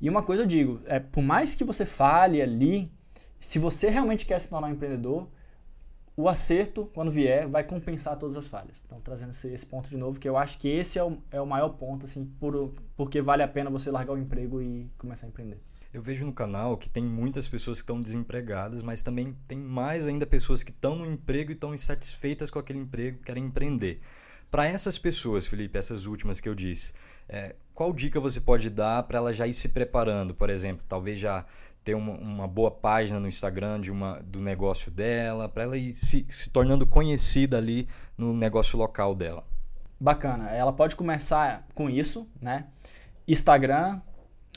E 0.00 0.10
uma 0.10 0.22
coisa 0.22 0.42
eu 0.42 0.46
digo, 0.46 0.80
é, 0.84 0.98
por 0.98 1.22
mais 1.22 1.54
que 1.54 1.64
você 1.64 1.86
fale 1.86 2.42
ali, 2.42 2.92
se 3.40 3.58
você 3.58 3.88
realmente 3.88 4.26
quer 4.26 4.38
se 4.40 4.50
tornar 4.50 4.68
um 4.68 4.72
empreendedor, 4.72 5.28
o 6.16 6.28
acerto, 6.28 6.90
quando 6.92 7.10
vier, 7.10 7.48
vai 7.48 7.64
compensar 7.64 8.18
todas 8.18 8.36
as 8.36 8.46
falhas. 8.46 8.82
Então, 8.84 9.00
trazendo 9.00 9.30
esse, 9.30 9.48
esse 9.48 9.64
ponto 9.64 9.88
de 9.88 9.96
novo, 9.96 10.20
que 10.20 10.28
eu 10.28 10.36
acho 10.36 10.58
que 10.58 10.68
esse 10.68 10.98
é 10.98 11.04
o, 11.04 11.16
é 11.30 11.40
o 11.40 11.46
maior 11.46 11.70
ponto, 11.70 12.04
assim, 12.04 12.24
por, 12.38 12.74
porque 12.96 13.22
vale 13.22 13.42
a 13.42 13.48
pena 13.48 13.70
você 13.70 13.90
largar 13.90 14.12
o 14.12 14.18
emprego 14.18 14.60
e 14.60 14.90
começar 14.98 15.26
a 15.26 15.28
empreender. 15.28 15.60
Eu 15.92 16.02
vejo 16.02 16.24
no 16.24 16.32
canal 16.32 16.76
que 16.76 16.88
tem 16.88 17.04
muitas 17.04 17.46
pessoas 17.46 17.78
que 17.78 17.84
estão 17.84 18.00
desempregadas, 18.00 18.82
mas 18.82 19.02
também 19.02 19.36
tem 19.46 19.58
mais 19.58 20.08
ainda 20.08 20.26
pessoas 20.26 20.62
que 20.62 20.70
estão 20.70 20.96
no 20.96 21.06
emprego 21.06 21.50
e 21.50 21.54
estão 21.54 21.74
insatisfeitas 21.74 22.50
com 22.50 22.58
aquele 22.58 22.78
emprego, 22.78 23.22
querem 23.22 23.44
empreender. 23.44 24.00
Para 24.52 24.66
essas 24.66 24.98
pessoas, 24.98 25.46
Felipe, 25.46 25.78
essas 25.78 26.04
últimas 26.04 26.38
que 26.38 26.46
eu 26.46 26.54
disse, 26.54 26.92
é, 27.26 27.56
qual 27.72 27.90
dica 27.90 28.20
você 28.20 28.38
pode 28.38 28.68
dar 28.68 29.02
para 29.04 29.16
ela 29.16 29.32
já 29.32 29.46
ir 29.46 29.54
se 29.54 29.70
preparando? 29.70 30.34
Por 30.34 30.50
exemplo, 30.50 30.84
talvez 30.86 31.18
já 31.18 31.46
ter 31.82 31.94
uma, 31.94 32.12
uma, 32.12 32.46
boa 32.46 32.70
página 32.70 33.18
no 33.18 33.26
Instagram 33.26 33.80
de 33.80 33.90
uma, 33.90 34.20
do 34.20 34.42
negócio 34.42 34.90
dela, 34.90 35.48
para 35.48 35.62
ela 35.62 35.78
ir 35.78 35.94
se, 35.94 36.26
se 36.28 36.50
tornando 36.50 36.86
conhecida 36.86 37.56
ali 37.56 37.88
no 38.16 38.34
negócio 38.34 38.78
local 38.78 39.14
dela. 39.14 39.42
Bacana. 39.98 40.50
Ela 40.50 40.70
pode 40.70 40.96
começar 40.96 41.66
com 41.74 41.88
isso, 41.88 42.28
né? 42.38 42.66
Instagram, 43.26 44.02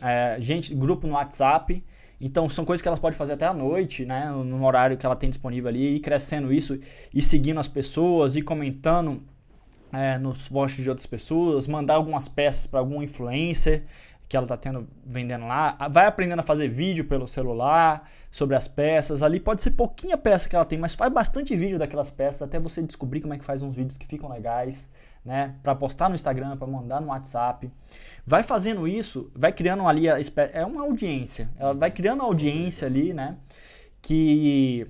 é, 0.01 0.35
gente, 0.41 0.75
grupo 0.75 1.07
no 1.07 1.13
WhatsApp. 1.13 1.81
Então 2.19 2.49
são 2.49 2.65
coisas 2.65 2.81
que 2.81 2.87
elas 2.89 2.99
podem 2.99 3.17
fazer 3.17 3.31
até 3.31 3.45
à 3.45 3.53
noite, 3.53 4.05
né? 4.05 4.29
No 4.29 4.61
horário 4.65 4.97
que 4.97 5.05
ela 5.05 5.15
tem 5.15 5.29
disponível 5.29 5.69
ali, 5.69 5.95
ir 5.95 5.99
crescendo 6.01 6.51
isso, 6.51 6.77
e 7.13 7.21
seguindo 7.21 7.61
as 7.61 7.67
pessoas, 7.69 8.35
e 8.35 8.41
comentando 8.41 9.23
é, 9.93 10.17
nos 10.17 10.49
posts 10.49 10.83
de 10.83 10.89
outras 10.89 11.05
pessoas, 11.05 11.67
mandar 11.67 11.95
algumas 11.95 12.27
peças 12.27 12.67
para 12.67 12.79
algum 12.79 13.01
influencer 13.01 13.83
que 14.27 14.35
ela 14.35 14.45
está 14.45 14.57
tendo 14.57 14.87
vendendo 15.05 15.45
lá, 15.45 15.77
vai 15.91 16.07
aprendendo 16.07 16.39
a 16.39 16.43
fazer 16.43 16.67
vídeo 16.67 17.05
pelo 17.05 17.27
celular 17.27 18.09
sobre 18.31 18.55
as 18.55 18.67
peças. 18.67 19.21
Ali 19.21 19.39
pode 19.39 19.61
ser 19.61 19.71
pouquinha 19.71 20.17
peça 20.17 20.49
que 20.49 20.55
ela 20.55 20.65
tem, 20.65 20.79
mas 20.79 20.95
faz 20.95 21.13
bastante 21.13 21.55
vídeo 21.55 21.77
daquelas 21.77 22.09
peças 22.09 22.41
até 22.41 22.59
você 22.59 22.81
descobrir 22.81 23.21
como 23.21 23.33
é 23.33 23.37
que 23.37 23.45
faz 23.45 23.61
uns 23.61 23.75
vídeos 23.75 23.97
que 23.97 24.05
ficam 24.07 24.27
legais, 24.27 24.89
né? 25.23 25.55
Para 25.61 25.75
postar 25.75 26.09
no 26.09 26.15
Instagram, 26.15 26.57
para 26.57 26.67
mandar 26.67 26.99
no 27.01 27.07
WhatsApp. 27.07 27.71
Vai 28.25 28.41
fazendo 28.41 28.87
isso, 28.87 29.31
vai 29.35 29.51
criando 29.51 29.87
ali 29.87 30.09
a 30.09 30.17
é 30.53 30.65
uma 30.65 30.81
audiência. 30.81 31.49
Ela 31.57 31.73
vai 31.73 31.91
criando 31.91 32.23
audiência 32.23 32.87
ali, 32.87 33.13
né? 33.13 33.37
Que 34.01 34.87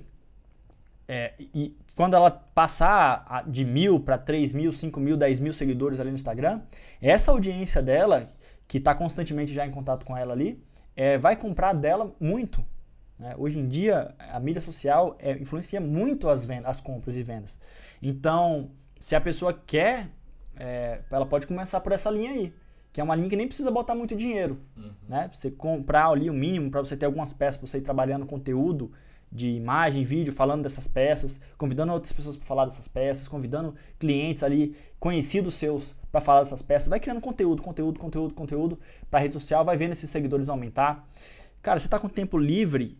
é, 1.08 1.34
e 1.38 1.76
quando 1.96 2.14
ela 2.14 2.30
passar 2.30 3.44
de 3.48 3.64
mil 3.64 3.98
para 3.98 4.18
três 4.18 4.52
mil, 4.52 4.70
cinco 4.70 5.00
mil, 5.00 5.16
dez 5.16 5.40
mil 5.40 5.52
seguidores 5.52 5.98
ali 5.98 6.10
no 6.10 6.14
Instagram, 6.14 6.60
essa 7.00 7.30
audiência 7.30 7.82
dela, 7.82 8.28
que 8.68 8.76
está 8.76 8.94
constantemente 8.94 9.54
já 9.54 9.66
em 9.66 9.70
contato 9.70 10.04
com 10.04 10.14
ela 10.14 10.34
ali, 10.34 10.62
é, 10.94 11.16
vai 11.16 11.36
comprar 11.36 11.72
dela 11.72 12.12
muito. 12.20 12.62
Né? 13.18 13.34
Hoje 13.38 13.58
em 13.58 13.66
dia, 13.66 14.14
a 14.18 14.38
mídia 14.38 14.60
social 14.60 15.16
é, 15.18 15.32
influencia 15.32 15.80
muito 15.80 16.28
as, 16.28 16.44
vendas, 16.44 16.66
as 16.70 16.80
compras 16.82 17.16
e 17.16 17.22
vendas. 17.22 17.58
Então, 18.02 18.70
se 19.00 19.16
a 19.16 19.20
pessoa 19.20 19.54
quer, 19.54 20.10
é, 20.54 21.00
ela 21.10 21.24
pode 21.24 21.46
começar 21.46 21.80
por 21.80 21.92
essa 21.92 22.10
linha 22.10 22.30
aí. 22.30 22.52
Que 22.92 23.00
é 23.00 23.04
uma 23.04 23.14
linha 23.14 23.28
que 23.28 23.36
nem 23.36 23.46
precisa 23.46 23.70
botar 23.70 23.94
muito 23.94 24.14
dinheiro. 24.14 24.60
Uhum. 24.76 24.92
Né? 25.08 25.30
Você 25.32 25.50
comprar 25.50 26.08
ali 26.08 26.28
o 26.28 26.34
mínimo 26.34 26.70
para 26.70 26.80
você 26.80 26.94
ter 26.96 27.06
algumas 27.06 27.32
peças, 27.32 27.56
para 27.56 27.66
você 27.66 27.78
ir 27.78 27.82
trabalhando 27.82 28.26
conteúdo 28.26 28.92
de 29.30 29.48
imagem, 29.48 30.04
vídeo, 30.04 30.32
falando 30.32 30.62
dessas 30.62 30.86
peças, 30.86 31.40
convidando 31.58 31.92
outras 31.92 32.12
pessoas 32.12 32.36
para 32.36 32.46
falar 32.46 32.64
dessas 32.64 32.88
peças, 32.88 33.28
convidando 33.28 33.74
clientes 33.98 34.42
ali, 34.42 34.76
conhecidos 34.98 35.54
seus, 35.54 35.94
para 36.10 36.20
falar 36.20 36.40
dessas 36.40 36.62
peças. 36.62 36.88
Vai 36.88 37.00
criando 37.00 37.20
conteúdo, 37.20 37.62
conteúdo, 37.62 37.98
conteúdo, 37.98 38.34
conteúdo 38.34 38.78
para 39.10 39.20
rede 39.20 39.34
social, 39.34 39.64
vai 39.64 39.76
vendo 39.76 39.92
esses 39.92 40.08
seguidores 40.08 40.48
aumentar. 40.48 41.08
Cara, 41.60 41.78
você 41.78 41.86
está 41.86 41.98
com 41.98 42.08
tempo 42.08 42.38
livre. 42.38 42.96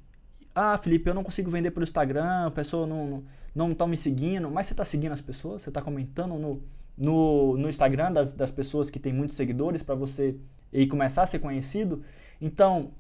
Ah, 0.55 0.79
Felipe, 0.79 1.09
eu 1.09 1.15
não 1.15 1.23
consigo 1.23 1.51
vender 1.51 1.71
pelo 1.71 1.85
Instagram, 1.85 2.47
a 2.47 2.51
pessoa 2.51 2.87
não 2.87 3.23
não 3.57 3.73
está 3.73 3.87
me 3.87 3.97
seguindo, 3.97 4.51
mas 4.51 4.67
você 4.67 4.75
está 4.75 4.85
seguindo 4.85 5.13
as 5.13 5.21
pessoas, 5.23 5.63
você 5.63 5.71
está 5.71 5.81
comentando 5.81 6.35
no, 6.35 6.63
no, 6.95 7.57
no 7.57 7.69
Instagram 7.71 8.13
das, 8.13 8.35
das 8.35 8.51
pessoas 8.51 8.91
que 8.91 9.01
têm 9.01 9.15
muitos 9.15 9.35
seguidores 9.35 9.83
para 9.83 9.95
você 9.95 10.37
e 10.71 10.87
começar 10.87 11.23
a 11.23 11.27
ser 11.27 11.39
conhecido. 11.39 12.03
Então, 12.39 12.91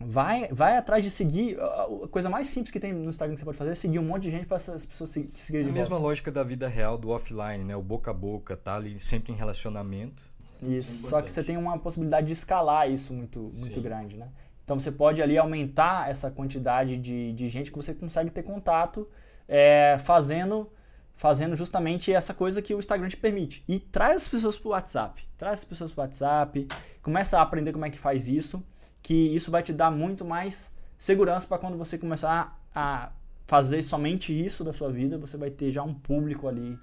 Vai, 0.00 0.48
vai 0.48 0.76
atrás 0.76 1.02
de 1.04 1.10
seguir. 1.10 1.58
A 1.60 2.08
coisa 2.10 2.28
mais 2.28 2.48
simples 2.48 2.72
que 2.72 2.80
tem 2.80 2.92
no 2.92 3.08
Instagram 3.08 3.34
que 3.34 3.40
você 3.40 3.44
pode 3.44 3.56
fazer 3.56 3.72
é 3.72 3.74
seguir 3.74 3.98
um 3.98 4.04
monte 4.04 4.24
de 4.24 4.30
gente 4.30 4.46
para 4.46 4.56
essas 4.56 4.84
pessoas 4.84 5.12
te 5.12 5.28
seguirem 5.34 5.66
de 5.66 5.72
A 5.72 5.74
mesma 5.74 5.96
lógica 5.96 6.30
da 6.30 6.42
vida 6.42 6.66
real, 6.68 6.98
do 6.98 7.10
offline, 7.10 7.64
né? 7.64 7.76
O 7.76 7.82
boca 7.82 8.10
a 8.10 8.14
boca, 8.14 8.56
tá 8.56 8.76
ali 8.76 8.98
sempre 8.98 9.32
em 9.32 9.36
relacionamento. 9.36 10.24
Isso. 10.62 11.06
É 11.06 11.10
Só 11.10 11.22
que 11.22 11.30
você 11.30 11.42
tem 11.42 11.56
uma 11.56 11.78
possibilidade 11.78 12.26
de 12.26 12.32
escalar 12.32 12.90
isso 12.90 13.12
muito, 13.12 13.50
muito 13.54 13.80
grande, 13.80 14.16
né? 14.16 14.28
Então 14.64 14.78
você 14.78 14.92
pode 14.92 15.20
ali 15.20 15.36
aumentar 15.36 16.08
essa 16.10 16.30
quantidade 16.30 16.96
de, 16.96 17.32
de 17.32 17.48
gente 17.48 17.70
que 17.70 17.76
você 17.76 17.92
consegue 17.92 18.30
ter 18.30 18.42
contato 18.42 19.08
é, 19.48 19.98
fazendo 20.04 20.70
fazendo 21.14 21.54
justamente 21.54 22.12
essa 22.12 22.32
coisa 22.32 22.62
que 22.62 22.74
o 22.74 22.78
Instagram 22.78 23.08
te 23.08 23.16
permite. 23.16 23.62
E 23.68 23.78
traz 23.78 24.16
as 24.16 24.28
pessoas 24.28 24.56
para 24.56 24.68
o 24.68 24.70
WhatsApp. 24.72 25.22
Traz 25.36 25.60
as 25.60 25.64
pessoas 25.64 25.92
para 25.92 26.00
o 26.00 26.04
WhatsApp, 26.04 26.66
começa 27.02 27.38
a 27.38 27.42
aprender 27.42 27.72
como 27.72 27.84
é 27.84 27.90
que 27.90 27.98
faz 27.98 28.28
isso 28.28 28.64
que 29.02 29.34
isso 29.34 29.50
vai 29.50 29.62
te 29.62 29.72
dar 29.72 29.90
muito 29.90 30.24
mais 30.24 30.70
segurança 30.96 31.46
para 31.46 31.58
quando 31.58 31.76
você 31.76 31.98
começar 31.98 32.58
a 32.74 33.12
fazer 33.46 33.82
somente 33.82 34.32
isso 34.32 34.62
da 34.62 34.72
sua 34.72 34.90
vida, 34.90 35.18
você 35.18 35.36
vai 35.36 35.50
ter 35.50 35.70
já 35.70 35.82
um 35.82 35.92
público 35.92 36.46
ali 36.46 36.78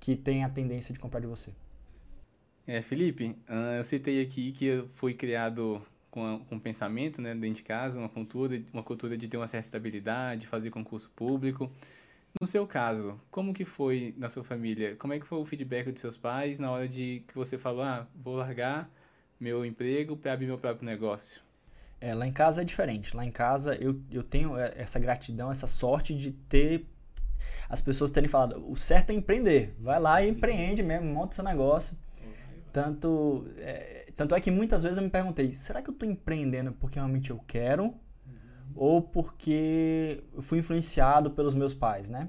que 0.00 0.16
tem 0.16 0.42
a 0.42 0.48
tendência 0.48 0.92
de 0.92 0.98
comprar 0.98 1.20
de 1.20 1.26
você. 1.26 1.52
É, 2.66 2.82
Felipe, 2.82 3.38
eu 3.76 3.84
citei 3.84 4.20
aqui 4.20 4.50
que 4.52 4.84
fui 4.94 5.14
criado 5.14 5.80
com, 6.10 6.40
um 6.50 6.58
pensamento 6.58 7.20
né, 7.20 7.34
dentro 7.34 7.56
de 7.56 7.62
casa, 7.62 7.98
uma 7.98 8.08
cultura, 8.08 8.60
uma 8.72 8.82
cultura 8.82 9.16
de 9.16 9.28
ter 9.28 9.36
uma 9.36 9.46
certa 9.46 9.66
estabilidade, 9.66 10.46
fazer 10.46 10.70
concurso 10.70 11.10
público. 11.14 11.70
No 12.40 12.46
seu 12.46 12.66
caso, 12.66 13.20
como 13.30 13.54
que 13.54 13.64
foi 13.64 14.14
na 14.16 14.28
sua 14.28 14.42
família? 14.42 14.96
Como 14.96 15.12
é 15.12 15.20
que 15.20 15.26
foi 15.26 15.38
o 15.38 15.44
feedback 15.44 15.92
dos 15.92 16.00
seus 16.00 16.16
pais 16.16 16.58
na 16.58 16.70
hora 16.70 16.88
de 16.88 17.22
que 17.28 17.34
você 17.34 17.56
falou, 17.56 17.82
ah, 17.82 18.06
vou 18.14 18.34
largar 18.36 18.90
meu 19.38 19.64
emprego 19.64 20.16
para 20.16 20.32
abrir 20.32 20.46
meu 20.46 20.58
próprio 20.58 20.86
negócio? 20.86 21.40
É, 22.00 22.14
lá 22.14 22.26
em 22.26 22.32
casa 22.32 22.62
é 22.62 22.64
diferente. 22.64 23.16
Lá 23.16 23.24
em 23.24 23.30
casa 23.30 23.74
eu, 23.76 24.00
eu 24.10 24.22
tenho 24.22 24.56
essa 24.58 24.98
gratidão, 24.98 25.50
essa 25.50 25.66
sorte 25.66 26.14
de 26.14 26.32
ter 26.32 26.86
as 27.68 27.80
pessoas 27.80 28.10
terem 28.10 28.28
falado, 28.28 28.64
o 28.70 28.76
certo 28.76 29.10
é 29.10 29.14
empreender. 29.14 29.74
Vai 29.78 29.98
lá 30.00 30.22
e 30.22 30.28
empreende 30.28 30.82
mesmo, 30.82 31.06
monta 31.12 31.34
seu 31.34 31.44
negócio. 31.44 31.96
Tanto 32.72 33.46
é, 33.58 34.06
tanto 34.14 34.34
é 34.34 34.40
que 34.40 34.50
muitas 34.50 34.82
vezes 34.82 34.98
eu 34.98 35.04
me 35.04 35.10
perguntei, 35.10 35.52
será 35.52 35.80
que 35.80 35.88
eu 35.88 35.94
estou 35.94 36.08
empreendendo 36.08 36.72
porque 36.72 36.96
realmente 36.96 37.30
eu 37.30 37.40
quero 37.46 37.94
ou 38.74 39.00
porque 39.00 40.22
eu 40.34 40.42
fui 40.42 40.58
influenciado 40.58 41.30
pelos 41.30 41.54
meus 41.54 41.72
pais, 41.72 42.10
né? 42.10 42.28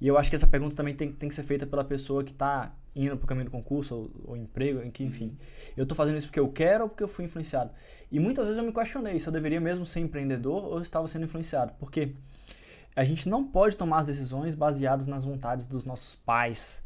E 0.00 0.08
eu 0.08 0.16
acho 0.16 0.30
que 0.30 0.36
essa 0.36 0.46
pergunta 0.46 0.74
também 0.74 0.94
tem, 0.94 1.12
tem 1.12 1.28
que 1.28 1.34
ser 1.34 1.42
feita 1.42 1.66
pela 1.66 1.84
pessoa 1.84 2.24
que 2.24 2.32
está 2.32 2.74
indo 2.96 3.16
para 3.16 3.24
o 3.24 3.26
caminho 3.26 3.44
do 3.44 3.50
concurso 3.50 3.94
ou, 3.94 4.10
ou 4.28 4.36
emprego, 4.36 4.82
enfim. 4.82 5.26
Uhum. 5.26 5.36
Eu 5.76 5.82
estou 5.82 5.94
fazendo 5.94 6.16
isso 6.16 6.26
porque 6.26 6.40
eu 6.40 6.48
quero 6.48 6.84
ou 6.84 6.88
porque 6.88 7.04
eu 7.04 7.08
fui 7.08 7.24
influenciado? 7.24 7.70
E 8.10 8.18
muitas 8.18 8.46
vezes 8.46 8.58
eu 8.58 8.64
me 8.64 8.72
questionei 8.72 9.20
se 9.20 9.26
eu 9.26 9.32
deveria 9.32 9.60
mesmo 9.60 9.84
ser 9.84 10.00
empreendedor 10.00 10.64
ou 10.64 10.80
estava 10.80 11.06
sendo 11.06 11.26
influenciado. 11.26 11.74
Porque 11.78 12.14
a 12.96 13.04
gente 13.04 13.28
não 13.28 13.44
pode 13.44 13.76
tomar 13.76 13.98
as 13.98 14.06
decisões 14.06 14.54
baseadas 14.54 15.06
nas 15.06 15.24
vontades 15.24 15.66
dos 15.66 15.84
nossos 15.84 16.14
pais. 16.14 16.82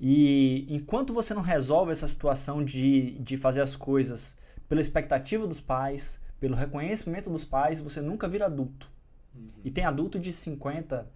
E 0.00 0.66
enquanto 0.68 1.12
você 1.12 1.34
não 1.34 1.42
resolve 1.42 1.90
essa 1.90 2.06
situação 2.06 2.64
de, 2.64 3.12
de 3.18 3.36
fazer 3.36 3.62
as 3.62 3.74
coisas 3.74 4.36
pela 4.68 4.80
expectativa 4.80 5.46
dos 5.46 5.60
pais, 5.60 6.20
pelo 6.38 6.54
reconhecimento 6.54 7.30
dos 7.30 7.44
pais, 7.44 7.80
você 7.80 8.00
nunca 8.00 8.28
vira 8.28 8.46
adulto. 8.46 8.90
Uhum. 9.34 9.46
E 9.64 9.70
tem 9.70 9.84
adulto 9.84 10.18
de 10.18 10.32
50, 10.32 11.10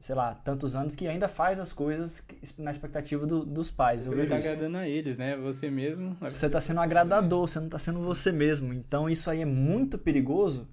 sei 0.00 0.14
lá, 0.14 0.34
tantos 0.34 0.74
anos 0.74 0.96
que 0.96 1.06
ainda 1.06 1.28
faz 1.28 1.58
as 1.58 1.74
coisas 1.74 2.22
na 2.56 2.70
expectativa 2.70 3.26
do, 3.26 3.44
dos 3.44 3.70
pais. 3.70 4.06
Você 4.06 4.22
está 4.22 4.36
agradando 4.36 4.78
a 4.78 4.88
eles, 4.88 5.18
né? 5.18 5.36
Você 5.36 5.70
mesmo. 5.70 6.16
Você 6.22 6.46
está 6.46 6.60
sendo 6.60 6.80
agradador, 6.80 7.46
você 7.46 7.58
não 7.58 7.66
está 7.66 7.78
sendo 7.78 8.00
você 8.00 8.32
mesmo. 8.32 8.72
Então 8.72 9.10
isso 9.10 9.28
aí 9.28 9.42
é 9.42 9.44
muito 9.44 9.98
perigoso. 9.98 10.66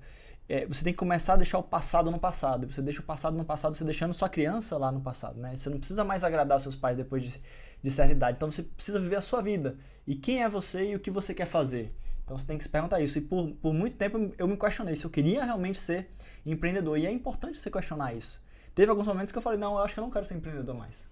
É, 0.47 0.65
você 0.65 0.81
tem 0.81 0.93
que 0.93 0.97
começar 0.97 1.33
a 1.33 1.35
deixar 1.35 1.57
o 1.57 1.63
passado 1.63 2.09
no 2.09 2.17
passado. 2.17 2.71
Você 2.71 2.81
deixa 2.81 3.01
o 3.01 3.03
passado 3.03 3.35
no 3.35 3.43
passado, 3.43 3.75
você 3.75 3.83
deixando 3.83 4.13
sua 4.13 4.29
criança 4.29 4.77
lá 4.77 4.93
no 4.93 5.01
passado, 5.01 5.37
né? 5.41 5.53
Você 5.53 5.69
não 5.69 5.77
precisa 5.77 6.05
mais 6.05 6.23
agradar 6.23 6.57
seus 6.61 6.75
pais 6.75 6.95
depois 6.95 7.21
de, 7.21 7.41
de 7.83 7.91
certa 7.91 8.13
idade. 8.13 8.37
Então 8.37 8.49
você 8.49 8.63
precisa 8.63 8.97
viver 8.97 9.17
a 9.17 9.21
sua 9.21 9.41
vida. 9.41 9.75
E 10.07 10.15
quem 10.15 10.41
é 10.41 10.47
você 10.47 10.91
e 10.91 10.95
o 10.95 10.99
que 11.01 11.11
você 11.11 11.33
quer 11.33 11.47
fazer? 11.47 11.93
Então 12.23 12.37
você 12.37 12.45
tem 12.45 12.57
que 12.57 12.63
se 12.63 12.69
perguntar 12.69 13.01
isso. 13.01 13.17
E 13.17 13.21
por, 13.21 13.51
por 13.55 13.73
muito 13.73 13.97
tempo 13.97 14.31
eu 14.37 14.47
me 14.47 14.55
questionei 14.55 14.95
se 14.95 15.03
eu 15.03 15.09
queria 15.09 15.43
realmente 15.43 15.77
ser 15.79 16.11
empreendedor. 16.45 16.97
E 16.97 17.05
é 17.05 17.11
importante 17.11 17.59
você 17.59 17.69
questionar 17.69 18.13
isso. 18.13 18.39
Teve 18.77 18.91
alguns 18.91 19.07
momentos 19.07 19.31
que 19.31 19.37
eu 19.39 19.41
falei, 19.41 19.57
não, 19.57 19.73
eu 19.73 19.79
acho 19.79 19.95
que 19.95 19.99
eu 19.99 20.03
não 20.03 20.11
quero 20.11 20.23
ser 20.23 20.35
empreendedor 20.35 20.75
mais. 20.77 21.09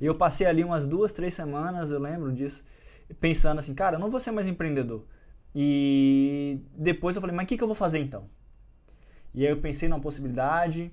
E 0.00 0.06
eu 0.06 0.14
passei 0.14 0.46
ali 0.46 0.64
umas 0.64 0.86
duas, 0.86 1.12
três 1.12 1.34
semanas, 1.34 1.90
eu 1.90 1.98
lembro 2.00 2.32
disso, 2.32 2.64
pensando 3.20 3.58
assim, 3.58 3.74
cara, 3.74 3.96
eu 3.96 4.00
não 4.00 4.10
vou 4.10 4.18
ser 4.18 4.30
mais 4.30 4.46
empreendedor. 4.46 5.04
E 5.54 6.60
depois 6.74 7.14
eu 7.14 7.20
falei, 7.20 7.36
mas 7.36 7.44
o 7.44 7.46
que, 7.46 7.58
que 7.58 7.62
eu 7.62 7.66
vou 7.66 7.76
fazer 7.76 7.98
então? 7.98 8.24
E 9.34 9.44
aí 9.44 9.52
eu 9.52 9.60
pensei 9.60 9.86
numa 9.86 10.00
possibilidade, 10.00 10.90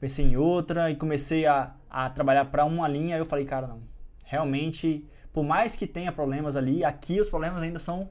pensei 0.00 0.24
em 0.24 0.34
outra 0.34 0.90
e 0.90 0.96
comecei 0.96 1.44
a, 1.44 1.74
a 1.90 2.08
trabalhar 2.08 2.46
para 2.46 2.64
uma 2.64 2.88
linha. 2.88 3.18
Eu 3.18 3.26
falei, 3.26 3.44
cara, 3.44 3.66
não. 3.66 3.82
Realmente, 4.24 5.06
por 5.30 5.44
mais 5.44 5.76
que 5.76 5.86
tenha 5.86 6.10
problemas 6.10 6.56
ali, 6.56 6.82
aqui 6.82 7.20
os 7.20 7.28
problemas 7.28 7.62
ainda 7.62 7.78
são 7.78 8.08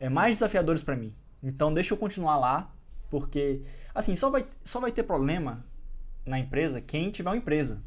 é, 0.00 0.08
mais 0.08 0.36
desafiadores 0.36 0.82
para 0.82 0.96
mim. 0.96 1.14
Então 1.42 1.74
deixa 1.74 1.92
eu 1.92 1.98
continuar 1.98 2.38
lá, 2.38 2.72
porque 3.10 3.60
assim, 3.94 4.14
só 4.14 4.30
vai, 4.30 4.46
só 4.64 4.80
vai 4.80 4.90
ter 4.90 5.02
problema 5.02 5.62
na 6.26 6.38
empresa 6.38 6.80
quem 6.80 7.10
tiver 7.10 7.30
uma 7.30 7.36
empresa. 7.36 7.80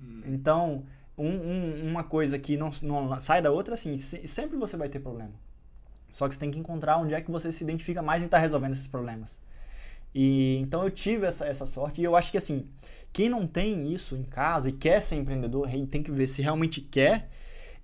Hum. 0.00 0.22
Então, 0.26 0.84
um, 1.16 1.28
um, 1.28 1.88
uma 1.88 2.02
coisa 2.02 2.38
que 2.38 2.56
não, 2.56 2.70
não 2.82 3.20
sai 3.20 3.40
da 3.40 3.50
outra, 3.50 3.74
assim, 3.74 3.96
sempre 3.96 4.56
você 4.56 4.76
vai 4.76 4.88
ter 4.88 5.00
problema. 5.00 5.32
Só 6.10 6.26
que 6.26 6.34
você 6.34 6.40
tem 6.40 6.50
que 6.50 6.58
encontrar 6.58 6.96
onde 6.96 7.14
é 7.14 7.20
que 7.20 7.30
você 7.30 7.52
se 7.52 7.62
identifica 7.62 8.02
mais 8.02 8.22
em 8.22 8.26
estar 8.26 8.38
tá 8.38 8.40
resolvendo 8.40 8.72
esses 8.72 8.86
problemas. 8.86 9.40
E 10.14 10.56
então 10.62 10.82
eu 10.82 10.90
tive 10.90 11.26
essa, 11.26 11.44
essa 11.44 11.66
sorte 11.66 12.00
e 12.00 12.04
eu 12.04 12.16
acho 12.16 12.30
que 12.30 12.38
assim, 12.38 12.66
quem 13.12 13.28
não 13.28 13.46
tem 13.46 13.92
isso 13.92 14.16
em 14.16 14.22
casa 14.22 14.70
e 14.70 14.72
quer 14.72 15.02
ser 15.02 15.16
empreendedor, 15.16 15.68
tem 15.90 16.02
que 16.02 16.10
ver 16.10 16.26
se 16.26 16.40
realmente 16.40 16.80
quer, 16.80 17.28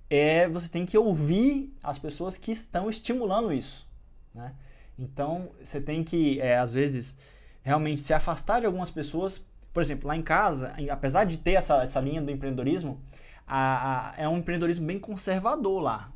é 0.09 0.49
você 0.49 0.68
tem 0.68 0.86
que 0.86 0.97
ouvir 0.97 1.74
as 1.82 1.99
pessoas 1.99 2.38
que 2.38 2.51
estão 2.51 2.88
estimulando 2.88 3.53
isso, 3.53 3.86
né? 4.34 4.55
Então 4.99 5.51
você 5.62 5.80
tem 5.80 6.05
que, 6.05 6.40
é, 6.40 6.57
às 6.57 6.74
vezes, 6.74 7.16
realmente 7.62 8.03
se 8.03 8.14
afastar 8.14 8.61
de 8.61 8.66
algumas 8.66 8.90
pessoas. 8.90 9.43
Por 9.72 9.80
exemplo, 9.80 10.08
lá 10.08 10.16
em 10.16 10.22
casa, 10.22 10.72
apesar 10.90 11.24
de 11.24 11.38
ter 11.38 11.52
essa, 11.52 11.82
essa 11.82 12.00
linha 12.00 12.20
do 12.20 12.30
empreendedorismo, 12.30 13.00
a, 13.46 14.10
a, 14.10 14.14
é 14.16 14.28
um 14.28 14.36
empreendedorismo 14.38 14.86
bem 14.86 14.98
conservador 14.98 15.80
lá. 15.80 16.12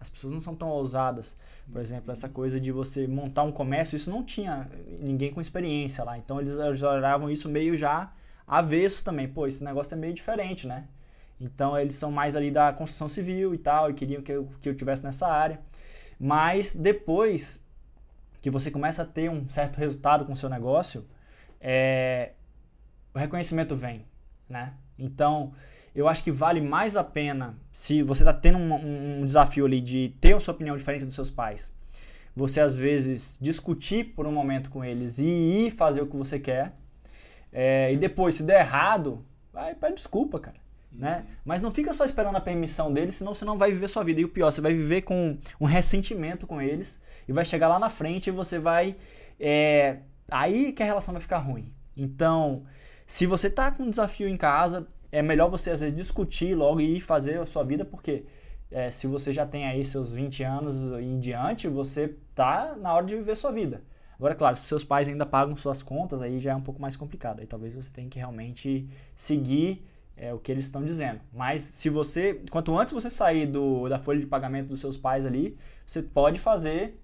As 0.00 0.08
pessoas 0.08 0.32
não 0.32 0.40
são 0.40 0.54
tão 0.54 0.68
ousadas. 0.68 1.36
Por 1.70 1.80
exemplo, 1.80 2.12
essa 2.12 2.28
coisa 2.28 2.60
de 2.60 2.70
você 2.70 3.06
montar 3.06 3.42
um 3.42 3.52
comércio, 3.52 3.96
isso 3.96 4.10
não 4.10 4.22
tinha 4.22 4.68
ninguém 5.00 5.32
com 5.32 5.40
experiência 5.40 6.04
lá. 6.04 6.18
Então 6.18 6.40
eles 6.40 6.56
olhavam 6.58 7.30
isso 7.30 7.48
meio 7.48 7.76
já 7.76 8.12
avesso 8.46 9.04
também. 9.04 9.28
Pô, 9.28 9.46
esse 9.46 9.64
negócio 9.64 9.94
é 9.94 9.96
meio 9.96 10.12
diferente, 10.12 10.66
né? 10.66 10.86
Então 11.40 11.78
eles 11.78 11.96
são 11.96 12.10
mais 12.10 12.36
ali 12.36 12.50
da 12.50 12.72
construção 12.72 13.08
civil 13.08 13.54
e 13.54 13.58
tal, 13.58 13.90
e 13.90 13.94
queriam 13.94 14.22
que 14.22 14.32
eu, 14.32 14.48
que 14.60 14.68
eu 14.68 14.74
tivesse 14.74 15.02
nessa 15.02 15.26
área. 15.26 15.60
Mas 16.18 16.74
depois 16.74 17.62
que 18.40 18.50
você 18.50 18.70
começa 18.70 19.02
a 19.02 19.06
ter 19.06 19.30
um 19.30 19.48
certo 19.48 19.78
resultado 19.78 20.24
com 20.26 20.32
o 20.32 20.36
seu 20.36 20.48
negócio, 20.48 21.06
é, 21.60 22.32
o 23.14 23.18
reconhecimento 23.18 23.76
vem, 23.76 24.04
né? 24.48 24.74
Então, 24.98 25.52
eu 25.94 26.08
acho 26.08 26.24
que 26.24 26.32
vale 26.32 26.60
mais 26.60 26.96
a 26.96 27.04
pena, 27.04 27.56
se 27.70 28.02
você 28.02 28.22
está 28.22 28.32
tendo 28.32 28.58
um, 28.58 29.20
um, 29.20 29.24
desafio 29.24 29.64
ali 29.64 29.80
de 29.80 30.14
ter 30.20 30.34
a 30.34 30.40
sua 30.40 30.52
opinião 30.52 30.76
diferente 30.76 31.04
dos 31.04 31.14
seus 31.14 31.30
pais, 31.30 31.72
você 32.34 32.60
às 32.60 32.74
vezes 32.74 33.38
discutir 33.40 34.12
por 34.16 34.26
um 34.26 34.32
momento 34.32 34.68
com 34.70 34.84
eles 34.84 35.18
e 35.18 35.24
ir 35.24 35.70
fazer 35.70 36.02
o 36.02 36.06
que 36.06 36.16
você 36.16 36.40
quer, 36.40 36.72
é, 37.52 37.92
e 37.92 37.96
depois, 37.96 38.34
se 38.34 38.42
der 38.42 38.60
errado, 38.60 39.24
vai 39.52 39.74
pede 39.76 39.94
desculpa, 39.94 40.40
cara. 40.40 40.64
Né? 40.90 41.24
Mas 41.44 41.60
não 41.60 41.72
fica 41.72 41.92
só 41.92 42.04
esperando 42.04 42.36
a 42.36 42.40
permissão 42.40 42.92
deles, 42.92 43.16
senão 43.16 43.34
você 43.34 43.44
não 43.44 43.58
vai 43.58 43.70
viver 43.72 43.88
sua 43.88 44.04
vida. 44.04 44.20
E 44.20 44.24
o 44.24 44.28
pior, 44.28 44.50
você 44.50 44.60
vai 44.60 44.72
viver 44.72 45.02
com 45.02 45.36
um 45.60 45.64
ressentimento 45.64 46.46
com 46.46 46.62
eles 46.62 47.00
e 47.26 47.32
vai 47.32 47.44
chegar 47.44 47.66
lá 47.68 47.78
na 47.78 47.88
frente 47.88 48.28
e 48.28 48.30
você 48.30 48.58
vai. 48.60 48.96
É, 49.38 49.98
aí 50.28 50.72
que 50.72 50.82
a 50.82 50.86
relação 50.86 51.12
vai 51.12 51.20
ficar 51.20 51.38
ruim. 51.38 51.72
Então, 51.96 52.64
se 53.06 53.26
você 53.26 53.50
tá 53.50 53.70
com 53.70 53.84
um 53.84 53.90
desafio 53.90 54.28
em 54.28 54.36
casa, 54.36 54.86
é 55.12 55.22
melhor 55.22 55.50
você 55.50 55.70
às 55.70 55.80
vezes 55.80 55.94
discutir 55.94 56.54
logo 56.54 56.80
e 56.80 57.00
fazer 57.00 57.38
a 57.38 57.46
sua 57.46 57.62
vida, 57.62 57.84
porque 57.84 58.24
é, 58.70 58.90
se 58.90 59.06
você 59.06 59.32
já 59.32 59.46
tem 59.46 59.66
aí 59.66 59.84
seus 59.84 60.14
20 60.14 60.42
anos 60.42 60.88
em 61.00 61.18
diante, 61.20 61.68
você 61.68 62.16
tá 62.34 62.76
na 62.76 62.92
hora 62.92 63.06
de 63.06 63.14
viver 63.14 63.36
sua 63.36 63.52
vida. 63.52 63.82
Agora, 64.18 64.34
claro, 64.34 64.56
se 64.56 64.62
seus 64.62 64.84
pais 64.84 65.08
ainda 65.08 65.26
pagam 65.26 65.54
suas 65.56 65.82
contas, 65.82 66.22
aí 66.22 66.40
já 66.40 66.52
é 66.52 66.54
um 66.54 66.60
pouco 66.60 66.80
mais 66.80 66.96
complicado. 66.96 67.40
Aí 67.40 67.46
talvez 67.46 67.74
você 67.74 67.92
tenha 67.92 68.08
que 68.08 68.18
realmente 68.18 68.88
seguir 69.14 69.84
é, 70.16 70.32
o 70.32 70.38
que 70.38 70.50
eles 70.50 70.64
estão 70.64 70.84
dizendo. 70.84 71.20
Mas 71.32 71.62
se 71.62 71.90
você, 71.90 72.42
quanto 72.50 72.76
antes 72.78 72.92
você 72.92 73.10
sair 73.10 73.46
do, 73.46 73.88
da 73.88 73.98
folha 73.98 74.20
de 74.20 74.26
pagamento 74.26 74.68
dos 74.68 74.80
seus 74.80 74.96
pais 74.96 75.26
ali, 75.26 75.56
você 75.84 76.02
pode 76.02 76.38
fazer 76.38 77.00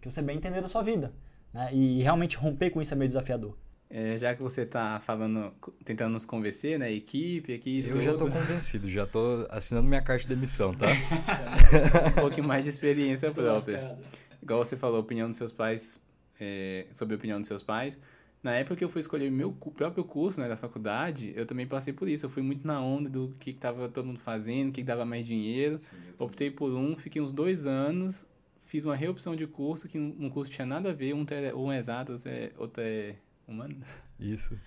que 0.00 0.10
você 0.10 0.20
bem 0.20 0.36
entender 0.36 0.60
da 0.60 0.68
sua 0.68 0.82
vida. 0.82 1.12
Né? 1.52 1.72
E 1.72 2.02
realmente 2.02 2.36
romper 2.36 2.70
com 2.70 2.82
isso 2.82 2.92
é 2.92 2.96
meio 2.96 3.08
desafiador. 3.08 3.56
É, 3.94 4.16
já 4.16 4.34
que 4.34 4.40
você 4.40 4.62
está 4.62 4.98
falando, 5.00 5.52
tentando 5.84 6.14
nos 6.14 6.24
convencer, 6.24 6.78
né? 6.78 6.90
Equipe 6.90 7.52
aqui. 7.52 7.84
Eu 7.86 8.00
já 8.00 8.12
estou 8.12 8.30
convencido, 8.30 8.88
já 8.88 9.04
estou 9.04 9.46
assinando 9.50 9.86
minha 9.86 10.00
carta 10.00 10.22
de 10.22 10.34
demissão, 10.34 10.72
tá? 10.72 10.86
um 12.16 12.20
pouquinho 12.22 12.48
mais 12.48 12.62
de 12.62 12.70
experiência 12.70 13.30
própria. 13.30 13.98
Igual 14.42 14.64
você 14.64 14.78
falou, 14.78 14.98
opinião 14.98 15.28
dos 15.28 15.36
seus 15.36 15.52
pais, 15.52 16.00
é, 16.40 16.86
sobre 16.90 17.14
a 17.14 17.18
opinião 17.18 17.38
dos 17.38 17.46
seus 17.46 17.62
pais. 17.62 17.98
Na 18.42 18.52
época 18.52 18.76
que 18.76 18.82
eu 18.82 18.88
fui 18.88 19.02
escolher 19.02 19.30
meu 19.30 19.52
próprio 19.52 20.04
curso 20.04 20.40
né, 20.40 20.48
da 20.48 20.56
faculdade, 20.56 21.34
eu 21.36 21.44
também 21.44 21.66
passei 21.66 21.92
por 21.92 22.08
isso. 22.08 22.24
Eu 22.24 22.30
fui 22.30 22.42
muito 22.42 22.66
na 22.66 22.80
onda 22.80 23.10
do 23.10 23.36
que 23.38 23.50
estava 23.50 23.90
todo 23.90 24.06
mundo 24.06 24.20
fazendo, 24.20 24.70
o 24.70 24.72
que 24.72 24.82
dava 24.82 25.04
mais 25.04 25.26
dinheiro. 25.26 25.78
Sim, 25.78 25.96
Optei 26.18 26.50
por 26.50 26.72
um, 26.72 26.96
fiquei 26.96 27.20
uns 27.20 27.30
dois 27.30 27.66
anos, 27.66 28.26
fiz 28.64 28.86
uma 28.86 28.96
reopção 28.96 29.36
de 29.36 29.46
curso, 29.46 29.86
que 29.86 29.98
um 29.98 30.30
curso 30.30 30.50
tinha 30.50 30.64
nada 30.64 30.88
a 30.88 30.92
ver, 30.94 31.12
um, 31.12 31.26
um 31.56 31.70
é 31.70 31.78
exato, 31.78 32.14
outro 32.56 32.82
é 32.82 33.16
Humanas? 33.46 33.88
Isso. 34.18 34.58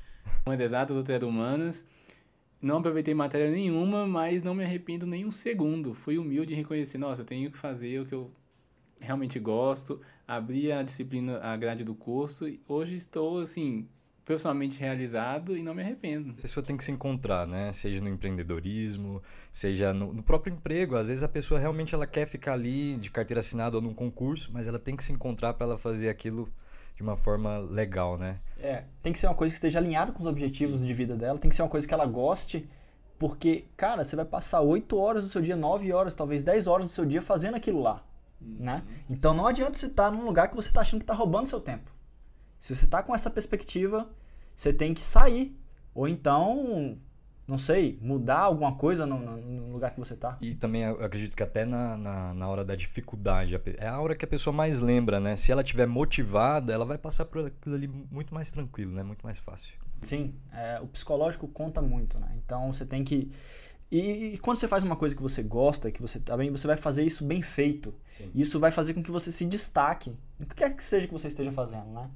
Uma 0.45 0.55
é 0.55 0.57
de 0.57 0.63
exatas, 0.63 0.95
outra 0.95 1.15
é 1.15 1.19
de 1.19 1.25
humanas. 1.25 1.85
Não 2.61 2.77
aproveitei 2.77 3.13
matéria 3.13 3.51
nenhuma, 3.51 4.07
mas 4.07 4.41
não 4.41 4.55
me 4.55 4.63
arrependo 4.63 5.05
nem 5.05 5.25
um 5.25 5.31
segundo. 5.31 5.93
Fui 5.93 6.17
humilde 6.17 6.53
em 6.53 6.57
reconhecer, 6.57 6.97
nossa, 6.97 7.21
eu 7.21 7.25
tenho 7.25 7.51
que 7.51 7.57
fazer 7.57 8.01
o 8.01 8.05
que 8.05 8.15
eu 8.15 8.27
realmente 8.99 9.39
gosto. 9.39 10.01
Abri 10.27 10.71
a 10.71 10.81
disciplina, 10.81 11.39
a 11.39 11.55
grade 11.55 11.83
do 11.83 11.93
curso. 11.93 12.47
E 12.47 12.59
hoje 12.67 12.95
estou, 12.95 13.39
assim, 13.39 13.87
profissionalmente 14.25 14.79
realizado 14.79 15.55
e 15.55 15.61
não 15.61 15.75
me 15.75 15.83
arrependo. 15.83 16.31
A 16.31 16.41
pessoa 16.41 16.65
tem 16.65 16.75
que 16.75 16.83
se 16.83 16.91
encontrar, 16.91 17.45
né? 17.45 17.71
Seja 17.71 18.01
no 18.01 18.09
empreendedorismo, 18.09 19.21
seja 19.51 19.93
no, 19.93 20.11
no, 20.11 20.23
próprio 20.23 20.53
emprego. 20.53 20.95
Às 20.95 21.09
vezes 21.09 21.23
a 21.23 21.29
pessoa 21.29 21.59
realmente 21.59 21.93
ela 21.93 22.07
quer 22.07 22.25
ficar 22.25 22.53
ali 22.53 22.97
de 22.97 23.11
carteira 23.11 23.39
assinada 23.39 23.77
ou 23.77 23.81
num 23.81 23.93
concurso, 23.93 24.49
mas 24.51 24.67
ela 24.67 24.79
tem 24.79 24.95
que 24.95 25.03
se 25.03 25.13
encontrar 25.13 25.53
para 25.53 25.67
ela 25.67 25.77
fazer 25.77 26.09
aquilo 26.09 26.51
de 26.95 27.03
uma 27.03 27.15
forma 27.15 27.57
legal, 27.57 28.17
né? 28.17 28.39
É, 28.59 28.85
tem 29.01 29.11
que 29.11 29.19
ser 29.19 29.27
uma 29.27 29.35
coisa 29.35 29.51
que 29.51 29.57
esteja 29.57 29.79
alinhada 29.79 30.11
com 30.11 30.19
os 30.19 30.25
objetivos 30.25 30.81
Sim. 30.81 30.87
de 30.87 30.93
vida 30.93 31.15
dela, 31.15 31.37
tem 31.37 31.49
que 31.49 31.55
ser 31.55 31.61
uma 31.61 31.69
coisa 31.69 31.87
que 31.87 31.93
ela 31.93 32.05
goste, 32.05 32.67
porque, 33.19 33.65
cara, 33.75 34.03
você 34.03 34.15
vai 34.15 34.25
passar 34.25 34.61
8 34.61 34.97
horas 34.97 35.23
do 35.23 35.29
seu 35.29 35.41
dia, 35.41 35.55
9 35.55 35.91
horas, 35.91 36.15
talvez 36.15 36.41
10 36.43 36.67
horas 36.67 36.87
do 36.87 36.91
seu 36.91 37.05
dia 37.05 37.21
fazendo 37.21 37.55
aquilo 37.55 37.81
lá. 37.81 38.03
né? 38.41 38.83
Então 39.09 39.33
não 39.33 39.47
adianta 39.47 39.77
você 39.77 39.87
estar 39.87 40.11
num 40.11 40.25
lugar 40.25 40.49
que 40.49 40.55
você 40.55 40.69
está 40.69 40.81
achando 40.81 40.99
que 40.99 41.03
está 41.03 41.13
roubando 41.13 41.47
seu 41.47 41.59
tempo. 41.59 41.91
Se 42.59 42.75
você 42.75 42.85
está 42.85 43.03
com 43.03 43.13
essa 43.13 43.29
perspectiva, 43.29 44.09
você 44.55 44.73
tem 44.73 44.93
que 44.93 45.03
sair. 45.03 45.57
Ou 45.93 46.07
então, 46.07 46.97
não 47.47 47.57
sei, 47.57 47.99
mudar 48.01 48.39
alguma 48.39 48.75
coisa 48.75 49.05
no, 49.05 49.19
no 49.19 49.71
lugar 49.71 49.91
que 49.91 49.99
você 49.99 50.15
está. 50.15 50.37
E 50.41 50.55
também 50.55 50.81
eu 50.83 51.03
acredito 51.03 51.35
que 51.35 51.43
até 51.43 51.63
na, 51.63 51.95
na, 51.95 52.33
na, 52.33 52.47
hora 52.47 52.65
da 52.65 52.75
dificuldade, 52.75 53.59
é 53.77 53.87
a 53.87 53.99
hora 53.99 54.15
que 54.15 54.25
a 54.25 54.27
pessoa 54.27 54.53
mais 54.53 54.79
lembra, 54.79 55.19
né? 55.19 55.35
Se 55.35 55.51
ela 55.51 55.61
estiver 55.61 55.85
motivada, 55.85 56.73
ela 56.73 56.85
vai 56.85 56.97
passar 56.97 57.25
por 57.25 57.45
aquilo 57.45 57.75
ali 57.75 57.87
muito 57.87 58.33
mais 58.33 58.49
tranquilo, 58.49 58.91
né? 58.91 59.03
Muito 59.03 59.23
mais 59.23 59.37
fácil. 59.37 59.77
Sim, 60.01 60.33
é, 60.53 60.79
o 60.81 60.87
psicológico 60.87 61.47
conta 61.47 61.81
muito, 61.81 62.19
né? 62.19 62.29
Então 62.35 62.73
você 62.73 62.85
tem 62.85 63.03
que 63.03 63.31
e, 63.91 64.33
e, 64.33 64.37
quando 64.39 64.57
você 64.57 64.67
faz 64.67 64.83
uma 64.83 64.95
coisa 64.95 65.15
que 65.15 65.21
você 65.21 65.43
gosta, 65.43 65.91
que 65.91 66.01
você 66.01 66.19
tá 66.19 66.35
bem, 66.35 66.49
você 66.51 66.65
vai 66.65 66.75
fazer 66.75 67.03
isso 67.03 67.23
bem 67.23 67.41
feito. 67.41 67.93
Sim. 68.07 68.31
Isso 68.33 68.59
vai 68.59 68.71
fazer 68.71 68.93
com 68.93 69.03
que 69.03 69.11
você 69.11 69.31
se 69.31 69.45
destaque. 69.45 70.09
O 70.39 70.45
que 70.45 70.55
quer 70.55 70.75
que 70.75 70.83
seja 70.83 71.07
que 71.07 71.13
você 71.13 71.27
esteja 71.27 71.51
fazendo, 71.51 71.91
né? 71.91 72.09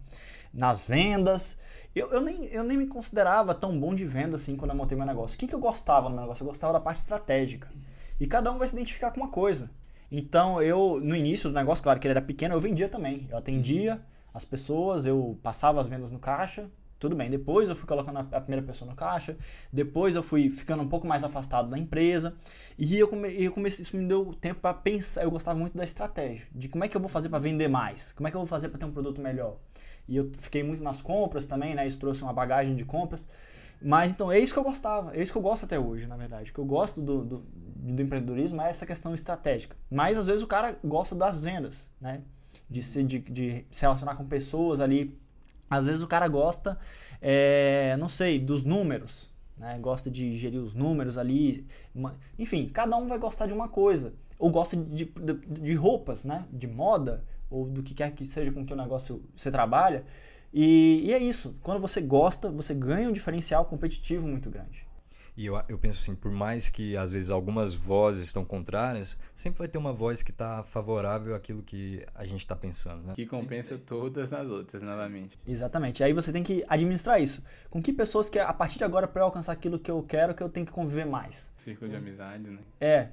Nas 0.52 0.82
vendas. 0.82 1.58
Eu, 1.96 2.12
eu, 2.12 2.22
nem, 2.22 2.46
eu 2.46 2.64
nem 2.64 2.78
me 2.78 2.88
considerava 2.88 3.54
tão 3.54 3.80
bom 3.80 3.96
de 3.96 4.06
venda 4.06 4.36
assim 4.36 4.56
quando 4.56 4.72
eu 4.72 4.78
montei 4.78 4.98
meu 4.98 5.08
negócio. 5.08 5.36
O 5.36 5.40
que, 5.40 5.48
que 5.48 5.56
eu 5.56 5.60
gostava 5.60 6.08
no 6.08 6.16
meu 6.16 6.22
negócio? 6.22 6.44
Eu 6.44 6.48
gostava 6.48 6.74
da 6.74 6.80
parte 6.80 7.00
estratégica. 7.00 7.72
E 8.20 8.28
cada 8.28 8.52
um 8.52 8.58
vai 8.58 8.68
se 8.68 8.76
identificar 8.76 9.12
com 9.12 9.22
uma 9.22 9.30
coisa. 9.30 9.72
Então, 10.12 10.62
eu, 10.62 11.00
no 11.04 11.16
início 11.16 11.50
do 11.50 11.56
negócio, 11.56 11.84
claro 11.84 12.00
que 12.00 12.08
ele 12.08 12.14
era 12.14 12.22
pequeno, 12.22 12.56
eu 12.56 12.60
vendia 12.60 12.90
também. 12.90 13.28
Eu 13.30 13.38
atendia 13.38 14.02
as 14.34 14.46
pessoas, 14.46 15.06
eu 15.06 15.40
passava 15.42 15.82
as 15.82 15.88
vendas 15.88 16.12
no 16.12 16.20
caixa, 16.20 16.70
tudo 17.00 17.16
bem, 17.16 17.30
depois 17.30 17.70
eu 17.70 17.76
fui 17.76 17.88
colocando 17.88 18.20
a 18.20 18.42
primeira 18.42 18.66
pessoa 18.66 18.90
no 18.90 18.96
caixa, 18.96 19.38
depois 19.72 20.16
eu 20.16 20.22
fui 20.22 20.50
ficando 20.50 20.84
um 20.84 20.88
pouco 20.88 21.08
mais 21.08 21.24
afastado 21.24 21.70
da 21.70 21.78
empresa, 21.78 22.36
e 22.78 23.00
eu, 23.00 23.08
come, 23.08 23.30
eu 23.42 23.52
comecei, 23.52 23.84
isso 23.84 23.96
me 23.96 24.06
deu 24.06 24.34
tempo 24.34 24.60
para 24.60 24.74
pensar, 24.74 25.24
eu 25.24 25.32
gostava 25.32 25.58
muito 25.58 25.78
da 25.78 25.84
estratégia, 25.84 26.46
de 26.52 26.68
como 26.68 26.84
é 26.84 26.90
que 26.90 26.98
eu 26.98 27.02
vou 27.02 27.10
fazer 27.10 27.30
para 27.30 27.40
vender 27.40 27.70
mais, 27.70 28.12
como 28.14 28.28
é 28.28 28.32
que 28.32 28.36
eu 28.36 28.42
vou 28.42 28.48
fazer 28.48 28.68
para 28.68 28.78
ter 28.78 28.86
um 28.86 28.92
produto 28.92 29.22
melhor. 29.22 29.58
E 30.10 30.18
eu 30.18 30.32
fiquei 30.38 30.64
muito 30.64 30.84
nas 30.84 31.02
compras 31.02 31.46
também, 31.46 31.76
né, 31.76 31.86
isso 31.88 32.00
trouxe 32.00 32.24
uma 32.24 32.34
bagagem 32.34 32.76
de 32.76 32.84
compras, 32.84 33.28
mas 33.82 34.12
então 34.12 34.32
é 34.32 34.40
isso 34.40 34.52
que 34.52 34.60
eu 34.60 34.64
gostava, 34.64 35.16
é 35.16 35.22
isso 35.22 35.32
que 35.32 35.38
eu 35.38 35.42
gosto 35.42 35.64
até 35.64 35.80
hoje, 35.80 36.08
na 36.08 36.18
verdade. 36.18 36.52
O 36.52 36.54
que 36.54 36.60
eu 36.60 36.66
gosto 36.66 37.00
do, 37.02 37.24
do, 37.24 37.46
do 37.46 38.02
empreendedorismo 38.02 38.62
é 38.62 38.70
essa 38.70 38.86
questão 38.86 39.14
estratégica. 39.14 39.78
Mas 39.90 40.18
às 40.18 40.28
vezes 40.28 40.44
o 40.44 40.48
cara 40.48 40.78
gosta 40.84 41.16
das 41.16 41.44
vendas, 41.44 41.90
né? 42.02 42.22
De 42.70 42.84
se, 42.84 43.04
de, 43.04 43.20
de 43.20 43.66
se 43.72 43.82
relacionar 43.82 44.16
com 44.16 44.26
pessoas 44.26 44.82
ali 44.82 45.18
às 45.70 45.86
vezes 45.86 46.02
o 46.02 46.08
cara 46.08 46.28
gosta, 46.28 46.80
é, 47.22 47.96
não 47.98 48.08
sei, 48.08 48.40
dos 48.40 48.64
números, 48.64 49.30
né? 49.56 49.78
Gosta 49.80 50.10
de 50.10 50.36
gerir 50.36 50.60
os 50.60 50.74
números 50.74 51.18
ali. 51.18 51.68
Enfim, 52.40 52.68
cada 52.68 52.98
um 52.98 53.06
vai 53.06 53.20
gostar 53.20 53.46
de 53.46 53.54
uma 53.54 53.70
coisa. 53.70 54.14
Ou 54.40 54.50
gosta 54.50 54.76
de, 54.76 55.06
de, 55.06 55.34
de 55.34 55.74
roupas, 55.76 56.26
né? 56.26 56.46
De 56.52 56.66
moda, 56.66 57.24
ou 57.50 57.70
do 57.70 57.82
que 57.82 57.94
quer 57.94 58.12
que 58.12 58.26
seja 58.26 58.52
com 58.52 58.66
que 58.66 58.74
o 58.74 58.78
negócio 58.78 59.24
você 59.36 59.50
trabalha. 59.50 60.04
E, 60.54 61.02
e 61.06 61.14
é 61.14 61.20
isso. 61.20 61.56
Quando 61.62 61.80
você 61.80 62.02
gosta, 62.02 62.50
você 62.50 62.74
ganha 62.74 63.10
um 63.10 63.14
diferencial 63.14 63.66
competitivo 63.66 64.28
muito 64.28 64.50
grande. 64.50 64.90
E 65.40 65.46
eu, 65.46 65.58
eu 65.70 65.80
penso 65.80 66.00
assim, 66.00 66.16
por 66.16 66.32
mais 66.32 66.70
que 66.70 66.98
às 66.98 67.14
vezes 67.14 67.30
algumas 67.30 67.74
vozes 67.74 68.26
estão 68.26 68.44
contrárias, 68.44 69.18
sempre 69.34 69.60
vai 69.60 69.70
ter 69.70 69.78
uma 69.78 69.94
voz 69.94 70.22
que 70.22 70.32
está 70.32 70.62
favorável 70.64 71.34
àquilo 71.34 71.64
que 71.64 72.06
a 72.14 72.26
gente 72.26 72.42
está 72.42 72.58
pensando. 72.58 73.04
Né? 73.04 73.14
Que 73.14 73.26
compensa 73.26 73.78
todas 73.78 74.34
as 74.34 74.50
outras, 74.50 74.82
novamente. 74.82 75.40
Exatamente. 75.48 76.04
Aí 76.04 76.12
você 76.12 76.34
tem 76.34 76.44
que 76.44 76.66
administrar 76.68 77.22
isso. 77.22 77.42
Com 77.70 77.82
que 77.82 77.94
pessoas 77.94 78.28
que 78.28 78.38
a 78.38 78.52
partir 78.52 78.80
de 78.80 78.84
agora, 78.84 79.08
para 79.08 79.22
eu 79.22 79.28
alcançar 79.28 79.54
aquilo 79.54 79.80
que 79.80 79.90
eu 79.90 80.04
quero, 80.04 80.36
que 80.36 80.44
eu 80.44 80.50
tenho 80.50 80.66
que 80.66 80.74
conviver 80.74 81.06
mais? 81.06 81.54
Círculo 81.56 81.90
de 81.90 81.96
amizade, 81.96 82.50
né? 82.50 82.60
É. 82.82 83.08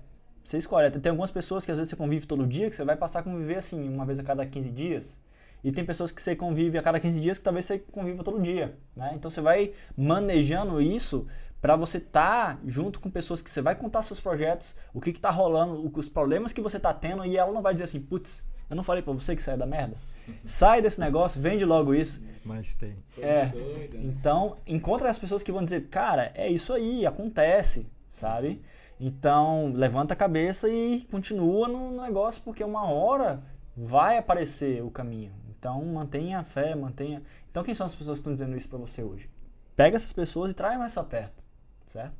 Você 0.46 0.58
escolhe. 0.58 0.88
Tem 0.92 1.10
algumas 1.10 1.32
pessoas 1.32 1.64
que 1.64 1.72
às 1.72 1.78
vezes 1.78 1.90
você 1.90 1.96
convive 1.96 2.24
todo 2.24 2.46
dia, 2.46 2.70
que 2.70 2.76
você 2.76 2.84
vai 2.84 2.94
passar 2.94 3.18
a 3.18 3.22
conviver 3.24 3.56
assim, 3.56 3.88
uma 3.88 4.06
vez 4.06 4.20
a 4.20 4.22
cada 4.22 4.46
15 4.46 4.70
dias. 4.70 5.20
E 5.64 5.72
tem 5.72 5.84
pessoas 5.84 6.12
que 6.12 6.22
você 6.22 6.36
convive 6.36 6.78
a 6.78 6.82
cada 6.82 7.00
15 7.00 7.20
dias 7.20 7.36
que 7.36 7.42
talvez 7.42 7.64
você 7.64 7.80
conviva 7.80 8.22
todo 8.22 8.40
dia. 8.40 8.78
Né? 8.94 9.10
Então 9.16 9.28
você 9.28 9.40
vai 9.40 9.72
manejando 9.96 10.80
isso 10.80 11.26
para 11.60 11.74
você 11.74 11.98
estar 11.98 12.54
tá 12.54 12.60
junto 12.64 13.00
com 13.00 13.10
pessoas 13.10 13.42
que 13.42 13.50
você 13.50 13.60
vai 13.60 13.74
contar 13.74 14.02
seus 14.02 14.20
projetos, 14.20 14.76
o 14.94 15.00
que 15.00 15.10
está 15.10 15.30
rolando, 15.30 15.90
os 15.92 16.08
problemas 16.08 16.52
que 16.52 16.60
você 16.60 16.76
está 16.76 16.94
tendo, 16.94 17.26
e 17.26 17.36
ela 17.36 17.50
não 17.50 17.60
vai 17.60 17.72
dizer 17.72 17.84
assim, 17.84 17.98
putz, 17.98 18.44
eu 18.70 18.76
não 18.76 18.84
falei 18.84 19.02
para 19.02 19.12
você 19.12 19.34
que 19.34 19.40
isso 19.40 19.50
é 19.50 19.56
da 19.56 19.66
merda? 19.66 19.96
Sai 20.46 20.80
desse 20.80 21.00
negócio, 21.00 21.42
vende 21.42 21.64
logo 21.64 21.92
isso. 21.92 22.22
Mas 22.44 22.72
tem. 22.72 22.94
É. 23.18 23.50
Então, 23.94 24.58
encontra 24.64 25.10
as 25.10 25.18
pessoas 25.18 25.42
que 25.42 25.50
vão 25.50 25.64
dizer, 25.64 25.88
cara, 25.88 26.30
é 26.36 26.48
isso 26.48 26.72
aí, 26.72 27.04
acontece, 27.04 27.84
sabe? 28.12 28.62
Então, 28.98 29.72
levanta 29.74 30.14
a 30.14 30.16
cabeça 30.16 30.68
e 30.68 31.06
continua 31.10 31.68
no 31.68 32.02
negócio, 32.02 32.42
porque 32.42 32.64
uma 32.64 32.90
hora 32.90 33.42
vai 33.76 34.16
aparecer 34.16 34.82
o 34.82 34.90
caminho. 34.90 35.32
Então, 35.50 35.84
mantenha 35.84 36.38
a 36.38 36.44
fé, 36.44 36.74
mantenha. 36.74 37.22
Então, 37.50 37.62
quem 37.62 37.74
são 37.74 37.86
as 37.86 37.94
pessoas 37.94 38.18
que 38.18 38.20
estão 38.20 38.32
dizendo 38.32 38.56
isso 38.56 38.68
para 38.68 38.78
você 38.78 39.02
hoje? 39.02 39.30
Pega 39.74 39.96
essas 39.96 40.12
pessoas 40.12 40.50
e 40.50 40.54
traz 40.54 40.78
mais 40.78 40.94
para 40.94 41.04
perto 41.04 41.46
certo? 41.86 42.16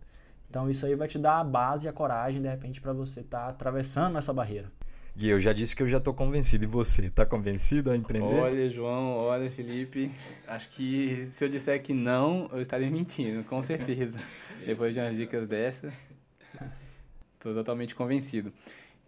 Então 0.49 0.71
isso 0.71 0.87
aí 0.87 0.95
vai 0.95 1.09
te 1.09 1.19
dar 1.19 1.41
a 1.41 1.45
base 1.45 1.87
e 1.87 1.89
a 1.89 1.93
coragem, 1.93 2.41
de 2.41 2.49
repente, 2.49 2.81
para 2.81 2.93
você 2.93 3.21
estar 3.21 3.41
tá 3.41 3.49
atravessando 3.49 4.17
essa 4.17 4.33
barreira. 4.33 4.71
Gui, 5.17 5.29
eu 5.29 5.41
já 5.41 5.53
disse 5.53 5.75
que 5.75 5.83
eu 5.83 5.89
já 5.89 5.97
estou 5.97 6.13
convencido. 6.13 6.65
E 6.65 6.67
você, 6.67 7.07
está 7.07 7.25
convencido 7.25 7.91
a 7.91 7.97
empreender? 7.97 8.39
Olha, 8.39 8.69
João, 8.69 9.17
olha, 9.17 9.51
Felipe. 9.51 10.13
Acho 10.47 10.69
que 10.71 11.27
se 11.33 11.43
eu 11.43 11.49
disser 11.49 11.83
que 11.83 11.95
não, 11.95 12.49
eu 12.53 12.61
estaria 12.61 12.91
mentindo, 12.91 13.43
com 13.45 13.61
certeza. 13.63 14.21
Depois 14.65 14.95
de 14.95 15.01
umas 15.01 15.17
dicas 15.17 15.47
dessa, 15.47 15.91
estou 17.47 17.55
totalmente 17.55 17.95
convencido. 17.95 18.53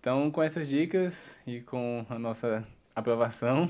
Então, 0.01 0.31
com 0.31 0.43
essas 0.43 0.69
dicas 0.69 1.41
e 1.47 1.61
com 1.61 2.07
a 2.09 2.19
nossa 2.19 2.67
aprovação, 2.95 3.69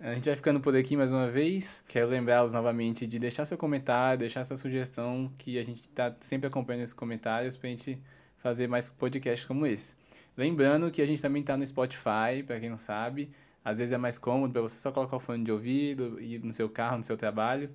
a 0.00 0.14
gente 0.14 0.24
vai 0.26 0.36
ficando 0.36 0.60
por 0.60 0.76
aqui 0.76 0.96
mais 0.96 1.10
uma 1.10 1.28
vez. 1.28 1.82
Quero 1.88 2.08
lembrá-los 2.08 2.52
novamente 2.52 3.06
de 3.06 3.18
deixar 3.18 3.44
seu 3.44 3.58
comentário, 3.58 4.20
deixar 4.20 4.44
sua 4.44 4.56
sugestão, 4.56 5.32
que 5.36 5.58
a 5.58 5.64
gente 5.64 5.80
está 5.80 6.14
sempre 6.20 6.46
acompanhando 6.46 6.82
esses 6.82 6.94
comentários 6.94 7.56
para 7.56 7.68
a 7.68 7.70
gente 7.70 8.00
fazer 8.38 8.68
mais 8.68 8.90
podcasts 8.90 9.46
como 9.46 9.66
esse. 9.66 9.94
Lembrando 10.36 10.90
que 10.90 11.02
a 11.02 11.06
gente 11.06 11.20
também 11.20 11.40
está 11.40 11.56
no 11.56 11.66
Spotify, 11.66 12.42
para 12.46 12.58
quem 12.58 12.70
não 12.70 12.76
sabe. 12.76 13.30
Às 13.64 13.78
vezes 13.78 13.92
é 13.92 13.98
mais 13.98 14.18
cômodo 14.18 14.52
para 14.52 14.62
você 14.62 14.80
só 14.80 14.90
colocar 14.90 15.16
o 15.16 15.20
fone 15.20 15.44
de 15.44 15.52
ouvido, 15.52 16.20
ir 16.20 16.42
no 16.42 16.50
seu 16.50 16.68
carro, 16.68 16.98
no 16.98 17.04
seu 17.04 17.16
trabalho. 17.16 17.70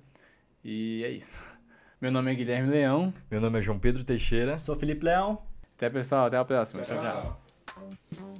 E 0.62 1.02
é 1.04 1.10
isso. 1.10 1.40
Meu 2.00 2.12
nome 2.12 2.30
é 2.30 2.34
Guilherme 2.34 2.68
Leão. 2.68 3.12
Meu 3.30 3.40
nome 3.40 3.58
é 3.58 3.62
João 3.62 3.78
Pedro 3.78 4.04
Teixeira. 4.04 4.58
Sou 4.58 4.76
Felipe 4.76 5.04
Leão. 5.04 5.47
Até 5.78 5.88
pessoal, 5.88 6.26
até 6.26 6.36
a 6.36 6.44
próxima. 6.44 6.82
tchau. 6.82 6.98
tchau. 6.98 7.38
tchau. 8.12 8.34